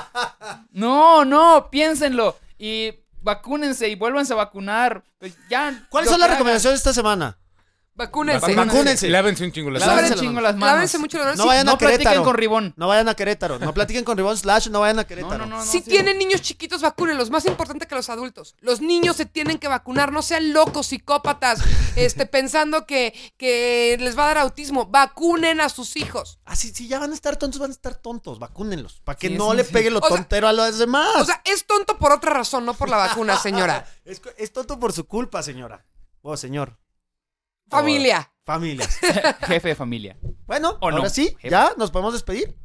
No, 0.71 1.23
no, 1.23 1.69
piénsenlo. 1.69 2.35
Y 2.57 2.93
vacúnense 3.21 3.87
y 3.89 3.95
vuélvanse 3.95 4.33
a 4.33 4.37
vacunar. 4.37 5.03
Pues 5.19 5.37
ya. 5.49 5.85
¿Cuáles 5.89 6.09
son 6.09 6.19
las 6.19 6.31
recomendaciones 6.31 6.79
de 6.83 6.89
esta 6.89 6.93
semana? 6.93 7.37
Vacúnense. 7.95 8.55
Vacúnense. 8.55 9.07
Lávense 9.09 9.43
un 9.45 9.51
chingo 9.51 9.69
las 9.69 9.81
Lávense 9.81 10.03
manos. 10.09 10.21
un 10.21 10.27
chingo 10.27 10.41
las 10.41 10.55
manos. 10.55 10.73
Lávense 10.75 10.97
mucho 10.97 11.17
las 11.19 11.25
manos. 11.27 11.37
No 11.37 11.45
vayan 11.45 11.67
a 11.67 11.71
no 11.73 11.77
platiquen 11.77 11.99
Querétaro. 12.05 12.23
con 12.25 12.35
Ribón. 12.35 12.73
No 12.75 12.87
vayan 12.87 13.07
a 13.07 13.13
Querétaro. 13.13 13.59
No 13.59 13.71
platiquen 13.73 14.03
con 14.03 14.17
Ribón 14.17 14.35
slash, 14.35 14.69
no 14.69 14.79
vayan 14.79 14.97
a 14.97 15.03
Querétaro. 15.05 15.45
No, 15.45 15.45
no, 15.45 15.57
no. 15.57 15.63
si 15.65 15.81
tienen 15.81 16.17
niños 16.17 16.41
chiquitos, 16.41 16.81
vacúnenlos. 16.81 17.29
Más 17.29 17.45
importante 17.45 17.85
que 17.85 17.93
los 17.93 18.09
adultos. 18.09 18.55
Los 18.61 18.81
niños 18.81 19.15
se 19.17 19.27
tienen 19.27 19.59
que 19.59 19.67
vacunar. 19.67 20.11
No 20.11 20.23
sean 20.23 20.53
locos, 20.53 20.87
psicópatas, 20.87 21.59
este, 21.95 22.25
pensando 22.25 22.87
que, 22.87 23.13
que 23.37 23.95
les 23.99 24.17
va 24.17 24.23
a 24.23 24.27
dar 24.29 24.37
autismo. 24.39 24.87
Vacunen 24.87 25.61
a 25.61 25.69
sus 25.69 25.95
hijos. 25.95 26.39
Ah, 26.45 26.55
sí, 26.55 26.71
sí, 26.73 26.87
ya 26.87 26.97
van 26.97 27.11
a 27.11 27.13
estar 27.13 27.35
tontos, 27.37 27.59
van 27.59 27.69
a 27.69 27.73
estar 27.73 27.93
tontos. 27.93 28.39
Vacúnenlos. 28.39 29.01
Para 29.03 29.19
que 29.19 29.27
Sí, 29.27 29.35
no 29.35 29.51
sí, 29.51 29.57
le 29.57 29.63
sí. 29.65 29.71
pegue 29.73 29.91
lo 29.91 29.99
O 29.99 30.07
sea- 30.07 30.17
tontero 30.17 30.47
a 30.47 30.53
los 30.53 30.79
demás. 30.79 31.15
O 31.17 31.25
sea, 31.25 31.41
es 31.45 31.65
tonto 31.67 31.97
por 31.99 32.11
otra 32.11 32.33
razón, 32.33 32.65
no 32.65 32.73
por 32.73 32.89
la 32.89 32.97
vacuna, 32.97 33.37
señora. 33.37 33.85
es, 34.05 34.19
es 34.37 34.51
tonto 34.51 34.79
por 34.79 34.93
su 34.93 35.05
culpa, 35.05 35.43
señora. 35.43 35.85
O 36.23 36.35
señor. 36.37 36.79
Familia. 37.73 38.31
Familias. 38.45 38.99
Jefe 39.41 39.69
de 39.69 39.75
familia. 39.75 40.17
Bueno, 40.45 40.77
¿O 40.81 40.91
no? 40.91 40.97
ahora 40.97 41.09
sí, 41.09 41.29
Jefe. 41.39 41.49
ya 41.49 41.73
nos 41.77 41.91
podemos 41.91 42.13
despedir. 42.13 42.55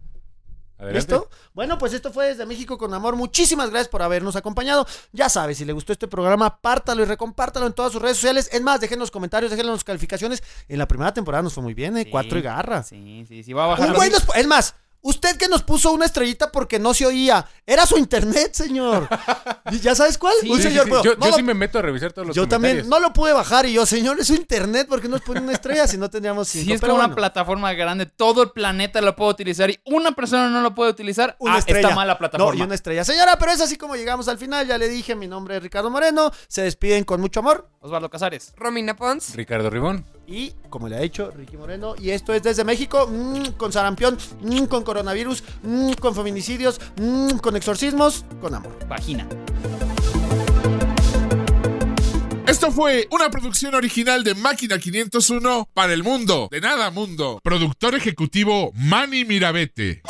Adelante. 0.79 1.13
¿Listo? 1.13 1.29
Bueno, 1.55 1.77
pues 1.77 1.93
esto 1.93 2.13
fue 2.13 2.29
desde 2.29 2.47
México 2.47 2.79
con 2.79 2.95
amor. 2.95 3.17
Muchísimas 3.17 3.71
gracias 3.71 3.89
por 3.89 4.01
habernos 4.01 4.37
acompañado. 4.37 4.87
Ya 5.13 5.29
sabes, 5.29 5.59
si 5.59 5.65
le 5.65 5.73
gustó 5.73 5.93
este 5.93 6.07
programa, 6.07 6.61
pártalo 6.61 7.03
y 7.03 7.05
recompártalo 7.05 7.67
en 7.67 7.73
todas 7.73 7.91
sus 7.91 8.01
redes 8.01 8.17
sociales. 8.19 8.49
Es 8.53 8.63
más, 8.63 8.81
dejen 8.81 9.01
los 9.01 9.11
comentarios, 9.11 9.51
dejen 9.51 9.67
las 9.67 9.83
calificaciones. 9.83 10.43
En 10.69 10.79
la 10.79 10.87
primera 10.87 11.13
temporada 11.13 11.43
nos 11.43 11.53
fue 11.55 11.65
muy 11.65 11.75
bien, 11.75 11.97
¿eh? 11.97 12.05
Sí. 12.05 12.11
Cuatro 12.11 12.39
y 12.39 12.43
garra. 12.43 12.85
Sí, 12.85 13.25
sí, 13.27 13.43
sí. 13.43 13.53
Va 13.53 13.65
a 13.65 13.67
bajar. 13.69 13.91
Un 13.91 14.05
es 14.37 14.47
más, 14.47 14.77
usted 15.09 15.37
que 15.37 15.49
nos 15.49 15.63
puso 15.63 15.93
una 15.93 16.05
estrellita 16.07 16.51
porque 16.53 16.79
no 16.79 16.95
se 16.95 17.07
oía, 17.07 17.47
era 17.67 17.87
su 17.87 17.97
internet, 17.99 18.53
señor. 18.55 19.09
¿Y 19.71 19.81
¿Ya 19.81 19.95
sabes 19.95 20.19
cuál? 20.19 20.35
Sí, 20.41 20.51
Un 20.51 20.57
sí, 20.59 20.65
señor, 20.65 20.85
sí. 20.85 20.91
pero 20.91 21.03
Yo, 21.05 21.15
no 21.17 21.25
yo 21.27 21.31
lo- 21.31 21.37
sí 21.37 21.43
me 21.43 21.55
meto 21.55 21.79
a 21.79 21.83
revisar 21.83 22.13
todos 22.13 22.29
los 22.29 22.37
yo 22.37 22.47
también 22.49 22.89
no 22.89 23.01
lo 23.01 23.13
pude 23.13 23.33
bajar 23.33 23.67
y 23.67 23.73
yo, 23.73 23.87
señor, 23.87 24.19
es 24.21 24.27
su 24.29 24.35
internet, 24.35 24.87
porque 24.89 25.09
nos 25.09 25.21
pone 25.23 25.41
una 25.41 25.53
estrella 25.53 25.87
si 25.87 25.97
no 25.99 26.09
tendríamos 26.11 26.49
cinco? 26.49 26.65
Si 26.67 26.73
es 26.73 26.81
Pero 26.81 26.93
como 26.93 26.99
bueno. 27.01 27.13
una 27.13 27.17
plataforma 27.17 27.73
grande, 27.75 28.07
todo 28.07 28.43
el 28.43 28.51
planeta 28.51 29.01
lo 29.01 29.15
puede 29.17 29.31
utilizar 29.33 29.71
y 29.71 29.79
una 29.85 30.13
persona 30.13 30.49
no 30.49 30.61
lo 30.61 30.75
puede 30.75 30.91
utilizar, 30.91 31.37
Una 31.39 31.55
ah, 31.55 31.59
estrella. 31.59 31.81
está 31.89 31.95
mala 31.95 32.13
No, 32.15 32.19
plataforma. 32.19 32.61
y 32.61 32.63
una 32.65 32.75
estrella. 32.75 33.05
Señora, 33.05 33.37
pero 33.39 33.53
es 33.53 33.61
así 33.61 33.77
como 33.77 33.97
llegamos 33.97 34.29
al 34.29 34.39
final. 34.39 34.67
Ya 34.67 34.79
le 34.79 34.89
dije, 34.89 35.15
mi 35.15 35.27
nombre 35.27 35.57
es 35.57 35.63
Ricardo 35.63 35.91
Moreno. 35.91 36.31
Se 36.49 36.63
despiden 36.63 37.05
con 37.05 37.21
mucho 37.21 37.41
amor. 37.41 37.69
Osvaldo 37.81 38.11
Casares. 38.11 38.53
Romina 38.57 38.97
Pons. 38.97 39.35
Ricardo 39.35 39.71
Ribón. 39.71 40.05
Y, 40.31 40.53
como 40.69 40.89
le 40.89 40.97
ha 40.97 41.01
dicho 41.01 41.31
Ricky 41.31 41.57
Moreno, 41.57 41.95
y 41.99 42.11
esto 42.11 42.35
es 42.35 42.43
desde 42.43 42.63
México, 42.63 43.09
mm, 43.11 43.53
con 43.57 43.73
sarampión, 43.73 44.19
mm, 44.43 44.65
con 44.65 44.85
coronavirus, 44.85 45.43
mm, 45.63 45.93
con 45.93 46.15
feminicidios, 46.15 46.79
con 47.41 47.57
exorcismos, 47.57 48.27
con 48.39 48.55
amor. 48.55 48.77
Vagina. 48.87 49.27
Esto 52.47 52.71
fue 52.71 53.09
una 53.11 53.31
producción 53.31 53.75
original 53.75 54.23
de 54.23 54.35
Máquina 54.35 54.79
501 54.79 55.67
para 55.73 55.95
el 55.95 56.03
mundo. 56.03 56.49
De 56.51 56.61
nada, 56.61 56.91
mundo. 56.91 57.41
Productor 57.43 57.95
ejecutivo 57.95 58.73
Manny 58.75 59.25
Mirabete. 59.25 60.03